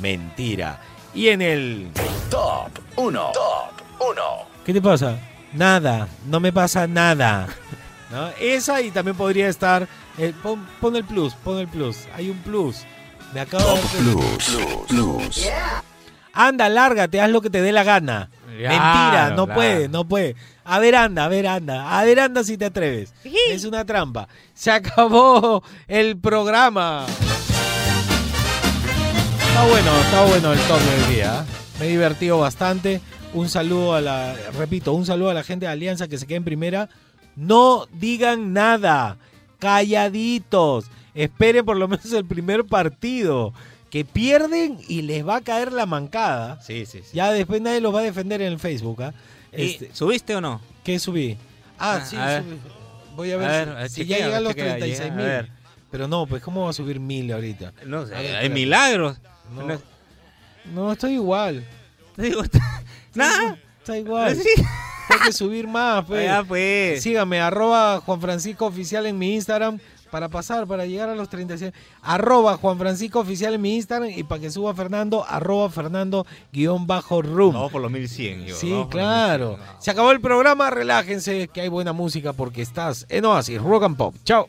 Mentira. 0.00 0.80
Y 1.14 1.28
en 1.28 1.42
el... 1.42 1.90
Top 2.30 2.70
1. 2.96 3.32
Top 3.32 3.72
1. 4.00 4.22
¿Qué 4.64 4.72
te 4.72 4.82
pasa? 4.82 5.18
Nada, 5.52 6.08
no 6.26 6.40
me 6.40 6.52
pasa 6.52 6.86
nada. 6.86 7.48
¿No? 8.10 8.28
Esa 8.40 8.80
y 8.82 8.90
también 8.90 9.16
podría 9.16 9.48
estar. 9.48 9.86
eh, 10.18 10.32
pon, 10.42 10.66
pon 10.80 10.96
el 10.96 11.04
plus, 11.04 11.34
pon 11.34 11.58
el 11.58 11.68
plus. 11.68 12.06
Hay 12.14 12.30
un 12.30 12.38
plus. 12.38 12.84
Me 13.32 13.40
acabo 13.40 13.74
de. 13.74 13.80
Top 13.80 14.38
Plus. 14.38 14.86
Plus. 14.88 15.48
Anda, 16.32 16.68
lárgate, 16.68 17.20
haz 17.20 17.30
lo 17.30 17.40
que 17.40 17.50
te 17.50 17.60
dé 17.60 17.72
la 17.72 17.82
gana. 17.82 18.30
Claro, 18.58 18.74
Mentira, 18.74 19.30
no 19.36 19.44
claro. 19.46 19.54
puede, 19.54 19.88
no 19.88 20.04
puede. 20.06 20.36
A 20.70 20.80
ver, 20.80 20.96
anda, 20.96 21.24
a 21.24 21.28
ver, 21.28 21.46
anda. 21.46 21.98
A 21.98 22.04
ver, 22.04 22.20
anda 22.20 22.44
si 22.44 22.58
te 22.58 22.66
atreves. 22.66 23.14
Es 23.48 23.64
una 23.64 23.86
trampa. 23.86 24.28
Se 24.52 24.70
acabó 24.70 25.62
el 25.86 26.18
programa. 26.18 27.06
Está 29.48 29.66
bueno, 29.66 29.98
está 29.98 30.24
bueno 30.26 30.52
el 30.52 30.58
top 30.60 30.78
del 30.78 31.14
día. 31.14 31.40
¿eh? 31.40 31.52
Me 31.80 31.86
he 31.86 31.88
divertido 31.88 32.38
bastante. 32.38 33.00
Un 33.32 33.48
saludo 33.48 33.94
a 33.94 34.02
la, 34.02 34.36
repito, 34.58 34.92
un 34.92 35.06
saludo 35.06 35.30
a 35.30 35.34
la 35.34 35.42
gente 35.42 35.64
de 35.64 35.72
Alianza 35.72 36.06
que 36.06 36.18
se 36.18 36.26
queda 36.26 36.36
en 36.36 36.44
primera. 36.44 36.90
No 37.34 37.86
digan 37.94 38.52
nada. 38.52 39.16
Calladitos. 39.60 40.84
Esperen 41.14 41.64
por 41.64 41.78
lo 41.78 41.88
menos 41.88 42.12
el 42.12 42.26
primer 42.26 42.66
partido. 42.66 43.54
Que 43.88 44.04
pierden 44.04 44.78
y 44.86 45.00
les 45.00 45.26
va 45.26 45.36
a 45.36 45.40
caer 45.40 45.72
la 45.72 45.86
mancada. 45.86 46.60
Sí, 46.60 46.84
sí, 46.84 47.00
sí. 47.02 47.16
Ya 47.16 47.32
después 47.32 47.62
nadie 47.62 47.80
los 47.80 47.94
va 47.94 48.00
a 48.00 48.02
defender 48.02 48.42
en 48.42 48.52
el 48.52 48.58
Facebook. 48.58 49.02
¿ah? 49.02 49.14
¿Y 49.56 49.88
¿Subiste 49.92 50.36
o 50.36 50.40
no? 50.40 50.60
¿Qué 50.84 50.98
subí? 50.98 51.36
Ah, 51.78 52.04
sí, 52.04 52.16
a 52.16 52.26
ver. 52.26 52.42
sube. 52.44 52.56
voy 53.16 53.30
a 53.32 53.36
ver, 53.36 53.48
A 53.50 53.64
si- 53.64 53.70
ver, 53.74 53.90
chequea, 53.90 54.18
ya 54.18 54.24
llega 54.26 54.36
a 54.38 54.40
los 54.40 54.54
chequea, 54.54 54.76
36 54.78 55.10
a 55.10 55.14
mil. 55.14 55.50
Pero 55.90 56.06
no, 56.08 56.26
pues 56.26 56.42
¿cómo 56.42 56.64
va 56.64 56.70
a 56.70 56.72
subir 56.72 57.00
mil 57.00 57.32
ahorita? 57.32 57.72
No 57.86 58.06
sé, 58.06 58.14
hay 58.14 58.50
milagros. 58.50 59.16
No, 59.54 59.62
No- 59.66 59.80
no, 60.74 60.92
estoy 60.92 61.14
igual. 61.14 61.64
Te 62.16 62.22
digo, 62.22 62.42
nada. 63.14 63.56
Está 63.78 63.96
igual. 63.96 64.36
Sí. 64.36 64.48
Hay 65.10 65.18
que 65.26 65.32
subir 65.32 65.66
más, 65.66 66.04
pues. 66.04 66.24
Ya, 66.26 66.42
pues. 66.46 67.02
Sígame, 67.02 67.40
arroba 67.40 68.00
Juan 68.04 68.20
Francisco 68.20 68.66
Oficial 68.66 69.06
en 69.06 69.16
mi 69.18 69.34
Instagram 69.34 69.78
para 70.10 70.28
pasar, 70.28 70.66
para 70.66 70.86
llegar 70.86 71.08
a 71.08 71.14
los 71.14 71.28
36. 71.28 71.72
Arroba 72.02 72.56
Juan 72.56 72.78
Francisco 72.78 73.20
Oficial 73.20 73.54
en 73.54 73.60
mi 73.60 73.76
Instagram 73.76 74.10
y 74.10 74.22
para 74.24 74.40
que 74.40 74.50
suba 74.50 74.74
Fernando, 74.74 75.24
arroba 75.26 75.70
Fernando 75.70 76.26
guion 76.52 76.86
bajo 76.86 77.22
room. 77.22 77.54
Vamos 77.54 77.72
por 77.72 77.82
los 77.82 77.90
1100. 77.90 78.46
yo, 78.46 78.56
Sí, 78.56 78.86
claro. 78.90 79.56
1100, 79.56 79.66
no. 79.74 79.82
Se 79.82 79.90
acabó 79.90 80.10
el 80.10 80.20
programa, 80.20 80.70
relájense, 80.70 81.48
que 81.48 81.60
hay 81.62 81.68
buena 81.68 81.92
música 81.92 82.32
porque 82.32 82.62
estás 82.62 83.06
en 83.08 83.24
Oasis, 83.24 83.60
Rock 83.60 83.84
and 83.84 83.96
Pop. 83.96 84.14
Chao. 84.24 84.48